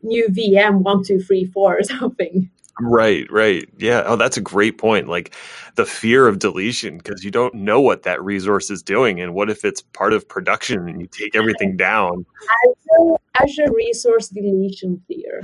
new 0.04 0.28
VM 0.30 0.80
one 0.82 1.04
two 1.04 1.20
three 1.20 1.46
four 1.46 1.80
or 1.80 1.84
something. 2.00 2.50
Right, 2.84 3.32
right. 3.32 3.70
Yeah. 3.78 4.04
Oh, 4.08 4.15
that's 4.15 4.38
a 4.38 4.41
great 4.41 4.80
point. 4.80 5.08
Like 5.08 5.36
the 5.76 5.86
fear 5.86 6.28
of 6.28 6.39
deletion 6.39 6.98
because 6.98 7.24
you 7.24 7.30
don't 7.30 7.54
know 7.54 7.80
what 7.80 8.04
that 8.04 8.24
resource 8.24 8.72
is 8.72 8.82
doing. 8.82 9.22
And 9.22 9.36
what 9.36 9.52
if 9.52 9.63
it's 9.63 9.82
part 9.82 10.13
of 10.13 10.28
production 10.28 10.89
and 10.89 11.00
you 11.00 11.08
take 11.08 11.36
everything 11.36 11.78
down? 11.78 12.26
Azure, 12.65 13.15
Azure 13.39 13.74
resource 13.74 14.30
deletion 14.30 15.00
fear. 15.08 15.44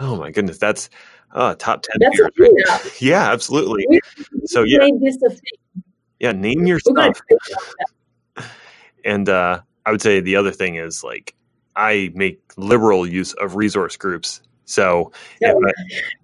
Oh, 0.00 0.16
my 0.16 0.30
goodness. 0.30 0.56
That's 0.56 0.88
uh, 1.32 1.56
top 1.56 1.82
10. 1.82 1.96
That's 2.00 2.16
fears, 2.16 2.30
right? 2.38 2.96
Yeah, 3.02 3.30
absolutely. 3.30 3.84
We, 3.90 4.00
so, 4.46 4.62
yeah. 4.62 4.88
Yeah, 6.18 6.32
name 6.32 6.66
your 6.66 6.80
stuff. 6.80 7.20
and 9.04 9.28
uh, 9.28 9.60
I 9.84 9.90
would 9.90 10.00
say 10.00 10.20
the 10.20 10.36
other 10.36 10.52
thing 10.52 10.76
is 10.76 11.04
like, 11.04 11.34
I 11.76 12.10
make 12.14 12.40
liberal 12.56 13.06
use 13.06 13.34
of 13.34 13.56
resource 13.56 13.96
groups 13.96 14.40
so 14.68 15.12
if, 15.40 15.56
I, 15.56 15.70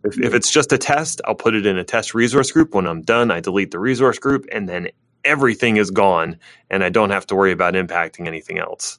if, 0.05 0.21
if, 0.21 0.35
it's 0.35 0.51
just 0.51 0.71
a 0.71 0.77
test, 0.77 1.23
I'll 1.25 1.35
put 1.35 1.55
it 1.55 1.65
in 1.65 1.79
a 1.79 1.85
test 1.85 2.15
resource 2.15 2.53
group. 2.53 2.75
When 2.75 2.87
I'm 2.87 3.01
done, 3.01 3.31
I 3.31 3.41
delete 3.41 3.71
the 3.71 3.79
resource 3.79 4.19
group 4.19 4.45
and 4.53 4.69
then 4.69 4.89
everything 5.25 5.79
is 5.79 5.91
gone 5.91 6.39
and 6.69 6.85
I 6.85 6.91
don't 6.91 7.09
have 7.09 7.27
to 7.29 7.35
worry 7.35 7.53
about 7.53 7.73
impacting 7.73 8.27
anything 8.27 8.59
else. 8.59 8.99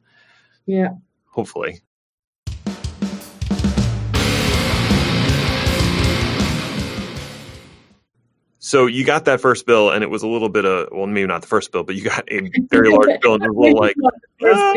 Yeah. 0.66 0.96
Hopefully. 1.28 1.82
So 8.58 8.88
you 8.88 9.06
got 9.06 9.26
that 9.26 9.42
first 9.42 9.68
bill, 9.68 9.92
and 9.92 10.04
it 10.04 10.10
was 10.10 10.24
a 10.24 10.28
little 10.28 10.50
bit 10.50 10.66
of 10.66 10.88
well, 10.92 11.06
maybe 11.06 11.28
not 11.28 11.42
the 11.42 11.48
first 11.48 11.72
bill, 11.72 11.84
but 11.84 11.94
you 11.94 12.04
got 12.04 12.28
a 12.32 12.50
very 12.72 12.90
large 12.90 13.20
bill, 13.22 13.36
and 13.36 13.44
it 13.44 13.54
was 13.54 13.56
a 13.56 13.60
little 13.60 13.80
like. 13.80 13.96
Ah. 14.44 14.74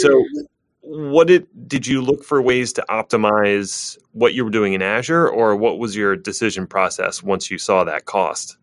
so 0.00 0.22
what 0.84 1.26
did 1.28 1.46
did 1.66 1.86
you 1.86 2.02
look 2.02 2.24
for 2.24 2.42
ways 2.42 2.72
to 2.74 2.84
optimize 2.90 3.98
what 4.12 4.34
you 4.34 4.44
were 4.44 4.50
doing 4.50 4.74
in 4.74 4.82
Azure, 4.82 5.28
or 5.28 5.56
what 5.56 5.78
was 5.78 5.96
your 5.96 6.14
decision 6.16 6.66
process 6.66 7.22
once 7.22 7.50
you 7.50 7.58
saw 7.58 7.84
that 7.84 8.04
cost? 8.04 8.58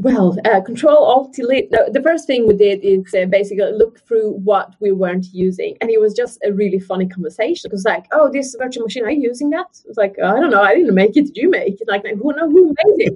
Well, 0.00 0.36
uh, 0.44 0.60
Control 0.60 1.04
Alt 1.04 1.32
Delete. 1.34 1.70
The, 1.70 1.88
the, 1.92 2.02
first 2.02 2.26
thing 2.26 2.48
we 2.48 2.54
did 2.54 2.80
is 2.82 3.14
uh, 3.14 3.26
basically 3.26 3.70
look 3.72 4.00
through 4.00 4.32
what 4.32 4.74
we 4.80 4.90
weren't 4.90 5.26
using, 5.32 5.76
and 5.80 5.88
it 5.88 6.00
was 6.00 6.12
just 6.14 6.40
a 6.44 6.52
really 6.52 6.80
funny 6.80 7.08
conversation. 7.08 7.70
It 7.70 7.72
was 7.72 7.84
like, 7.84 8.06
"Oh, 8.10 8.28
this 8.28 8.56
virtual 8.58 8.84
machine, 8.84 9.04
are 9.04 9.10
you 9.10 9.22
using 9.22 9.50
that?" 9.50 9.66
It's 9.86 9.96
like, 9.96 10.16
"I 10.18 10.40
don't 10.40 10.50
know, 10.50 10.62
I 10.62 10.74
didn't 10.74 10.96
make 10.96 11.16
it. 11.16 11.26
Did 11.26 11.36
you 11.36 11.48
make 11.48 11.80
it?" 11.80 11.88
Like, 11.88 12.04
who 12.06 12.32
know 12.32 12.50
who 12.50 12.74
made 12.84 13.12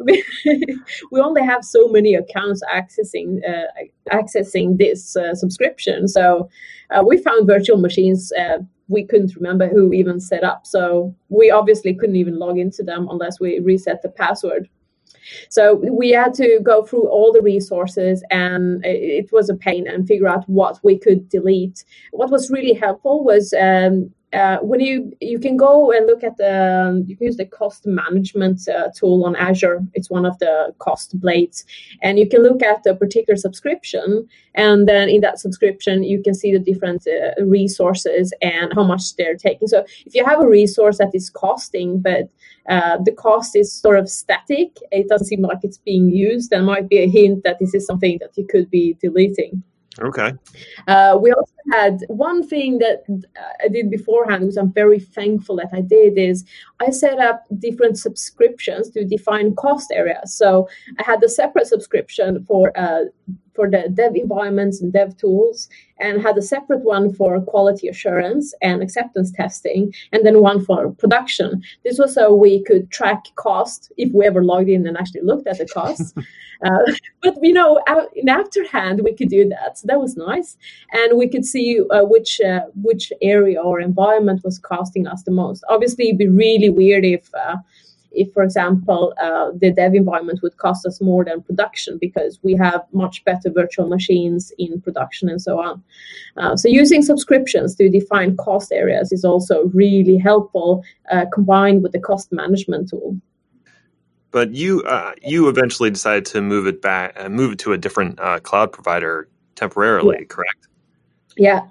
it? 0.00 0.78
we 1.10 1.20
only 1.20 1.42
have 1.42 1.64
so 1.64 1.88
many 1.88 2.14
accounts 2.14 2.62
accessing 2.72 3.40
uh, 3.48 3.66
accessing 4.12 4.76
this 4.76 5.16
uh, 5.16 5.34
subscription, 5.34 6.08
so 6.08 6.48
uh, 6.90 7.02
we 7.02 7.16
found 7.16 7.46
virtual 7.46 7.78
machines 7.78 8.30
uh, 8.38 8.58
we 8.88 9.02
couldn't 9.04 9.34
remember 9.34 9.66
who 9.66 9.92
even 9.94 10.20
set 10.20 10.44
up. 10.44 10.66
So 10.66 11.16
we 11.30 11.50
obviously 11.50 11.94
couldn't 11.94 12.16
even 12.16 12.38
log 12.38 12.58
into 12.58 12.82
them 12.82 13.08
unless 13.10 13.40
we 13.40 13.58
reset 13.60 14.02
the 14.02 14.10
password. 14.10 14.68
So 15.48 15.74
we 15.74 16.10
had 16.10 16.34
to 16.34 16.60
go 16.62 16.84
through 16.84 17.08
all 17.08 17.32
the 17.32 17.42
resources 17.42 18.22
and 18.30 18.84
it 18.84 19.32
was 19.32 19.48
a 19.48 19.54
pain 19.54 19.86
and 19.86 20.06
figure 20.06 20.28
out 20.28 20.48
what 20.48 20.78
we 20.82 20.98
could 20.98 21.28
delete. 21.28 21.84
What 22.12 22.30
was 22.30 22.50
really 22.50 22.74
helpful 22.74 23.24
was 23.24 23.52
um, 23.54 24.12
uh, 24.32 24.58
when 24.58 24.80
you 24.80 25.12
you 25.20 25.38
can 25.38 25.56
go 25.56 25.92
and 25.92 26.06
look 26.06 26.24
at 26.24 26.36
the 26.36 26.88
um, 26.88 27.04
you 27.06 27.16
can 27.16 27.26
use 27.26 27.36
the 27.36 27.44
cost 27.44 27.86
management 27.86 28.66
uh, 28.68 28.88
tool 28.96 29.24
on 29.24 29.36
Azure. 29.36 29.80
It's 29.94 30.10
one 30.10 30.24
of 30.24 30.38
the 30.38 30.74
cost 30.78 31.18
blades, 31.20 31.64
and 32.02 32.18
you 32.18 32.28
can 32.28 32.42
look 32.42 32.62
at 32.62 32.82
the 32.82 32.94
particular 32.94 33.36
subscription, 33.36 34.26
and 34.54 34.88
then 34.88 35.08
in 35.08 35.20
that 35.20 35.38
subscription 35.38 36.02
you 36.02 36.22
can 36.22 36.34
see 36.34 36.52
the 36.52 36.58
different 36.58 37.06
uh, 37.06 37.44
resources 37.44 38.32
and 38.40 38.72
how 38.74 38.84
much 38.84 39.16
they're 39.16 39.36
taking. 39.36 39.68
So 39.68 39.84
if 40.06 40.14
you 40.14 40.24
have 40.24 40.40
a 40.40 40.48
resource 40.48 40.98
that 40.98 41.14
is 41.14 41.28
costing, 41.28 42.00
but 42.00 42.30
uh, 42.68 42.98
the 43.04 43.12
cost 43.12 43.54
is 43.56 43.72
sort 43.72 43.98
of 43.98 44.08
static, 44.08 44.76
it 44.90 45.08
doesn't 45.08 45.26
seem 45.26 45.42
like 45.42 45.58
it's 45.62 45.78
being 45.78 46.08
used. 46.08 46.50
There 46.50 46.62
might 46.62 46.88
be 46.88 46.98
a 46.98 47.08
hint 47.08 47.44
that 47.44 47.58
this 47.58 47.74
is 47.74 47.86
something 47.86 48.18
that 48.20 48.30
you 48.36 48.46
could 48.46 48.70
be 48.70 48.96
deleting. 49.00 49.62
Okay. 50.00 50.32
Uh, 50.88 51.18
we 51.20 51.32
also 51.32 51.52
had 51.70 52.04
one 52.08 52.46
thing 52.46 52.78
that 52.78 53.04
I 53.62 53.68
did 53.68 53.90
beforehand, 53.90 54.46
which 54.46 54.56
I'm 54.56 54.72
very 54.72 54.98
thankful 54.98 55.56
that 55.56 55.70
I 55.72 55.80
did, 55.80 56.18
is 56.18 56.44
I 56.80 56.90
set 56.90 57.18
up 57.18 57.44
different 57.58 57.98
subscriptions 57.98 58.90
to 58.90 59.04
define 59.04 59.54
cost 59.54 59.92
areas. 59.92 60.34
So 60.34 60.68
I 60.98 61.04
had 61.04 61.22
a 61.22 61.28
separate 61.28 61.66
subscription 61.66 62.44
for 62.44 62.76
uh, 62.76 63.04
for 63.54 63.70
the 63.70 63.88
dev 63.92 64.16
environments 64.16 64.80
and 64.80 64.92
dev 64.92 65.16
tools, 65.16 65.68
and 65.98 66.22
had 66.22 66.36
a 66.38 66.42
separate 66.42 66.80
one 66.80 67.12
for 67.12 67.40
quality 67.40 67.88
assurance 67.88 68.54
and 68.62 68.82
acceptance 68.82 69.30
testing, 69.30 69.92
and 70.12 70.24
then 70.24 70.40
one 70.40 70.64
for 70.64 70.90
production. 70.92 71.62
This 71.84 71.98
was 71.98 72.14
so 72.14 72.34
we 72.34 72.64
could 72.64 72.90
track 72.90 73.24
cost 73.36 73.92
if 73.96 74.12
we 74.12 74.26
ever 74.26 74.42
logged 74.42 74.68
in 74.68 74.86
and 74.86 74.96
actually 74.96 75.22
looked 75.22 75.46
at 75.46 75.58
the 75.58 75.66
cost. 75.66 76.16
uh, 76.64 76.92
but 77.22 77.36
you 77.42 77.52
know, 77.52 77.80
in 78.14 78.28
afterhand, 78.28 79.02
we 79.04 79.14
could 79.14 79.28
do 79.28 79.48
that. 79.48 79.78
So 79.78 79.86
that 79.86 80.00
was 80.00 80.16
nice, 80.16 80.56
and 80.92 81.18
we 81.18 81.28
could 81.28 81.44
see 81.52 81.80
uh, 81.90 82.04
which 82.04 82.40
uh, 82.40 82.62
which 82.88 83.12
area 83.20 83.60
or 83.60 83.80
environment 83.80 84.40
was 84.44 84.58
costing 84.58 85.06
us 85.06 85.22
the 85.22 85.30
most. 85.42 85.64
Obviously, 85.68 86.08
it'd 86.08 86.18
be 86.18 86.28
really 86.28 86.70
weird 86.70 87.04
if 87.04 87.24
uh, 87.34 87.56
if, 88.14 88.32
for 88.32 88.42
example, 88.42 89.14
uh, 89.20 89.50
the 89.54 89.72
dev 89.72 89.94
environment 89.94 90.40
would 90.42 90.56
cost 90.56 90.86
us 90.86 91.00
more 91.00 91.24
than 91.24 91.42
production 91.42 91.98
because 92.00 92.38
we 92.42 92.54
have 92.54 92.82
much 92.92 93.24
better 93.24 93.50
virtual 93.50 93.88
machines 93.88 94.52
in 94.58 94.80
production 94.80 95.28
and 95.28 95.40
so 95.40 95.60
on. 95.60 95.82
Uh, 96.36 96.56
so 96.56 96.68
using 96.68 97.02
subscriptions 97.02 97.74
to 97.76 97.88
define 97.88 98.36
cost 98.36 98.72
areas 98.72 99.12
is 99.12 99.24
also 99.24 99.64
really 99.74 100.18
helpful 100.18 100.82
uh, 101.10 101.24
combined 101.32 101.82
with 101.82 101.92
the 101.92 102.00
cost 102.00 102.32
management 102.32 102.90
tool. 102.90 103.16
But 104.30 104.54
you 104.54 104.82
uh, 104.84 105.12
you 105.22 105.48
eventually 105.48 105.90
decided 105.90 106.24
to 106.26 106.40
move 106.40 106.66
it 106.66 106.80
back, 106.80 107.14
uh, 107.18 107.28
move 107.28 107.52
it 107.52 107.58
to 107.60 107.74
a 107.74 107.78
different 107.78 108.18
uh, 108.18 108.40
cloud 108.40 108.72
provider 108.72 109.28
temporarily, 109.56 110.16
yeah. 110.20 110.26
correct? 110.26 110.68
Yeah, 111.36 111.62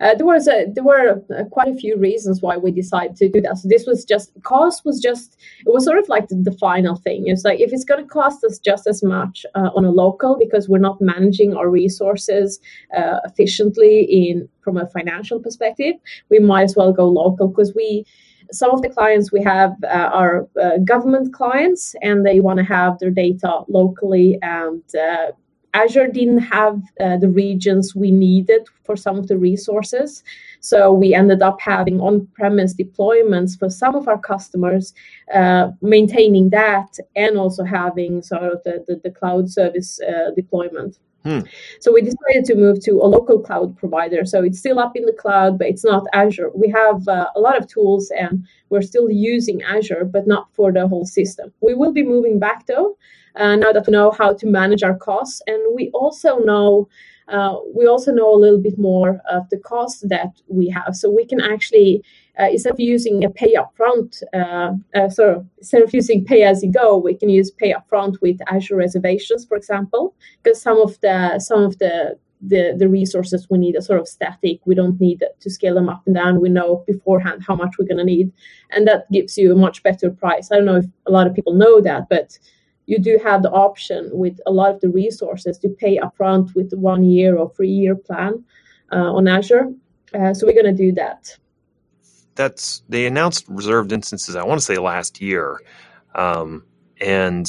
uh, 0.00 0.14
there 0.14 0.26
was 0.26 0.48
a, 0.48 0.66
there 0.72 0.84
were 0.84 1.22
uh, 1.36 1.44
quite 1.50 1.68
a 1.68 1.74
few 1.74 1.96
reasons 1.96 2.40
why 2.40 2.56
we 2.56 2.70
decided 2.70 3.16
to 3.16 3.28
do 3.28 3.40
that. 3.42 3.58
So 3.58 3.68
this 3.68 3.86
was 3.86 4.04
just 4.04 4.32
cost 4.42 4.84
was 4.84 5.00
just 5.00 5.36
it 5.66 5.72
was 5.72 5.84
sort 5.84 5.98
of 5.98 6.08
like 6.08 6.28
the, 6.28 6.36
the 6.36 6.56
final 6.56 6.96
thing. 6.96 7.24
It's 7.26 7.44
like 7.44 7.60
if 7.60 7.72
it's 7.72 7.84
going 7.84 8.02
to 8.02 8.08
cost 8.08 8.42
us 8.44 8.58
just 8.58 8.86
as 8.86 9.02
much 9.02 9.44
uh, 9.54 9.70
on 9.74 9.84
a 9.84 9.90
local 9.90 10.38
because 10.38 10.68
we're 10.68 10.78
not 10.78 11.00
managing 11.00 11.54
our 11.54 11.68
resources 11.68 12.60
uh, 12.96 13.18
efficiently 13.24 14.02
in 14.04 14.48
from 14.62 14.76
a 14.76 14.86
financial 14.88 15.40
perspective, 15.40 15.96
we 16.30 16.38
might 16.38 16.64
as 16.64 16.76
well 16.76 16.92
go 16.92 17.08
local 17.08 17.48
because 17.48 17.74
we 17.74 18.06
some 18.52 18.70
of 18.70 18.82
the 18.82 18.88
clients 18.88 19.30
we 19.30 19.42
have 19.42 19.72
uh, 19.84 20.10
are 20.12 20.48
uh, 20.60 20.78
government 20.78 21.32
clients 21.32 21.94
and 22.02 22.26
they 22.26 22.40
want 22.40 22.58
to 22.58 22.64
have 22.64 22.98
their 22.98 23.10
data 23.10 23.60
locally 23.68 24.38
and 24.42 24.82
uh, 24.96 25.30
Azure 25.74 26.08
didn't 26.08 26.38
have 26.38 26.82
uh, 27.00 27.16
the 27.16 27.28
regions 27.28 27.94
we 27.94 28.10
needed 28.10 28.66
for 28.84 28.96
some 28.96 29.18
of 29.18 29.28
the 29.28 29.36
resources. 29.36 30.22
So 30.60 30.92
we 30.92 31.14
ended 31.14 31.42
up 31.42 31.60
having 31.60 32.00
on 32.00 32.26
premise 32.34 32.74
deployments 32.74 33.58
for 33.58 33.70
some 33.70 33.94
of 33.94 34.08
our 34.08 34.18
customers, 34.18 34.92
uh, 35.34 35.70
maintaining 35.80 36.50
that 36.50 36.98
and 37.16 37.38
also 37.38 37.64
having 37.64 38.22
sort 38.22 38.42
of 38.42 38.62
the, 38.64 38.84
the, 38.86 39.00
the 39.02 39.10
cloud 39.10 39.48
service 39.50 40.00
uh, 40.00 40.30
deployment. 40.34 40.98
Hmm. 41.24 41.40
So 41.80 41.92
we 41.92 42.00
decided 42.00 42.46
to 42.46 42.54
move 42.54 42.80
to 42.84 42.92
a 42.92 43.04
local 43.04 43.40
cloud 43.40 43.76
provider. 43.76 44.24
So 44.24 44.42
it's 44.42 44.58
still 44.58 44.78
up 44.78 44.96
in 44.96 45.04
the 45.04 45.12
cloud, 45.12 45.58
but 45.58 45.66
it's 45.66 45.84
not 45.84 46.06
Azure. 46.14 46.50
We 46.54 46.68
have 46.70 47.06
uh, 47.06 47.26
a 47.36 47.40
lot 47.40 47.58
of 47.58 47.68
tools 47.68 48.10
and 48.18 48.46
we're 48.70 48.82
still 48.82 49.10
using 49.10 49.62
Azure, 49.62 50.04
but 50.04 50.26
not 50.26 50.48
for 50.54 50.72
the 50.72 50.88
whole 50.88 51.04
system. 51.04 51.52
We 51.60 51.74
will 51.74 51.92
be 51.92 52.02
moving 52.02 52.38
back 52.38 52.66
though 52.66 52.96
uh, 53.36 53.56
now 53.56 53.72
that 53.72 53.86
we 53.86 53.92
know 53.92 54.10
how 54.10 54.32
to 54.34 54.46
manage 54.46 54.82
our 54.82 54.96
costs 54.96 55.42
and 55.46 55.60
we 55.74 55.90
also 55.90 56.38
know 56.38 56.88
uh, 57.28 57.56
we 57.74 57.86
also 57.86 58.12
know 58.12 58.34
a 58.34 58.36
little 58.36 58.58
bit 58.58 58.76
more 58.76 59.20
of 59.30 59.48
the 59.50 59.58
costs 59.58 60.02
that 60.08 60.32
we 60.48 60.68
have 60.68 60.96
so 60.96 61.08
we 61.08 61.24
can 61.24 61.40
actually 61.40 62.02
uh, 62.38 62.48
instead 62.50 62.72
of 62.72 62.80
using 62.80 63.24
a 63.24 63.30
pay 63.30 63.54
upfront 63.54 64.22
uh, 64.34 64.72
uh, 64.94 65.08
so 65.08 65.44
instead 65.58 65.82
of 65.82 65.92
using 65.92 66.24
pay 66.24 66.42
as 66.42 66.62
you 66.62 66.70
go 66.70 66.96
we 66.96 67.14
can 67.14 67.28
use 67.28 67.50
pay 67.50 67.74
upfront 67.74 68.20
with 68.20 68.38
azure 68.48 68.76
reservations 68.76 69.44
for 69.44 69.56
example 69.56 70.14
because 70.42 70.60
some 70.60 70.80
of 70.80 71.00
the 71.00 71.38
some 71.38 71.62
of 71.62 71.78
the 71.78 72.16
the, 72.42 72.74
the 72.78 72.88
resources 72.88 73.48
we 73.50 73.58
need 73.58 73.76
are 73.76 73.82
sort 73.82 74.00
of 74.00 74.08
static. 74.08 74.60
We 74.64 74.74
don't 74.74 75.00
need 75.00 75.22
to 75.40 75.50
scale 75.50 75.74
them 75.74 75.88
up 75.88 76.02
and 76.06 76.14
down. 76.14 76.40
We 76.40 76.48
know 76.48 76.84
beforehand 76.86 77.44
how 77.46 77.54
much 77.54 77.74
we're 77.78 77.86
going 77.86 77.98
to 77.98 78.04
need. 78.04 78.32
And 78.70 78.86
that 78.88 79.10
gives 79.12 79.36
you 79.36 79.52
a 79.52 79.56
much 79.56 79.82
better 79.82 80.10
price. 80.10 80.50
I 80.50 80.56
don't 80.56 80.64
know 80.64 80.76
if 80.76 80.86
a 81.06 81.10
lot 81.10 81.26
of 81.26 81.34
people 81.34 81.54
know 81.54 81.80
that, 81.82 82.08
but 82.08 82.38
you 82.86 82.98
do 82.98 83.20
have 83.22 83.42
the 83.42 83.50
option 83.50 84.10
with 84.12 84.40
a 84.46 84.50
lot 84.50 84.74
of 84.74 84.80
the 84.80 84.88
resources 84.88 85.58
to 85.58 85.68
pay 85.68 85.98
upfront 85.98 86.54
with 86.54 86.72
one 86.72 87.04
year 87.04 87.36
or 87.36 87.50
three 87.54 87.68
year 87.68 87.94
plan 87.94 88.42
uh, 88.92 89.12
on 89.12 89.28
Azure. 89.28 89.68
Uh, 90.14 90.34
so 90.34 90.46
we're 90.46 90.60
going 90.60 90.64
to 90.64 90.84
do 90.84 90.92
that. 90.92 91.36
That's 92.40 92.82
they 92.88 93.04
announced 93.04 93.44
reserved 93.48 93.92
instances. 93.92 94.34
I 94.34 94.44
want 94.44 94.60
to 94.60 94.64
say 94.64 94.78
last 94.78 95.20
year, 95.20 95.60
um, 96.14 96.64
and 96.98 97.46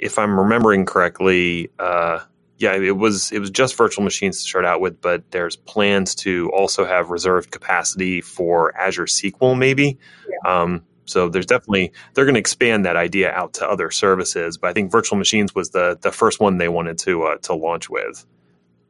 if 0.00 0.18
I'm 0.18 0.36
remembering 0.36 0.84
correctly, 0.84 1.70
uh, 1.78 2.18
yeah, 2.58 2.74
it 2.74 2.96
was 2.96 3.30
it 3.30 3.38
was 3.38 3.50
just 3.50 3.76
virtual 3.76 4.02
machines 4.02 4.38
to 4.38 4.48
start 4.48 4.64
out 4.64 4.80
with, 4.80 5.00
but 5.00 5.30
there's 5.30 5.54
plans 5.54 6.16
to 6.16 6.50
also 6.52 6.84
have 6.84 7.10
reserved 7.10 7.52
capacity 7.52 8.20
for 8.20 8.76
Azure 8.76 9.04
SQL, 9.04 9.56
maybe. 9.56 9.96
Yeah. 10.28 10.62
Um, 10.62 10.82
so 11.04 11.28
there's 11.28 11.46
definitely 11.46 11.92
they're 12.14 12.24
going 12.24 12.34
to 12.34 12.40
expand 12.40 12.84
that 12.86 12.96
idea 12.96 13.30
out 13.30 13.52
to 13.54 13.68
other 13.68 13.92
services. 13.92 14.58
But 14.58 14.70
I 14.70 14.72
think 14.72 14.90
virtual 14.90 15.18
machines 15.18 15.54
was 15.54 15.70
the 15.70 15.96
the 16.00 16.10
first 16.10 16.40
one 16.40 16.58
they 16.58 16.68
wanted 16.68 16.98
to 16.98 17.22
uh, 17.22 17.36
to 17.42 17.54
launch 17.54 17.88
with. 17.88 18.26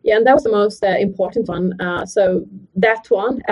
Yeah, 0.03 0.17
and 0.17 0.27
that 0.27 0.33
was 0.33 0.45
the 0.45 0.51
most 0.51 0.83
uh, 0.83 0.97
important 0.99 1.47
one. 1.47 1.79
Uh, 1.79 2.07
so 2.07 2.47
that 2.77 3.05
one. 3.11 3.43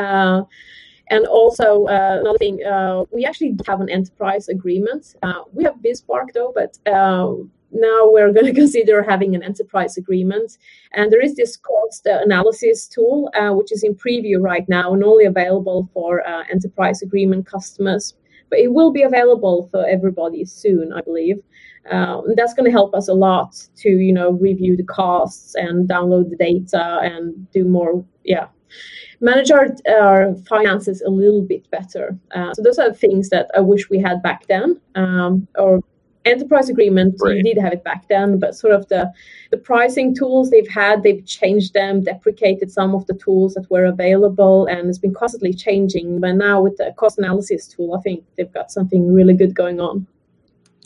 Uh, 1.13 1.17
and 1.17 1.27
also 1.27 1.87
uh, 1.87 2.19
another 2.21 2.39
thing, 2.39 2.65
uh, 2.65 3.05
we 3.13 3.25
actually 3.25 3.57
have 3.67 3.81
an 3.81 3.91
enterprise 3.91 4.49
agreement. 4.49 5.15
we 5.53 5.65
have 5.65 5.77
BizSpark 5.77 6.33
though, 6.35 6.53
but 6.55 6.79
now 7.75 8.11
we're 8.11 8.33
going 8.33 8.47
to 8.53 8.55
consider 8.55 9.03
having 9.03 9.35
an 9.35 9.43
enterprise 9.43 9.97
agreement. 9.97 10.59
And 10.93 11.11
there 11.13 11.21
is 11.23 11.37
this 11.37 11.57
cost 11.57 12.07
analysis 12.07 12.87
tool, 12.87 13.31
uh, 13.35 13.53
which 13.55 13.73
is 13.73 13.83
in 13.83 13.95
preview 13.95 14.41
right 14.41 14.69
now 14.69 14.93
and 14.93 15.03
only 15.03 15.25
available 15.25 15.89
for 15.95 16.27
uh, 16.27 16.45
enterprise 16.51 17.03
agreement 17.03 17.47
customers 17.47 18.15
but 18.53 18.59
it 18.59 18.75
will 18.75 18.93
be 18.93 19.03
available 19.03 19.67
for 19.71 19.87
everybody 19.87 20.45
soon, 20.45 20.93
I 20.93 21.01
believe. 21.01 21.39
Uh, 21.91 22.21
and 22.27 22.37
that's 22.37 22.53
going 22.53 22.67
to 22.67 22.71
help 22.71 22.95
us 22.95 23.09
a 23.09 23.15
lot 23.15 23.57
to, 23.77 23.89
you 23.89 24.13
know, 24.13 24.33
review 24.33 24.77
the 24.77 24.85
costs 24.85 25.55
and 25.55 25.89
download 25.89 26.29
the 26.29 26.37
data 26.37 26.99
and 27.03 27.51
do 27.51 27.65
more, 27.65 28.05
yeah, 28.25 28.49
manage 29.21 29.51
our, 29.51 29.69
our 29.89 30.35
finances 30.49 31.01
a 31.03 31.11
little 31.11 31.43
bit 31.43 31.71
better. 31.71 32.17
Uh, 32.35 32.53
so 32.55 32.63
those 32.63 32.79
are 32.79 32.93
things 32.93 33.29
that 33.31 33.51
I 33.57 33.61
wish 33.61 33.89
we 33.89 33.99
had 33.99 34.23
back 34.23 34.47
then, 34.47 34.81
um, 34.95 35.47
or 35.57 35.81
enterprise 36.25 36.69
agreement 36.69 37.17
right. 37.21 37.37
you 37.37 37.43
did 37.43 37.59
have 37.59 37.73
it 37.73 37.83
back 37.83 38.07
then 38.09 38.39
but 38.39 38.55
sort 38.55 38.73
of 38.73 38.87
the 38.89 39.11
the 39.51 39.57
pricing 39.57 40.15
tools 40.15 40.51
they've 40.51 40.69
had 40.69 41.03
they've 41.03 41.25
changed 41.27 41.75
them 41.75 42.03
deprecated 42.03 42.71
some 42.71 42.95
of 42.95 43.07
the 43.07 43.15
tools 43.15 43.55
that 43.55 43.69
were 43.71 43.85
available 43.87 44.67
and 44.67 44.89
it's 44.89 44.99
been 44.99 45.15
constantly 45.15 45.53
changing 45.53 46.21
but 46.21 46.33
now 46.33 46.63
with 46.63 46.77
the 46.77 46.93
cost 46.97 47.19
analysis 47.19 47.67
tool 47.67 47.95
i 47.95 48.01
think 48.01 48.25
they've 48.37 48.53
got 48.53 48.71
something 48.71 49.13
really 49.13 49.35
good 49.35 49.55
going 49.55 49.81
on 49.81 50.07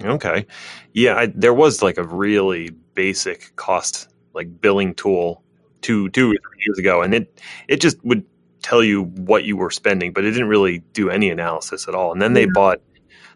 okay 0.03 0.47
yeah 0.93 1.17
I, 1.17 1.27
there 1.27 1.55
was 1.55 1.83
like 1.83 1.99
a 1.99 2.05
really 2.05 2.71
basic 2.95 3.55
cost 3.57 4.09
like 4.33 4.61
billing 4.61 4.95
tool 4.95 5.43
two 5.83 6.09
two 6.11 6.29
or 6.29 6.35
three 6.35 6.63
years 6.67 6.79
ago 6.79 7.03
and 7.03 7.15
it 7.15 7.41
it 7.69 7.81
just 7.81 8.03
would 8.05 8.25
tell 8.63 8.83
you 8.83 9.05
what 9.05 9.45
you 9.45 9.57
were 9.57 9.71
spending 9.71 10.13
but 10.13 10.25
it 10.25 10.31
didn't 10.33 10.49
really 10.49 10.79
do 10.93 11.11
any 11.11 11.31
analysis 11.31 11.87
at 11.87 11.95
all 11.95 12.13
and 12.13 12.21
then 12.21 12.31
yeah. 12.31 12.43
they 12.43 12.47
bought 12.47 12.81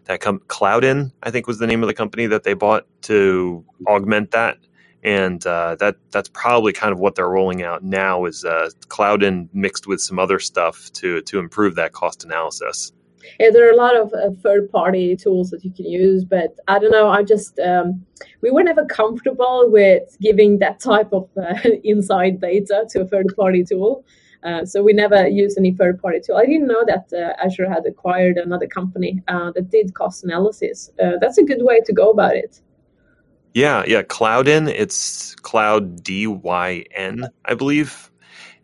that 0.05 0.21
com- 0.21 0.41
Cloudyn, 0.47 1.11
I 1.23 1.31
think 1.31 1.47
was 1.47 1.59
the 1.59 1.67
name 1.67 1.83
of 1.83 1.87
the 1.87 1.93
company 1.93 2.27
that 2.27 2.43
they 2.43 2.53
bought 2.53 2.85
to 3.03 3.65
augment 3.87 4.31
that. 4.31 4.57
And 5.03 5.43
uh, 5.47 5.75
that 5.79 5.95
that's 6.11 6.29
probably 6.29 6.73
kind 6.73 6.93
of 6.93 6.99
what 6.99 7.15
they're 7.15 7.29
rolling 7.29 7.63
out 7.63 7.83
now 7.83 8.25
is 8.25 8.45
uh, 8.45 8.69
Cloudyn 8.87 9.49
mixed 9.51 9.87
with 9.87 9.99
some 9.99 10.19
other 10.19 10.37
stuff 10.37 10.91
to 10.93 11.21
to 11.21 11.39
improve 11.39 11.75
that 11.75 11.91
cost 11.91 12.23
analysis. 12.23 12.91
Yeah, 13.39 13.49
there 13.51 13.67
are 13.67 13.71
a 13.71 13.75
lot 13.75 13.95
of 13.95 14.13
uh, 14.13 14.31
third-party 14.41 15.17
tools 15.17 15.49
that 15.51 15.63
you 15.63 15.71
can 15.71 15.85
use, 15.85 16.23
but 16.23 16.55
I 16.67 16.79
don't 16.79 16.91
know. 16.91 17.09
I 17.09 17.23
just 17.23 17.59
um, 17.59 18.05
we 18.41 18.51
were 18.51 18.63
never 18.63 18.85
comfortable 18.85 19.69
with 19.69 20.17
giving 20.21 20.59
that 20.59 20.79
type 20.79 21.11
of 21.11 21.29
uh, 21.37 21.55
inside 21.83 22.41
data 22.41 22.85
to 22.91 23.01
a 23.01 23.07
third-party 23.07 23.65
tool. 23.65 24.05
Uh, 24.43 24.65
so 24.65 24.81
we 24.81 24.93
never 24.93 25.27
used 25.27 25.57
any 25.57 25.73
third 25.73 26.01
party 26.01 26.19
tool. 26.19 26.37
I 26.37 26.45
didn't 26.45 26.67
know 26.67 26.83
that 26.87 27.13
uh, 27.13 27.43
Azure 27.43 27.69
had 27.69 27.85
acquired 27.85 28.37
another 28.37 28.67
company 28.67 29.21
uh, 29.27 29.51
that 29.51 29.69
did 29.69 29.93
cost 29.93 30.23
analysis. 30.23 30.89
Uh, 31.01 31.11
that's 31.21 31.37
a 31.37 31.43
good 31.43 31.61
way 31.61 31.79
to 31.81 31.93
go 31.93 32.09
about 32.09 32.35
it. 32.35 32.59
Yeah, 33.53 33.83
yeah. 33.85 34.01
Cloudyn, 34.01 34.67
it's 34.67 35.35
Cloud 35.35 36.03
D 36.03 36.25
Y 36.25 36.85
N, 36.95 37.29
I 37.45 37.53
believe. 37.53 38.09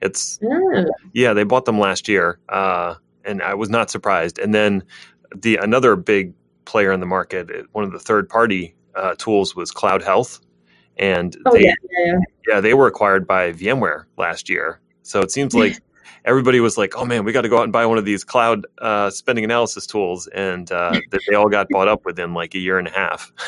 It's 0.01 0.39
ah. 0.43 0.85
yeah. 1.13 1.33
They 1.33 1.43
bought 1.43 1.65
them 1.65 1.79
last 1.79 2.07
year, 2.07 2.39
uh, 2.49 2.95
and 3.27 3.41
I 3.41 3.53
was 3.53 3.69
not 3.69 3.91
surprised. 3.91 4.39
And 4.39 4.53
then 4.53 4.83
the 5.35 5.57
another 5.57 5.95
big 5.95 6.33
player 6.65 6.91
in 6.91 6.99
the 6.99 7.05
market, 7.05 7.49
one 7.73 7.83
of 7.83 7.91
the 7.91 7.99
third 7.99 8.29
party 8.29 8.75
tools 9.17 9.55
was 9.55 9.71
CloudHealth, 9.71 10.39
and 10.97 11.37
oh, 11.45 11.53
they, 11.53 11.65
yeah, 11.65 11.73
yeah. 11.91 12.19
yeah, 12.47 12.61
they 12.61 12.73
were 12.73 12.87
acquired 12.87 13.27
by 13.27 13.53
VMware 13.53 14.05
last 14.17 14.49
year. 14.49 14.79
So 15.03 15.21
it 15.21 15.31
seems 15.31 15.53
like 15.53 15.79
everybody 16.25 16.59
was 16.59 16.77
like, 16.77 16.95
"Oh 16.95 17.05
man, 17.05 17.23
we 17.23 17.31
got 17.31 17.41
to 17.41 17.49
go 17.49 17.57
out 17.57 17.63
and 17.63 17.73
buy 17.73 17.85
one 17.85 17.97
of 17.97 18.05
these 18.05 18.23
cloud 18.23 18.65
uh, 18.79 19.09
spending 19.09 19.43
analysis 19.43 19.87
tools," 19.87 20.27
and 20.27 20.71
uh, 20.71 20.91
that 21.11 21.21
they 21.27 21.35
all 21.35 21.49
got 21.49 21.67
bought 21.69 21.87
up 21.87 22.05
within 22.05 22.33
like 22.33 22.55
a 22.55 22.59
year 22.59 22.77
and 22.77 22.87
a 22.87 22.91
half. 22.91 23.31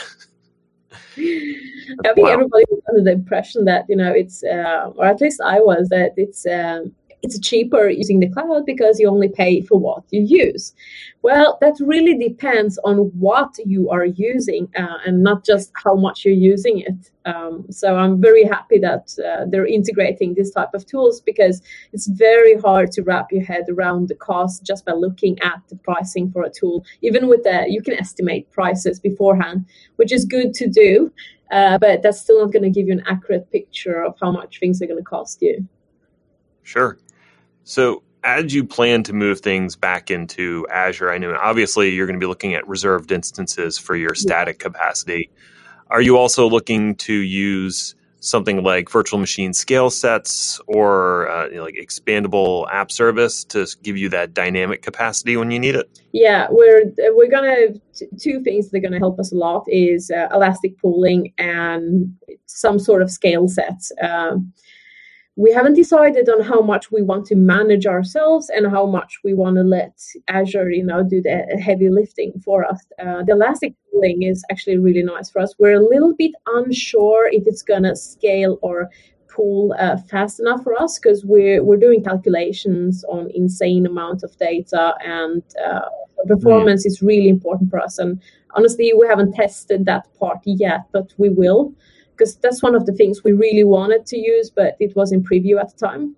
I 1.17 2.13
think 2.13 2.27
wow. 2.27 2.33
everybody 2.33 2.63
was 2.69 2.81
under 2.87 3.03
the 3.03 3.11
impression 3.11 3.65
that 3.65 3.85
you 3.89 3.95
know 3.95 4.11
it's, 4.11 4.43
uh, 4.43 4.91
or 4.95 5.05
at 5.05 5.19
least 5.19 5.41
I 5.41 5.59
was, 5.59 5.89
that 5.89 6.13
it's 6.17 6.45
um, 6.45 6.95
it's 7.21 7.39
cheaper 7.39 7.89
using 7.89 8.19
the 8.19 8.29
cloud 8.29 8.65
because 8.65 8.99
you 8.99 9.07
only 9.09 9.29
pay 9.29 9.61
for 9.61 9.79
what 9.79 10.03
you 10.09 10.21
use. 10.21 10.73
Well, 11.21 11.57
that 11.61 11.75
really 11.79 12.17
depends 12.17 12.79
on 12.85 13.11
what 13.19 13.55
you 13.65 13.89
are 13.89 14.05
using 14.05 14.69
uh, 14.77 14.97
and 15.05 15.21
not 15.21 15.43
just 15.43 15.71
how 15.83 15.95
much 15.95 16.23
you're 16.23 16.33
using 16.33 16.79
it. 16.79 17.11
Um, 17.25 17.65
so 17.69 17.97
I'm 17.97 18.21
very 18.21 18.43
happy 18.43 18.79
that 18.79 19.13
uh, 19.19 19.45
they're 19.49 19.67
integrating 19.67 20.33
this 20.33 20.51
type 20.51 20.73
of 20.73 20.85
tools 20.85 21.19
because 21.19 21.61
it's 21.91 22.07
very 22.07 22.57
hard 22.57 22.91
to 22.93 23.03
wrap 23.03 23.31
your 23.31 23.43
head 23.43 23.65
around 23.69 24.07
the 24.07 24.15
cost 24.15 24.63
just 24.63 24.85
by 24.85 24.93
looking 24.93 25.37
at 25.41 25.61
the 25.67 25.75
pricing 25.75 26.31
for 26.31 26.43
a 26.43 26.49
tool. 26.49 26.85
Even 27.01 27.27
with 27.27 27.43
that, 27.43 27.71
you 27.71 27.81
can 27.81 27.95
estimate 27.95 28.49
prices 28.51 28.99
beforehand, 28.99 29.65
which 29.97 30.13
is 30.13 30.23
good 30.23 30.53
to 30.53 30.67
do. 30.67 31.11
Uh, 31.51 31.77
but 31.79 32.03
that's 32.03 32.21
still 32.21 32.39
not 32.39 32.53
going 32.53 32.63
to 32.63 32.69
give 32.69 32.87
you 32.87 32.93
an 32.93 33.03
accurate 33.07 33.51
picture 33.51 34.03
of 34.03 34.15
how 34.21 34.31
much 34.31 34.59
things 34.59 34.81
are 34.81 34.85
going 34.85 34.99
to 34.99 35.03
cost 35.03 35.41
you. 35.41 35.67
Sure. 36.63 36.97
So, 37.69 38.01
as 38.23 38.51
you 38.51 38.63
plan 38.63 39.03
to 39.03 39.13
move 39.13 39.41
things 39.41 39.75
back 39.75 40.09
into 40.09 40.65
Azure, 40.71 41.11
I 41.11 41.19
know 41.19 41.37
obviously 41.39 41.91
you're 41.91 42.07
going 42.07 42.19
to 42.19 42.23
be 42.23 42.25
looking 42.25 42.55
at 42.55 42.67
reserved 42.67 43.11
instances 43.11 43.77
for 43.77 43.95
your 43.95 44.15
static 44.15 44.57
capacity. 44.57 45.29
Are 45.91 46.01
you 46.01 46.17
also 46.17 46.49
looking 46.49 46.95
to 46.95 47.13
use 47.13 47.93
something 48.21 48.63
like 48.63 48.89
virtual 48.89 49.19
machine 49.19 49.53
scale 49.53 49.91
sets 49.91 50.59
or 50.65 51.29
uh, 51.29 51.45
you 51.45 51.57
know, 51.57 51.63
like 51.63 51.75
expandable 51.75 52.67
app 52.71 52.91
service 52.91 53.43
to 53.45 53.67
give 53.83 53.95
you 53.95 54.09
that 54.09 54.33
dynamic 54.33 54.81
capacity 54.81 55.37
when 55.37 55.51
you 55.51 55.59
need 55.59 55.75
it? 55.75 56.01
Yeah, 56.11 56.47
we're 56.49 56.91
we're 57.11 57.29
gonna 57.29 57.79
two 58.19 58.41
things 58.41 58.71
that 58.71 58.79
are 58.79 58.81
gonna 58.81 58.97
help 58.97 59.19
us 59.19 59.31
a 59.31 59.35
lot 59.35 59.65
is 59.67 60.09
uh, 60.09 60.27
elastic 60.33 60.75
pooling 60.79 61.33
and 61.37 62.11
some 62.47 62.79
sort 62.79 63.03
of 63.03 63.11
scale 63.11 63.47
sets. 63.47 63.91
Um, 64.01 64.53
we 65.39 65.53
haven't 65.53 65.75
decided 65.75 66.27
on 66.27 66.41
how 66.41 66.59
much 66.59 66.91
we 66.91 67.01
want 67.01 67.25
to 67.25 67.33
manage 67.33 67.85
ourselves 67.85 68.49
and 68.49 68.69
how 68.69 68.85
much 68.85 69.19
we 69.23 69.33
want 69.33 69.55
to 69.55 69.63
let 69.63 69.97
Azure, 70.27 70.69
you 70.69 70.83
know, 70.83 71.01
do 71.01 71.21
the 71.21 71.57
heavy 71.63 71.89
lifting 71.89 72.33
for 72.43 72.65
us. 72.65 72.85
Uh, 73.01 73.23
the 73.23 73.31
elastic 73.31 73.73
pooling 73.89 74.23
is 74.23 74.43
actually 74.51 74.77
really 74.77 75.01
nice 75.01 75.29
for 75.29 75.39
us. 75.39 75.55
We're 75.57 75.79
a 75.79 75.87
little 75.93 76.13
bit 76.13 76.33
unsure 76.55 77.29
if 77.31 77.43
it's 77.47 77.61
gonna 77.61 77.95
scale 77.95 78.59
or 78.61 78.89
pool 79.29 79.73
uh, 79.79 79.95
fast 80.09 80.41
enough 80.41 80.61
for 80.61 80.73
us 80.81 80.99
because 80.99 81.23
we're 81.23 81.63
we're 81.63 81.77
doing 81.77 82.03
calculations 82.03 83.05
on 83.05 83.31
insane 83.33 83.85
amount 83.85 84.23
of 84.23 84.37
data 84.39 84.93
and 85.05 85.41
uh, 85.65 85.87
performance 86.27 86.83
mm. 86.83 86.87
is 86.87 87.01
really 87.01 87.29
important 87.29 87.69
for 87.69 87.79
us. 87.79 87.97
And 87.97 88.21
honestly, 88.55 88.91
we 88.93 89.07
haven't 89.07 89.35
tested 89.35 89.85
that 89.85 90.05
part 90.19 90.39
yet, 90.43 90.81
but 90.91 91.13
we 91.17 91.29
will 91.29 91.73
because 92.19 92.35
that's 92.35 92.61
one 92.61 92.75
of 92.75 92.85
the 92.85 92.91
things 92.91 93.23
we 93.23 93.31
really 93.31 93.63
wanted 93.63 94.05
to 94.05 94.17
use, 94.17 94.49
but 94.49 94.75
it 94.79 94.93
was 94.95 95.13
in 95.13 95.23
preview 95.23 95.57
at 95.59 95.71
the 95.71 95.87
time. 95.87 96.15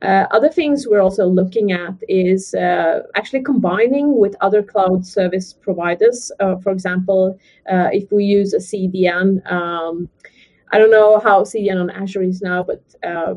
Uh, 0.00 0.26
other 0.30 0.48
things 0.48 0.86
we're 0.86 1.00
also 1.00 1.26
looking 1.26 1.72
at 1.72 1.94
is 2.08 2.54
uh, 2.54 3.00
actually 3.16 3.42
combining 3.42 4.16
with 4.16 4.36
other 4.40 4.62
cloud 4.62 5.04
service 5.04 5.52
providers. 5.52 6.30
Uh, 6.40 6.56
for 6.56 6.70
example, 6.70 7.36
uh, 7.72 7.88
if 7.92 8.12
we 8.12 8.24
use 8.24 8.52
a 8.52 8.58
CDN, 8.58 9.28
um, 9.50 10.08
I 10.72 10.78
don't 10.78 10.90
know 10.90 11.18
how 11.18 11.42
CDN 11.42 11.80
on 11.80 11.90
Azure 11.90 12.22
is 12.22 12.40
now, 12.40 12.62
but 12.62 12.82
uh, 13.02 13.34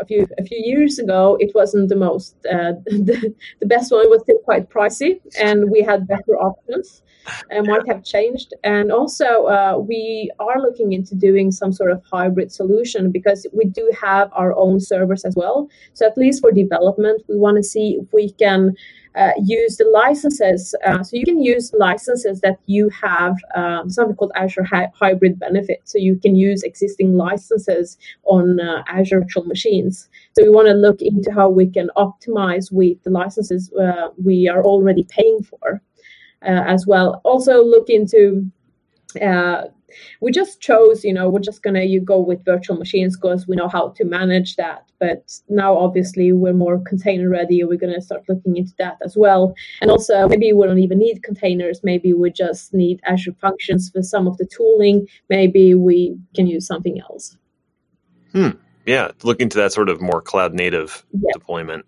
a 0.00 0.04
few 0.04 0.26
a 0.38 0.44
few 0.44 0.58
years 0.58 0.98
ago, 0.98 1.36
it 1.40 1.52
wasn't 1.54 1.88
the 1.88 1.96
most 1.96 2.36
uh, 2.50 2.72
the, 2.86 3.34
the 3.60 3.66
best 3.66 3.92
one. 3.92 4.04
It 4.04 4.10
was 4.10 4.22
still 4.22 4.38
quite 4.38 4.68
pricey, 4.68 5.20
and 5.40 5.70
we 5.70 5.82
had 5.82 6.06
better 6.06 6.36
options 6.38 7.02
and 7.50 7.66
might 7.66 7.86
have 7.86 8.04
changed. 8.04 8.52
And 8.64 8.92
also, 8.92 9.44
uh, 9.46 9.78
we 9.78 10.30
are 10.38 10.60
looking 10.60 10.92
into 10.92 11.14
doing 11.14 11.50
some 11.50 11.72
sort 11.72 11.90
of 11.90 12.02
hybrid 12.10 12.52
solution 12.52 13.10
because 13.10 13.46
we 13.52 13.64
do 13.64 13.90
have 14.00 14.30
our 14.32 14.54
own 14.56 14.80
servers 14.80 15.24
as 15.24 15.34
well. 15.36 15.68
So 15.94 16.06
at 16.06 16.18
least 16.18 16.40
for 16.40 16.52
development, 16.52 17.22
we 17.28 17.36
want 17.36 17.56
to 17.56 17.62
see 17.62 17.98
if 18.00 18.12
we 18.12 18.30
can 18.32 18.74
uh, 19.14 19.32
use 19.42 19.76
the 19.76 19.84
licenses. 19.84 20.74
Uh, 20.84 21.02
so 21.02 21.16
you 21.16 21.24
can 21.24 21.42
use 21.42 21.72
licenses 21.78 22.40
that 22.40 22.58
you 22.66 22.88
have, 22.90 23.36
um, 23.54 23.88
something 23.88 24.16
called 24.16 24.32
Azure 24.34 24.64
Hi- 24.64 24.90
Hybrid 24.94 25.38
Benefit. 25.38 25.82
So 25.84 25.98
you 25.98 26.16
can 26.16 26.34
use 26.34 26.62
existing 26.62 27.16
licenses 27.16 27.96
on 28.24 28.60
uh, 28.60 28.82
Azure 28.88 29.20
virtual 29.20 29.44
machines. 29.44 30.08
So 30.36 30.42
we 30.42 30.50
want 30.50 30.68
to 30.68 30.74
look 30.74 31.00
into 31.00 31.32
how 31.32 31.48
we 31.48 31.66
can 31.66 31.90
optimize 31.96 32.72
with 32.72 33.02
the 33.04 33.10
licenses 33.10 33.72
uh, 33.72 34.08
we 34.22 34.48
are 34.48 34.64
already 34.64 35.04
paying 35.04 35.42
for. 35.42 35.80
Uh, 36.42 36.62
as 36.66 36.86
well. 36.86 37.22
Also 37.24 37.64
look 37.64 37.88
into 37.88 38.50
uh, 39.16 39.64
we 40.20 40.32
just 40.32 40.60
chose, 40.60 41.04
you 41.04 41.12
know, 41.12 41.28
we're 41.28 41.40
just 41.40 41.62
gonna 41.62 41.82
you 41.82 42.00
go 42.00 42.18
with 42.18 42.44
virtual 42.44 42.76
machines 42.76 43.16
because 43.16 43.46
we 43.46 43.56
know 43.56 43.68
how 43.68 43.88
to 43.90 44.04
manage 44.04 44.56
that. 44.56 44.90
But 44.98 45.38
now, 45.48 45.76
obviously, 45.76 46.32
we're 46.32 46.52
more 46.52 46.80
container 46.80 47.28
ready. 47.28 47.62
We're 47.64 47.78
gonna 47.78 48.00
start 48.00 48.24
looking 48.28 48.56
into 48.56 48.72
that 48.78 48.98
as 49.04 49.16
well. 49.16 49.54
And 49.80 49.90
also, 49.90 50.28
maybe 50.28 50.52
we 50.52 50.66
don't 50.66 50.78
even 50.78 50.98
need 50.98 51.22
containers. 51.22 51.80
Maybe 51.82 52.12
we 52.12 52.30
just 52.30 52.74
need 52.74 53.00
Azure 53.04 53.34
Functions 53.40 53.90
for 53.90 54.02
some 54.02 54.26
of 54.26 54.36
the 54.38 54.46
tooling. 54.46 55.06
Maybe 55.28 55.74
we 55.74 56.16
can 56.34 56.46
use 56.46 56.66
something 56.66 57.00
else. 57.00 57.36
Hmm. 58.32 58.50
Yeah, 58.86 59.12
looking 59.22 59.48
to 59.48 59.58
that 59.58 59.72
sort 59.72 59.88
of 59.88 60.00
more 60.00 60.20
cloud 60.20 60.52
native 60.52 61.04
yeah. 61.12 61.30
deployment. 61.32 61.86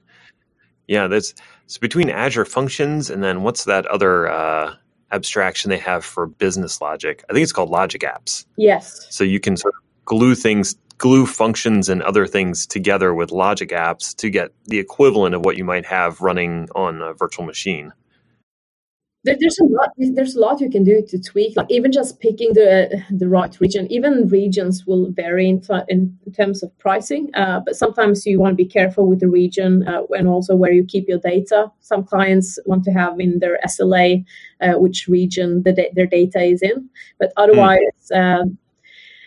Yeah, 0.89 1.09
that's 1.09 1.35
so 1.67 1.81
between 1.81 2.09
Azure 2.11 2.45
Functions 2.45 3.11
and 3.11 3.23
then 3.23 3.43
what's 3.43 3.65
that 3.65 3.87
other 3.87 4.29
uh, 4.29 4.75
abstraction 5.13 5.71
they 5.71 5.79
have 5.79 6.05
for 6.05 6.27
business 6.27 6.81
logic? 6.81 7.25
I 7.29 7.33
think 7.33 7.43
it's 7.43 7.53
called 7.53 7.71
Logic 7.71 8.01
Apps. 8.03 8.45
Yes. 8.57 9.07
So 9.11 9.25
you 9.25 9.41
can 9.41 9.57
sort 9.57 9.75
of 9.75 9.81
glue 10.05 10.35
things, 10.35 10.77
glue 10.99 11.27
functions 11.27 11.89
and 11.89 12.03
other 12.03 12.27
things 12.27 12.67
together 12.67 13.15
with 13.15 13.31
Logic 13.31 13.71
Apps 13.71 14.15
to 14.17 14.31
get 14.31 14.53
the 14.65 14.79
equivalent 14.79 15.35
of 15.35 15.45
what 15.45 15.57
you 15.57 15.65
might 15.65 15.87
have 15.87 16.21
running 16.21 16.69
on 16.75 17.03
a 17.03 17.13
virtual 17.13 17.45
machine. 17.45 17.93
There, 19.27 19.37
there's 19.39 19.59
a 19.59 19.65
lot 19.65 19.91
there's 19.99 20.37
a 20.37 20.41
lot 20.41 20.61
you 20.61 20.71
can 20.71 20.85
do 20.85 21.03
to 21.09 21.21
tweak 21.21 21.57
like 21.57 21.67
even 21.69 21.93
just 21.93 22.21
picking 22.21 22.53
the 22.55 23.03
the 23.11 23.29
right 23.29 23.61
region. 23.61 23.91
Even 23.91 24.29
regions 24.29 24.87
will 24.87 25.11
vary 25.11 25.49
in, 25.49 25.61
in 25.89 26.19
terms 26.33 26.63
of 26.63 26.77
pricing 26.79 27.31
uh, 27.35 27.61
but 27.65 27.77
sometimes 27.77 28.25
you 28.25 28.41
want 28.41 28.53
to 28.53 28.57
be 28.65 28.71
careful 28.79 29.09
with 29.09 29.21
the 29.21 29.29
region 29.29 29.87
uh, 29.89 30.03
and 30.17 30.29
also 30.29 30.55
where 30.55 30.73
you 30.73 30.85
keep 30.85 31.07
your 31.09 31.19
data. 31.19 31.71
Some 31.81 32.05
clients 32.05 32.59
want 32.67 32.85
to 32.85 32.93
have 32.93 33.19
in 33.21 33.41
their 33.41 33.59
sla 33.67 34.25
uh, 34.61 34.75
which 34.75 35.09
region 35.09 35.63
the 35.65 35.73
da- 35.73 35.93
their 35.95 36.07
data 36.07 36.41
is 36.43 36.63
in 36.63 36.89
but 37.19 37.33
otherwise 37.37 37.79
mm 38.13 38.57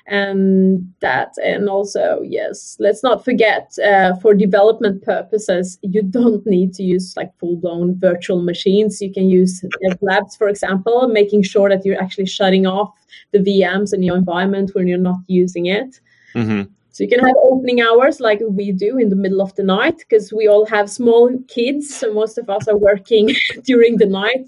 and 0.10 0.92
that 1.02 1.34
and 1.44 1.70
also 1.70 2.22
yes 2.24 2.76
let's 2.80 3.04
not 3.04 3.24
forget 3.24 3.78
uh, 3.86 4.16
for 4.16 4.34
development 4.34 5.04
purposes 5.04 5.78
you 5.84 6.02
don't 6.02 6.46
need 6.48 6.74
to 6.74 6.84
use 6.84 7.16
like 7.16 7.32
full-blown 7.38 7.98
virtual 8.00 8.42
machines. 8.42 9.02
You 9.02 9.14
can 9.14 9.30
use 9.30 9.64
labs 10.02 10.36
for 10.36 10.50
example 10.50 11.08
making 11.08 11.44
sure 11.44 11.70
that 11.70 11.86
you're 11.86 12.02
actually 12.02 12.26
shutting 12.26 12.66
off 12.66 12.92
the 13.32 13.40
vms 13.40 13.94
in 13.94 14.02
your 14.02 14.18
environment 14.18 14.72
when 14.74 14.88
you're 14.88 14.98
not 14.98 15.20
using 15.28 15.68
it. 15.68 16.00
Mm-hmm. 16.36 16.64
so 16.92 17.04
you 17.04 17.10
can 17.10 17.20
have 17.20 17.36
opening 17.42 17.82
hours 17.82 18.20
like 18.20 18.40
we 18.48 18.72
do 18.72 18.98
in 18.98 19.10
the 19.10 19.16
middle 19.16 19.42
of 19.42 19.54
the 19.56 19.64
night 19.64 19.98
because 19.98 20.32
we 20.32 20.48
all 20.48 20.66
have 20.68 20.90
small 20.90 21.32
kids 21.48 21.96
so 21.96 22.14
most 22.14 22.38
of 22.38 22.50
us 22.50 22.68
are 22.68 22.78
working 22.78 23.30
during 23.64 23.98
the 23.98 24.06
night. 24.06 24.48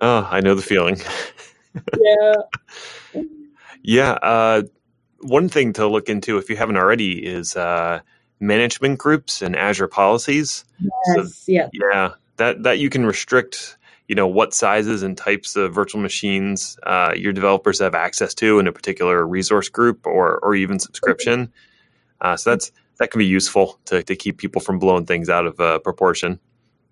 Oh 0.00 0.28
i 0.30 0.40
know 0.40 0.54
the 0.54 0.62
feeling. 0.62 0.98
Yeah 1.98 2.34
yeah. 3.82 4.12
Uh, 4.12 4.62
one 5.20 5.48
thing 5.48 5.72
to 5.74 5.86
look 5.86 6.08
into, 6.08 6.38
if 6.38 6.50
you 6.50 6.56
haven't 6.56 6.76
already, 6.76 7.24
is 7.24 7.56
uh, 7.56 8.00
management 8.40 8.98
groups 8.98 9.42
and 9.42 9.54
Azure 9.54 9.88
policies. 9.88 10.64
Yes, 10.80 11.36
so, 11.36 11.52
yeah. 11.52 11.68
Yeah. 11.72 12.12
That, 12.38 12.62
that 12.62 12.78
you 12.78 12.90
can 12.90 13.06
restrict 13.06 13.76
you 14.08 14.14
know 14.14 14.26
what 14.26 14.52
sizes 14.52 15.02
and 15.02 15.16
types 15.16 15.56
of 15.56 15.72
virtual 15.72 16.00
machines 16.00 16.76
uh, 16.82 17.14
your 17.16 17.32
developers 17.32 17.78
have 17.78 17.94
access 17.94 18.34
to 18.34 18.58
in 18.58 18.66
a 18.66 18.72
particular 18.72 19.26
resource 19.26 19.70
group 19.70 20.06
or 20.06 20.38
or 20.40 20.54
even 20.54 20.78
subscription. 20.78 21.50
Uh, 22.20 22.36
so 22.36 22.50
that's 22.50 22.72
that 22.98 23.10
can 23.10 23.18
be 23.20 23.26
useful 23.26 23.78
to, 23.86 24.02
to 24.02 24.14
keep 24.14 24.36
people 24.36 24.60
from 24.60 24.78
blowing 24.78 25.06
things 25.06 25.28
out 25.28 25.46
of 25.46 25.58
uh, 25.60 25.78
proportion. 25.78 26.38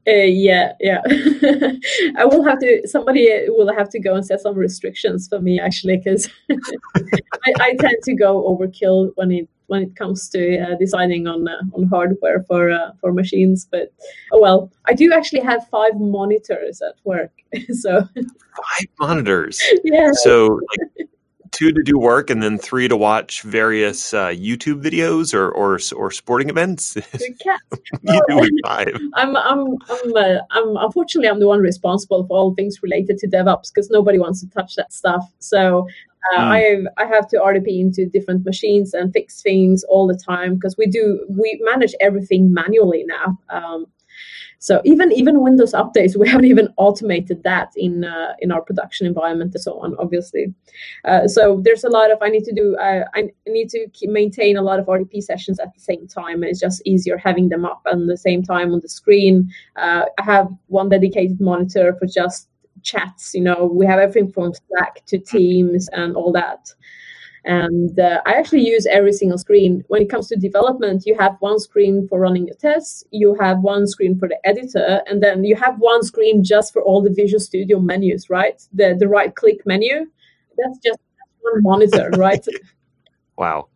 Uh, 0.09 0.13
yeah, 0.13 0.73
yeah. 0.81 1.03
I 2.17 2.25
will 2.25 2.43
have 2.43 2.59
to. 2.61 2.83
Somebody 2.87 3.29
will 3.49 3.73
have 3.75 3.91
to 3.91 4.01
go 4.01 4.15
and 4.15 4.25
set 4.25 4.41
some 4.41 4.57
restrictions 4.57 5.29
for 5.29 5.41
me 5.41 5.61
actually, 5.61 5.99
because 5.99 6.29
I, 6.51 7.53
I, 7.61 7.75
tend 7.75 7.97
to 8.05 8.15
go 8.15 8.43
overkill 8.49 9.13
when 9.17 9.31
it 9.31 9.49
when 9.67 9.83
it 9.83 9.97
comes 9.97 10.29
to 10.31 10.59
uh, 10.59 10.75
designing 10.77 11.27
on 11.27 11.47
uh, 11.47 11.61
on 11.75 11.85
hardware 11.85 12.43
for 12.49 12.71
uh, 12.71 12.93
for 13.01 13.13
machines. 13.13 13.69
But 13.71 13.93
oh 14.33 14.41
well, 14.41 14.73
I 14.87 14.95
do 14.95 15.13
actually 15.13 15.41
have 15.41 15.69
five 15.69 15.93
monitors 15.95 16.81
at 16.81 16.95
work, 17.05 17.33
so 17.71 18.09
five 18.17 18.87
monitors. 18.99 19.63
Yeah. 19.85 20.13
So 20.13 20.61
like 20.71 21.00
two 21.53 21.73
to 21.73 21.83
do 21.83 21.99
work 21.99 22.31
and 22.31 22.43
then 22.43 22.59
three 22.59 22.89
to 22.89 22.97
watch 22.97 23.43
various 23.43 24.15
uh, 24.15 24.29
YouTube 24.29 24.83
videos 24.83 25.35
or 25.35 25.51
or, 25.51 25.79
or 25.97 26.11
sporting 26.11 26.49
events. 26.49 26.97
you 27.21 28.23
do 28.29 28.49
five. 28.65 28.97
I'm 29.15 29.37
I'm 29.37 29.77
I'm, 29.89 30.17
uh, 30.17 30.39
I'm 30.51 30.77
unfortunately 30.77 31.29
I'm 31.29 31.41
the 31.41 31.49
one 31.49 31.61
responsible 31.61 32.27
for 32.27 32.37
all 32.37 32.55
things 32.55 32.83
related 32.83 33.19
to 33.19 33.29
DevOps 33.29 33.71
because 33.75 33.91
nobody 33.91 34.19
wants 34.19 34.41
to 34.41 34.51
touch 34.51 34.75
that 34.77 34.93
stuff. 34.93 35.25
So 35.39 35.87
uh, 36.35 36.41
mm. 36.41 36.87
I 36.99 37.03
I 37.03 37.07
have 37.07 37.29
to 37.29 37.39
RDP 37.39 37.81
into 37.81 38.07
different 38.07 38.45
machines 38.45 38.95
and 38.95 39.13
fix 39.13 39.43
things 39.43 39.85
all 39.85 40.07
the 40.07 40.17
time 40.17 40.55
because 40.55 40.77
we 40.77 40.87
do 40.87 41.25
we 41.29 41.61
manage 41.65 41.95
everything 42.01 42.53
manually 42.53 43.05
now. 43.07 43.39
Um, 43.49 43.87
so 44.61 44.83
even 44.85 45.11
even 45.13 45.41
Windows 45.41 45.73
updates, 45.73 46.17
we 46.17 46.29
haven't 46.33 46.45
even 46.45 46.69
automated 46.77 47.43
that 47.45 47.73
in 47.77 48.05
uh, 48.05 48.35
in 48.41 48.53
our 48.53 48.61
production 48.61 49.07
environment 49.07 49.55
and 49.55 49.63
so 49.63 49.81
on. 49.81 49.97
Obviously, 49.99 50.55
uh, 51.07 51.27
so 51.27 51.61
there's 51.65 51.83
a 51.83 51.89
lot 51.89 52.11
of 52.13 52.19
I 52.21 52.29
need 52.29 52.45
to 52.45 52.53
do. 52.53 52.77
Uh, 52.77 53.05
I 53.15 53.31
need 53.49 53.71
to 53.71 53.89
maintain 54.03 54.59
a 54.59 54.63
lot 54.63 54.79
of 54.79 54.87
RDP 54.87 55.23
sessions 55.23 55.59
at 55.59 55.73
the 55.75 55.81
same 55.81 56.07
time. 56.07 56.45
It's 56.45 56.61
just 56.61 56.83
easier 56.85 57.17
having 57.17 57.49
them 57.49 57.65
up 57.65 57.81
at 57.91 58.07
the 58.07 58.19
same 58.19 58.43
time 58.43 58.73
on 58.75 58.81
the 58.81 58.89
screen. 58.89 59.51
Uh, 59.77 60.05
I 60.19 60.23
have 60.23 60.49
one 60.67 60.91
dedicated 60.91 61.41
monitor 61.41 61.97
for 61.99 62.07
just 62.07 62.49
chats. 62.83 63.35
You 63.35 63.41
know, 63.41 63.65
we 63.65 63.87
have 63.87 63.99
everything 63.99 64.31
from 64.31 64.53
Slack 64.69 65.07
to 65.07 65.19
Teams 65.19 65.89
and 65.95 66.15
all 66.17 66.33
that. 66.33 66.71
And 67.45 67.99
uh, 67.99 68.21
I 68.27 68.35
actually 68.35 68.67
use 68.67 68.87
every 68.87 69.13
single 69.13 69.39
screen. 69.39 69.83
When 69.89 70.03
it 70.03 70.11
comes 70.11 70.29
to 70.29 70.37
development, 70.37 71.05
you 71.07 71.17
have 71.19 71.37
one 71.41 71.59
screen 71.59 72.07
for 72.09 72.21
running 72.21 72.47
your 72.47 72.57
tests, 72.57 73.05
you 73.11 73.35
have 73.41 73.61
one 73.61 73.87
screen 73.87 74.19
for 74.19 74.29
the 74.29 74.39
editor, 74.45 75.03
and 75.07 75.23
then 75.23 75.45
you 75.45 75.57
have 75.57 75.79
one 75.79 76.03
screen 76.03 76.45
just 76.45 76.73
for 76.73 76.83
all 76.83 77.03
the 77.03 77.11
Visual 77.11 77.41
Studio 77.41 77.81
menus, 77.81 78.29
right? 78.29 78.63
The 78.73 78.95
the 78.99 79.09
right 79.09 79.35
click 79.35 79.65
menu. 79.65 80.07
That's 80.59 80.79
just 80.79 80.99
one 81.41 81.63
monitor, 81.63 82.11
right? 82.17 82.45
wow. 83.37 83.69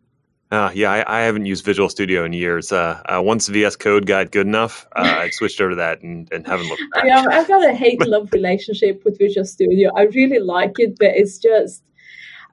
Uh, 0.51 0.71
yeah, 0.75 0.91
I, 0.91 1.19
I, 1.19 1.21
haven't 1.21 1.47
used 1.47 1.65
Visual 1.65 1.89
Studio 1.89 2.23
in 2.23 2.31
years. 2.31 2.71
Uh, 2.71 3.01
uh, 3.07 3.19
once 3.21 3.47
VS 3.47 3.75
Code 3.77 4.05
got 4.05 4.31
good 4.31 4.45
enough, 4.45 4.87
uh, 4.95 5.01
I 5.01 5.29
switched 5.33 5.59
over 5.59 5.71
to 5.71 5.75
that 5.77 6.01
and, 6.01 6.31
and 6.31 6.45
haven't 6.45 6.67
looked 6.67 6.83
back. 6.93 7.03
I, 7.03 7.39
I've 7.39 7.47
got 7.47 7.67
a 7.67 7.73
hate 7.73 7.99
love 8.07 8.29
relationship 8.31 9.03
with 9.03 9.17
Visual 9.17 9.43
Studio. 9.43 9.91
I 9.97 10.03
really 10.03 10.39
like 10.39 10.75
it, 10.77 10.97
but 10.99 11.09
it's 11.09 11.39
just 11.39 11.83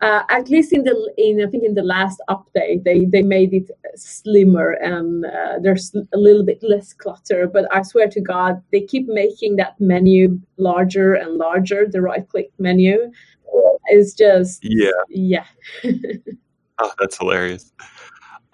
uh, 0.02 0.24
at 0.30 0.50
least 0.50 0.72
in 0.72 0.82
the 0.82 1.12
in 1.16 1.40
I 1.42 1.48
think 1.48 1.62
in 1.64 1.74
the 1.74 1.82
last 1.82 2.20
update 2.28 2.82
they 2.84 3.04
they 3.04 3.22
made 3.22 3.54
it 3.54 3.70
slimmer 3.94 4.72
and 4.72 5.24
uh, 5.24 5.58
there's 5.62 5.94
a 5.94 6.18
little 6.18 6.44
bit 6.44 6.62
less 6.62 6.92
clutter. 6.92 7.46
But 7.46 7.72
I 7.74 7.82
swear 7.82 8.08
to 8.08 8.20
God, 8.20 8.60
they 8.72 8.80
keep 8.80 9.06
making 9.06 9.56
that 9.56 9.80
menu 9.80 10.40
larger 10.56 11.14
and 11.14 11.36
larger. 11.36 11.86
The 11.88 12.02
right 12.02 12.28
click 12.28 12.50
menu 12.58 13.12
is 13.90 14.14
just 14.14 14.60
yeah 14.62 14.90
yeah. 15.08 15.46
oh, 15.84 16.92
that's 16.98 17.18
hilarious. 17.18 17.72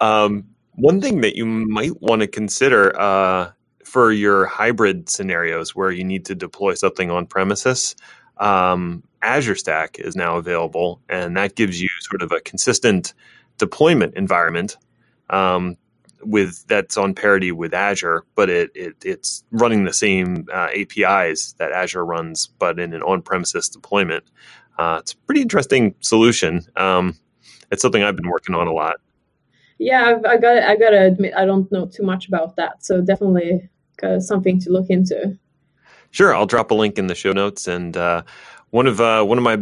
Um, 0.01 0.45
one 0.75 1.01
thing 1.01 1.21
that 1.21 1.35
you 1.35 1.45
might 1.45 1.99
want 2.01 2.21
to 2.21 2.27
consider 2.27 2.97
uh, 2.99 3.51
for 3.83 4.11
your 4.11 4.45
hybrid 4.45 5.09
scenarios 5.09 5.75
where 5.75 5.91
you 5.91 6.03
need 6.03 6.25
to 6.25 6.35
deploy 6.35 6.75
something 6.75 7.09
on 7.09 7.25
premises. 7.25 7.95
Um, 8.37 9.03
Azure 9.21 9.55
Stack 9.55 9.99
is 9.99 10.15
now 10.15 10.37
available, 10.37 11.01
and 11.09 11.35
that 11.37 11.55
gives 11.55 11.81
you 11.81 11.89
sort 12.01 12.21
of 12.21 12.31
a 12.31 12.39
consistent 12.41 13.13
deployment 13.57 14.15
environment 14.15 14.77
um, 15.29 15.77
with 16.23 16.65
that's 16.67 16.97
on 16.97 17.13
parity 17.13 17.51
with 17.51 17.73
Azure, 17.73 18.23
but 18.35 18.49
it, 18.49 18.71
it 18.75 18.95
it's 19.03 19.43
running 19.51 19.83
the 19.83 19.93
same 19.93 20.47
uh, 20.53 20.69
APIs 20.73 21.53
that 21.53 21.71
Azure 21.71 22.05
runs, 22.05 22.47
but 22.47 22.79
in 22.79 22.93
an 22.93 23.01
on-premises 23.03 23.69
deployment. 23.69 24.23
Uh, 24.77 24.97
it's 25.01 25.13
a 25.13 25.17
pretty 25.17 25.41
interesting 25.41 25.93
solution. 25.99 26.65
Um, 26.75 27.17
it's 27.71 27.81
something 27.81 28.01
I've 28.01 28.15
been 28.15 28.29
working 28.29 28.55
on 28.55 28.67
a 28.67 28.73
lot. 28.73 28.95
Yeah, 29.77 30.03
I've, 30.03 30.25
I 30.25 30.37
got 30.37 30.57
I 30.63 30.75
got 30.75 30.89
to 30.89 31.05
admit 31.05 31.33
I 31.35 31.45
don't 31.45 31.71
know 31.71 31.85
too 31.85 32.03
much 32.03 32.27
about 32.27 32.55
that, 32.55 32.83
so 32.83 33.01
definitely 33.01 33.69
something 34.19 34.59
to 34.61 34.69
look 34.69 34.89
into. 34.89 35.37
Sure, 36.11 36.33
I'll 36.33 36.47
drop 36.47 36.71
a 36.71 36.73
link 36.73 36.97
in 36.97 37.07
the 37.07 37.15
show 37.15 37.33
notes, 37.33 37.67
and 37.67 37.95
uh, 37.95 38.23
one 38.71 38.87
of 38.87 39.01
uh, 39.01 39.23
one 39.23 39.37
of 39.37 39.43
my 39.43 39.59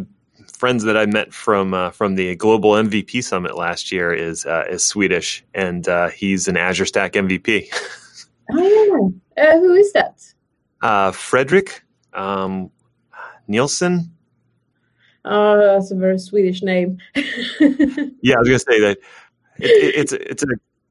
friends 0.57 0.83
that 0.83 0.97
I 0.97 1.05
met 1.05 1.33
from 1.33 1.73
uh, 1.73 1.91
from 1.91 2.15
the 2.15 2.35
Global 2.35 2.71
MVP 2.71 3.23
Summit 3.23 3.55
last 3.55 3.91
year 3.91 4.13
is 4.13 4.45
uh, 4.45 4.65
is 4.69 4.83
Swedish, 4.83 5.43
and 5.53 5.87
uh, 5.87 6.09
he's 6.09 6.47
an 6.47 6.57
Azure 6.57 6.85
Stack 6.85 7.13
MVP. 7.13 7.69
oh 8.51 9.21
yeah, 9.37 9.43
uh, 9.43 9.59
who 9.59 9.73
is 9.73 9.93
that? 9.93 10.21
Uh, 10.81 11.11
Frederick 11.11 11.83
um, 12.13 12.69
Nielsen. 13.47 14.11
Oh, 15.25 15.57
that's 15.57 15.91
a 15.91 15.95
very 15.95 16.19
Swedish 16.19 16.61
name. 16.61 16.97
yeah, 17.15 18.35
I 18.35 18.39
was 18.39 18.47
gonna 18.47 18.59
say 18.59 18.79
that 18.79 18.97
it, 19.59 19.65
it, 19.65 19.95
it's 19.95 20.13
it's 20.13 20.43
a 20.43 20.47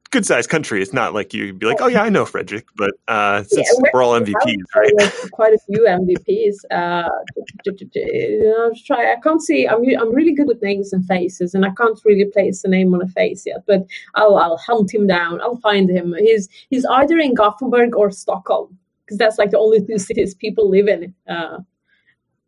good 0.09 0.25
sized 0.25 0.49
country. 0.49 0.81
It's 0.81 0.93
not 0.93 1.13
like 1.13 1.33
you'd 1.33 1.59
be 1.59 1.65
like, 1.65 1.81
oh 1.81 1.87
yeah, 1.87 2.03
I 2.03 2.09
know 2.09 2.25
Frederick, 2.25 2.65
but 2.75 2.91
uh, 3.07 3.43
since 3.43 3.67
yeah, 3.73 3.89
we're, 3.93 4.01
all 4.01 4.19
MVPs, 4.19 4.63
right? 4.75 5.31
Quite 5.31 5.53
a 5.53 5.59
few 5.59 5.85
MVPs. 5.85 6.55
Uh, 6.71 7.09
you 7.65 8.43
know, 8.43 8.71
try. 8.85 9.13
I 9.13 9.17
can't 9.17 9.41
see. 9.41 9.67
I'm 9.67 9.83
I'm 9.99 10.13
really 10.13 10.33
good 10.33 10.47
with 10.47 10.61
names 10.61 10.93
and 10.93 11.05
faces, 11.05 11.53
and 11.53 11.65
I 11.65 11.71
can't 11.71 11.99
really 12.05 12.25
place 12.25 12.63
a 12.63 12.67
name 12.67 12.93
on 12.93 13.01
a 13.01 13.07
face 13.07 13.45
yet. 13.45 13.63
But 13.65 13.85
I'll 14.15 14.37
I'll 14.37 14.57
hunt 14.57 14.93
him 14.93 15.07
down. 15.07 15.41
I'll 15.41 15.57
find 15.57 15.89
him. 15.89 16.15
He's 16.17 16.49
he's 16.69 16.85
either 16.85 17.17
in 17.17 17.33
Gothenburg 17.33 17.95
or 17.95 18.11
Stockholm 18.11 18.77
because 19.05 19.17
that's 19.17 19.37
like 19.37 19.51
the 19.51 19.59
only 19.59 19.85
two 19.85 19.97
cities 20.07 20.35
people 20.35 20.69
live 20.69 20.87
in. 20.87 21.13
Uh, 21.27 21.59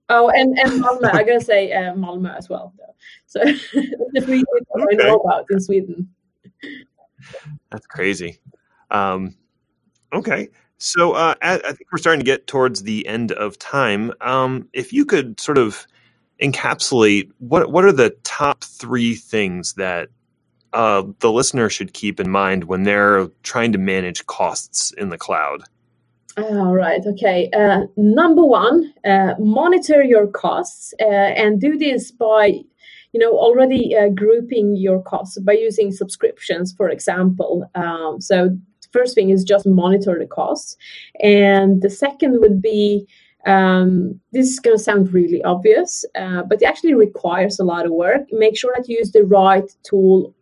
oh, 0.09 0.29
and 0.29 0.57
and 0.59 0.83
Malmö. 0.83 1.13
I 1.13 1.23
gotta 1.23 1.41
say 1.41 1.71
uh, 1.71 1.93
Malmö 1.93 2.37
as 2.37 2.49
well. 2.49 2.73
So 3.25 3.39
the 3.43 4.21
three 4.21 4.43
things 4.43 4.67
okay. 4.75 4.85
I 4.91 5.07
know 5.07 5.15
about 5.17 5.45
in 5.49 5.59
Sweden. 5.59 6.09
That's 7.71 7.85
crazy. 7.87 8.39
Um, 8.91 9.35
okay. 10.13 10.49
So 10.77 11.13
uh, 11.13 11.35
I, 11.41 11.55
I, 11.55 11.71
think 11.73 11.91
we're 11.91 11.97
starting 11.97 12.21
to 12.21 12.25
get 12.25 12.47
towards 12.47 12.83
the 12.83 13.05
end 13.05 13.33
of 13.33 13.59
time. 13.59 14.13
Um, 14.21 14.69
if 14.73 14.93
you 14.93 15.05
could 15.05 15.39
sort 15.39 15.57
of 15.57 15.85
encapsulate 16.41 17.29
what 17.39 17.69
what 17.69 17.83
are 17.83 17.91
the 17.91 18.11
top 18.23 18.63
three 18.63 19.13
things 19.13 19.73
that 19.73 20.07
uh, 20.71 21.03
the 21.19 21.31
listener 21.31 21.69
should 21.69 21.93
keep 21.93 22.19
in 22.19 22.29
mind 22.29 22.65
when 22.65 22.83
they're 22.83 23.27
trying 23.43 23.71
to 23.73 23.77
manage 23.77 24.25
costs 24.27 24.93
in 24.93 25.09
the 25.09 25.17
cloud? 25.17 25.63
All 26.37 26.73
right. 26.73 27.01
Okay. 27.05 27.49
Uh, 27.51 27.87
number 27.97 28.45
one, 28.45 28.93
uh, 29.03 29.33
monitor 29.39 30.01
your 30.03 30.27
costs 30.27 30.93
uh, 31.01 31.05
and 31.05 31.59
do 31.59 31.77
this 31.77 32.11
by 32.11 32.61
you 33.13 33.19
know 33.19 33.31
already 33.31 33.95
uh, 33.95 34.09
grouping 34.09 34.75
your 34.75 35.01
costs 35.03 35.39
by 35.39 35.53
using 35.53 35.91
subscriptions 35.91 36.73
for 36.73 36.89
example 36.89 37.69
um, 37.75 38.19
so 38.19 38.49
first 38.91 39.13
thing 39.15 39.29
is 39.29 39.43
just 39.43 39.67
monitor 39.67 40.17
the 40.17 40.25
costs 40.25 40.75
and 41.21 41.81
the 41.81 41.89
second 41.89 42.39
would 42.39 42.61
be 42.61 43.07
um, 43.45 44.19
this 44.33 44.49
is 44.49 44.59
going 44.59 44.77
to 44.77 44.83
sound 44.83 45.13
really 45.13 45.41
obvious, 45.43 46.03
uh, 46.15 46.43
but 46.43 46.61
it 46.61 46.65
actually 46.65 46.93
requires 46.93 47.57
a 47.57 47.63
lot 47.63 47.85
of 47.85 47.91
work. 47.91 48.23
Make 48.31 48.57
sure 48.57 48.73
that 48.75 48.89
you 48.89 48.97
use 48.97 49.11
the 49.11 49.23
right 49.23 49.69
tool 49.83 50.35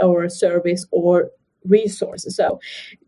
or 0.00 0.28
service 0.28 0.86
or 0.92 1.30
resources. 1.64 2.36
So 2.36 2.60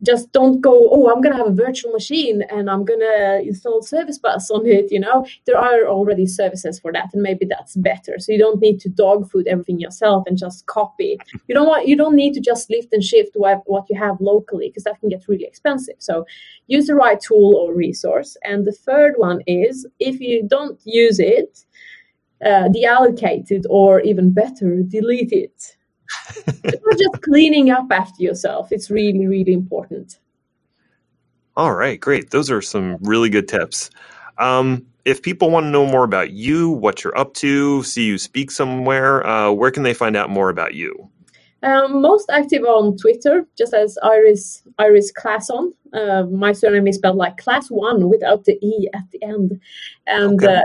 just 0.02 0.32
don't 0.32 0.60
go, 0.60 0.88
oh, 0.90 1.10
I'm 1.10 1.20
going 1.20 1.32
to 1.32 1.38
have 1.38 1.48
a 1.48 1.54
virtual 1.54 1.92
machine 1.92 2.42
and 2.50 2.70
I'm 2.70 2.84
going 2.84 3.00
to 3.00 3.40
install 3.42 3.82
Service 3.82 4.18
Bus 4.18 4.50
on 4.50 4.66
it. 4.66 4.90
You 4.90 5.00
know, 5.00 5.26
there 5.46 5.58
are 5.58 5.86
already 5.86 6.26
services 6.26 6.78
for 6.78 6.92
that, 6.92 7.10
and 7.12 7.22
maybe 7.22 7.46
that's 7.46 7.76
better. 7.76 8.18
So 8.18 8.32
you 8.32 8.38
don't 8.38 8.60
need 8.60 8.80
to 8.80 8.88
dog 8.88 9.30
food 9.30 9.46
everything 9.46 9.78
yourself 9.78 10.24
and 10.26 10.38
just 10.38 10.66
copy. 10.66 11.18
You 11.48 11.54
don't 11.54 11.66
want, 11.66 11.86
you 11.86 11.96
don't 11.96 12.16
need 12.16 12.34
to 12.34 12.40
just 12.40 12.70
lift 12.70 12.92
and 12.92 13.02
shift 13.02 13.32
what, 13.34 13.62
what 13.66 13.86
you 13.90 13.98
have 13.98 14.20
locally 14.20 14.68
because 14.68 14.84
that 14.84 15.00
can 15.00 15.08
get 15.08 15.28
really 15.28 15.44
expensive. 15.44 15.96
So 15.98 16.26
use 16.66 16.86
the 16.86 16.94
right 16.94 17.20
tool 17.20 17.54
or 17.56 17.74
resource. 17.74 18.36
And 18.44 18.64
the 18.64 18.72
third 18.72 19.14
one 19.16 19.40
is 19.46 19.86
if 20.00 20.20
you 20.20 20.46
don't 20.48 20.80
use 20.84 21.18
it, 21.20 21.64
uh, 22.44 22.68
deallocate 22.68 23.50
it 23.50 23.66
or 23.70 24.00
even 24.00 24.30
better, 24.30 24.82
delete 24.82 25.32
it 25.32 25.76
just 26.64 27.22
cleaning 27.22 27.70
up 27.70 27.86
after 27.90 28.22
yourself. 28.22 28.72
It's 28.72 28.90
really, 28.90 29.26
really 29.26 29.52
important. 29.52 30.18
All 31.56 31.74
right, 31.74 31.98
great. 31.98 32.30
Those 32.30 32.50
are 32.50 32.60
some 32.60 32.98
really 33.00 33.30
good 33.30 33.48
tips. 33.48 33.90
Um, 34.38 34.86
if 35.06 35.22
people 35.22 35.50
want 35.50 35.64
to 35.64 35.70
know 35.70 35.86
more 35.86 36.04
about 36.04 36.32
you, 36.32 36.68
what 36.68 37.02
you're 37.02 37.16
up 37.16 37.32
to, 37.34 37.82
see 37.82 38.04
you 38.04 38.18
speak 38.18 38.50
somewhere, 38.50 39.26
uh, 39.26 39.50
where 39.52 39.70
can 39.70 39.82
they 39.82 39.94
find 39.94 40.16
out 40.16 40.28
more 40.28 40.50
about 40.50 40.74
you? 40.74 41.08
Um, 41.62 42.02
most 42.02 42.30
active 42.30 42.62
on 42.64 42.96
Twitter, 42.96 43.46
just 43.56 43.72
as 43.72 43.98
Iris 44.02 44.62
Iris 44.78 45.12
Classon. 45.12 45.72
Uh, 45.92 46.24
my 46.24 46.52
surname 46.52 46.86
is 46.86 46.96
spelled 46.96 47.16
like 47.16 47.38
class 47.38 47.70
one 47.70 48.10
without 48.10 48.44
the 48.44 48.58
e 48.64 48.88
at 48.94 49.10
the 49.10 49.22
end. 49.22 49.58
And 50.06 50.42
okay. 50.44 50.62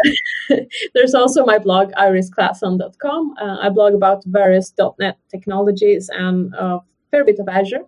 uh, 0.51 0.57
there's 0.93 1.13
also 1.13 1.45
my 1.45 1.57
blog 1.57 1.91
irisclasson.com. 1.93 3.35
Uh, 3.41 3.57
I 3.61 3.69
blog 3.69 3.93
about 3.93 4.25
various 4.25 4.73
.NET 4.99 5.17
technologies 5.29 6.09
and 6.13 6.53
a 6.55 6.79
fair 7.09 7.23
bit 7.23 7.39
of 7.39 7.47
Azure. 7.47 7.85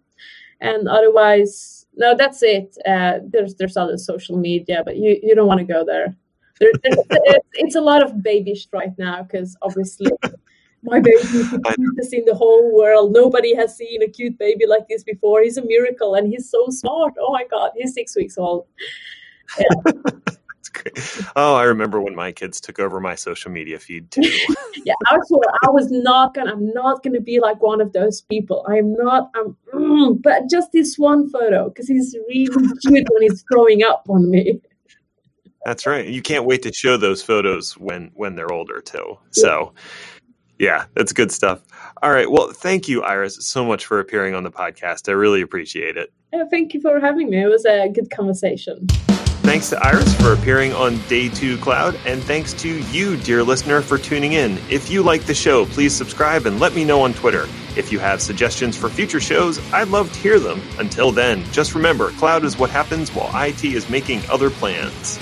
And 0.61 0.87
otherwise, 0.87 1.85
no, 1.95 2.15
that's 2.15 2.41
it. 2.41 2.77
Uh, 2.85 3.19
there's 3.25 3.55
there's 3.55 3.77
other 3.77 3.97
social 3.97 4.37
media, 4.37 4.81
but 4.85 4.95
you, 4.97 5.19
you 5.21 5.35
don't 5.35 5.47
want 5.47 5.59
to 5.59 5.65
go 5.65 5.83
there. 5.85 6.15
there 6.59 6.71
it's, 6.83 7.47
it's 7.53 7.75
a 7.75 7.81
lot 7.81 8.01
of 8.01 8.23
babyish 8.23 8.67
right 8.71 8.97
now 8.97 9.23
because 9.23 9.57
obviously 9.61 10.09
my 10.83 10.99
baby 10.99 11.17
is 11.17 11.51
the 11.51 11.73
cutest 11.75 12.13
in 12.13 12.25
the 12.25 12.35
whole 12.35 12.75
world. 12.75 13.13
Nobody 13.13 13.55
has 13.55 13.75
seen 13.75 14.01
a 14.01 14.07
cute 14.07 14.37
baby 14.37 14.65
like 14.65 14.87
this 14.89 15.03
before. 15.03 15.41
He's 15.41 15.57
a 15.57 15.65
miracle 15.65 16.15
and 16.15 16.27
he's 16.27 16.49
so 16.49 16.67
smart. 16.69 17.13
Oh 17.19 17.31
my 17.31 17.45
God, 17.49 17.71
he's 17.75 17.93
six 17.93 18.15
weeks 18.15 18.37
old. 18.37 18.67
Yeah. 19.57 19.91
Oh, 21.35 21.55
I 21.55 21.63
remember 21.63 22.01
when 22.01 22.15
my 22.15 22.31
kids 22.31 22.59
took 22.59 22.79
over 22.79 22.99
my 22.99 23.15
social 23.15 23.51
media 23.51 23.79
feed 23.79 24.11
too. 24.11 24.21
yeah, 24.85 24.95
I 25.09 25.17
was, 25.17 25.41
I 25.63 25.69
was 25.69 25.89
not 25.91 26.33
gonna. 26.33 26.51
I'm 26.51 26.73
not 26.73 27.03
gonna 27.03 27.21
be 27.21 27.39
like 27.39 27.61
one 27.61 27.79
of 27.79 27.93
those 27.93 28.21
people. 28.21 28.65
I'm 28.67 28.93
not. 28.95 29.31
I'm. 29.35 29.55
Mm, 29.73 30.21
but 30.21 30.49
just 30.49 30.71
this 30.71 30.97
one 30.97 31.29
photo 31.29 31.69
because 31.69 31.87
he's 31.87 32.15
really 32.27 32.67
cute 32.81 33.07
when 33.11 33.21
he's 33.21 33.43
growing 33.43 33.83
up 33.83 34.05
on 34.09 34.29
me. 34.29 34.61
That's 35.65 35.85
right. 35.85 36.05
You 36.05 36.21
can't 36.21 36.45
wait 36.45 36.63
to 36.63 36.73
show 36.73 36.97
those 36.97 37.21
photos 37.21 37.77
when 37.77 38.11
when 38.13 38.35
they're 38.35 38.51
older 38.51 38.81
too. 38.81 39.17
So. 39.31 39.73
Yeah 40.59 40.85
that's 40.95 41.13
good 41.13 41.31
stuff. 41.31 41.61
All 42.01 42.11
right. 42.11 42.29
Well, 42.29 42.51
thank 42.51 42.87
you, 42.87 43.01
Iris, 43.03 43.45
so 43.45 43.63
much 43.63 43.85
for 43.85 43.99
appearing 43.99 44.35
on 44.35 44.43
the 44.43 44.51
podcast. 44.51 45.07
I 45.09 45.13
really 45.13 45.41
appreciate 45.41 45.95
it. 45.95 46.11
Yeah, 46.33 46.43
thank 46.49 46.73
you 46.73 46.81
for 46.81 46.99
having 46.99 47.29
me. 47.29 47.41
It 47.41 47.47
was 47.47 47.65
a 47.65 47.89
good 47.89 48.09
conversation. 48.09 48.87
Thanks 49.43 49.69
to 49.71 49.85
Iris 49.85 50.13
for 50.21 50.33
appearing 50.33 50.73
on 50.73 50.97
Day 51.07 51.27
2 51.27 51.57
Cloud, 51.57 51.99
and 52.05 52.23
thanks 52.23 52.53
to 52.53 52.79
you, 52.91 53.17
dear 53.17 53.43
listener, 53.43 53.81
for 53.81 53.97
tuning 53.97 54.33
in. 54.33 54.57
If 54.69 54.89
you 54.89 55.03
like 55.03 55.25
the 55.25 55.33
show, 55.33 55.65
please 55.65 55.93
subscribe 55.93 56.45
and 56.45 56.61
let 56.61 56.73
me 56.73 56.85
know 56.85 57.01
on 57.01 57.13
Twitter. 57.13 57.47
If 57.75 57.91
you 57.91 57.99
have 57.99 58.21
suggestions 58.21 58.77
for 58.77 58.89
future 58.89 59.19
shows, 59.19 59.59
I'd 59.73 59.89
love 59.89 60.11
to 60.13 60.19
hear 60.19 60.39
them. 60.39 60.61
Until 60.79 61.11
then, 61.11 61.43
just 61.51 61.75
remember 61.75 62.11
cloud 62.11 62.45
is 62.45 62.57
what 62.57 62.69
happens 62.69 63.13
while 63.13 63.29
IT 63.45 63.65
is 63.65 63.89
making 63.89 64.21
other 64.29 64.49
plans. 64.49 65.19